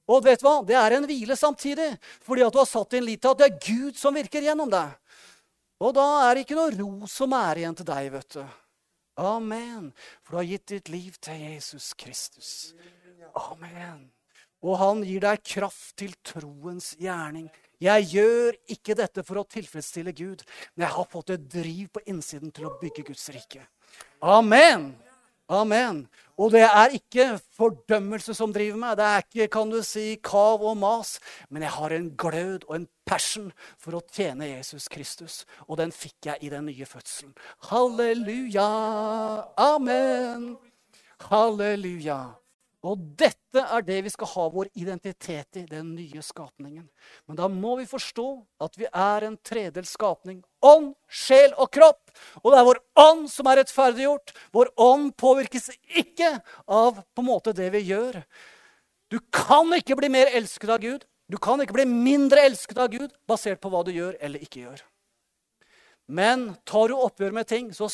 Og 0.09 0.23
vet 0.25 0.41
du 0.41 0.47
hva? 0.47 0.55
Det 0.65 0.75
er 0.75 0.95
en 0.97 1.05
hvile 1.05 1.37
samtidig, 1.37 1.91
fordi 2.25 2.41
at 2.41 2.55
du 2.55 2.57
har 2.57 2.67
satt 2.67 2.95
din 2.95 3.05
lit 3.05 3.21
til 3.21 3.35
at 3.35 3.37
det 3.37 3.47
er 3.47 3.59
Gud 3.61 3.99
som 3.99 4.17
virker 4.17 4.41
gjennom 4.41 4.71
deg. 4.73 4.97
Og 5.79 5.93
da 5.95 6.07
er 6.25 6.35
det 6.35 6.47
ikke 6.47 6.57
noe 6.57 6.73
ro 6.73 7.07
som 7.07 7.35
er 7.37 7.61
igjen 7.61 7.77
til 7.77 7.87
deg, 7.87 8.09
vet 8.17 8.39
du. 8.39 8.41
Amen. 9.19 9.91
For 10.23 10.33
du 10.33 10.41
har 10.41 10.49
gitt 10.49 10.65
ditt 10.73 10.89
liv 10.91 11.15
til 11.21 11.39
Jesus 11.39 11.93
Kristus. 11.93 12.73
Amen. 13.37 14.07
Og 14.65 14.79
han 14.79 15.03
gir 15.07 15.23
deg 15.23 15.43
kraft 15.45 15.95
til 16.01 16.15
troens 16.25 16.91
gjerning. 16.99 17.47
Jeg 17.79 18.09
gjør 18.11 18.57
ikke 18.75 18.95
dette 18.99 19.23
for 19.23 19.39
å 19.39 19.47
tilfredsstille 19.47 20.11
Gud, 20.11 20.41
men 20.75 20.83
jeg 20.83 20.95
har 20.97 21.11
fått 21.11 21.31
et 21.35 21.45
driv 21.47 21.93
på 21.95 22.03
innsiden 22.11 22.51
til 22.51 22.67
å 22.67 22.73
bygge 22.81 23.05
Guds 23.07 23.29
rike. 23.31 23.63
Amen. 24.19 24.91
Amen. 25.49 26.03
Og 26.37 26.51
det 26.53 26.61
er 26.67 26.93
ikke 26.93 27.39
fordømmelse 27.57 28.35
som 28.37 28.51
driver 28.53 28.77
meg. 28.77 28.97
Det 28.99 29.05
er 29.07 29.23
ikke 29.23 29.47
kan 29.55 29.71
du 29.71 29.79
si, 29.83 30.19
kav 30.21 30.61
og 30.61 30.75
mas. 30.77 31.15
Men 31.49 31.65
jeg 31.65 31.73
har 31.73 31.95
en 31.95 32.11
glød 32.21 32.67
og 32.67 32.75
en 32.77 32.85
passion 33.09 33.47
for 33.81 33.97
å 33.97 34.03
tjene 34.13 34.51
Jesus 34.51 34.85
Kristus. 34.91 35.41
Og 35.65 35.79
den 35.81 35.95
fikk 35.95 36.29
jeg 36.29 36.45
i 36.45 36.51
den 36.53 36.69
nye 36.69 36.85
fødselen. 36.85 37.33
Halleluja. 37.71 38.67
Amen. 39.57 40.51
Halleluja. 41.31 42.19
Og 42.87 42.99
dette 43.19 43.59
er 43.59 43.83
det 43.83 43.97
vi 44.05 44.11
skal 44.13 44.29
ha 44.31 44.45
vår 44.53 44.69
identitet 44.79 45.57
i, 45.59 45.65
den 45.67 45.91
nye 45.97 46.21
skapningen. 46.23 46.85
Men 47.27 47.39
da 47.39 47.49
må 47.51 47.73
vi 47.81 47.87
forstå 47.89 48.27
at 48.63 48.77
vi 48.79 48.87
er 48.87 49.25
en 49.27 49.35
tredelt 49.43 49.89
skapning. 49.89 50.39
Ånd, 50.63 50.93
sjel 51.11 51.51
og 51.59 51.73
kropp. 51.75 52.13
Og 52.39 52.53
det 52.53 52.61
er 52.61 52.67
vår 52.69 52.79
ånd 53.03 53.25
som 53.31 53.49
er 53.51 53.59
rettferdiggjort. 53.59 54.31
Vår 54.55 54.71
ånd 54.79 55.11
påvirkes 55.19 55.67
ikke 55.99 56.37
av 56.71 57.01
på 57.03 57.25
en 57.25 57.27
måte 57.27 57.55
det 57.57 57.67
vi 57.75 57.83
gjør. 57.89 58.21
Du 59.11 59.19
kan 59.33 59.75
ikke 59.75 59.97
bli 59.99 60.11
mer 60.13 60.31
elsket 60.39 60.71
av 60.71 60.79
Gud. 60.83 61.03
Du 61.29 61.35
kan 61.37 61.59
ikke 61.61 61.75
bli 61.75 61.85
mindre 61.89 62.47
elsket 62.47 62.79
av 62.79 62.93
Gud 62.93 63.11
basert 63.27 63.59
på 63.59 63.73
hva 63.73 63.83
du 63.83 63.91
gjør 63.91 64.15
eller 64.23 64.39
ikke 64.45 64.63
gjør. 64.63 64.85
Men 66.09 66.53
tar 66.65 66.89
du 66.89 66.95
oppgjør 66.97 67.35
med 67.35 67.45
ting, 67.49 67.67
så 67.75 67.85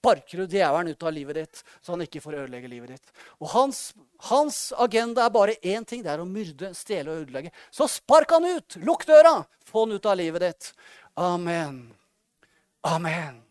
sparker 0.00 0.38
du 0.38 0.46
djevelen 0.46 0.88
ut 0.88 1.02
av 1.02 1.12
livet 1.12 1.34
ditt, 1.36 1.64
så 1.82 1.92
han 1.92 2.04
ikke 2.04 2.22
får 2.24 2.38
ødelegge 2.44 2.72
livet 2.72 2.96
ditt. 2.96 3.12
Og 3.40 3.52
hans, 3.52 3.92
hans 4.30 4.72
agenda 4.78 5.26
er 5.26 5.34
bare 5.34 5.58
én 5.60 5.84
ting. 5.84 6.02
Det 6.02 6.14
er 6.14 6.22
å 6.22 6.28
myrde, 6.28 6.72
stjele 6.74 7.12
og 7.12 7.24
ødelegge. 7.26 7.52
Så 7.70 7.88
spark 7.90 8.32
han 8.32 8.48
ut! 8.48 8.80
Lukk 8.84 9.06
døra! 9.08 9.42
Få 9.64 9.84
han 9.84 9.92
ut 9.92 10.06
av 10.08 10.16
livet 10.18 10.46
ditt. 10.48 10.72
Amen. 11.20 11.82
Amen. 12.88 13.44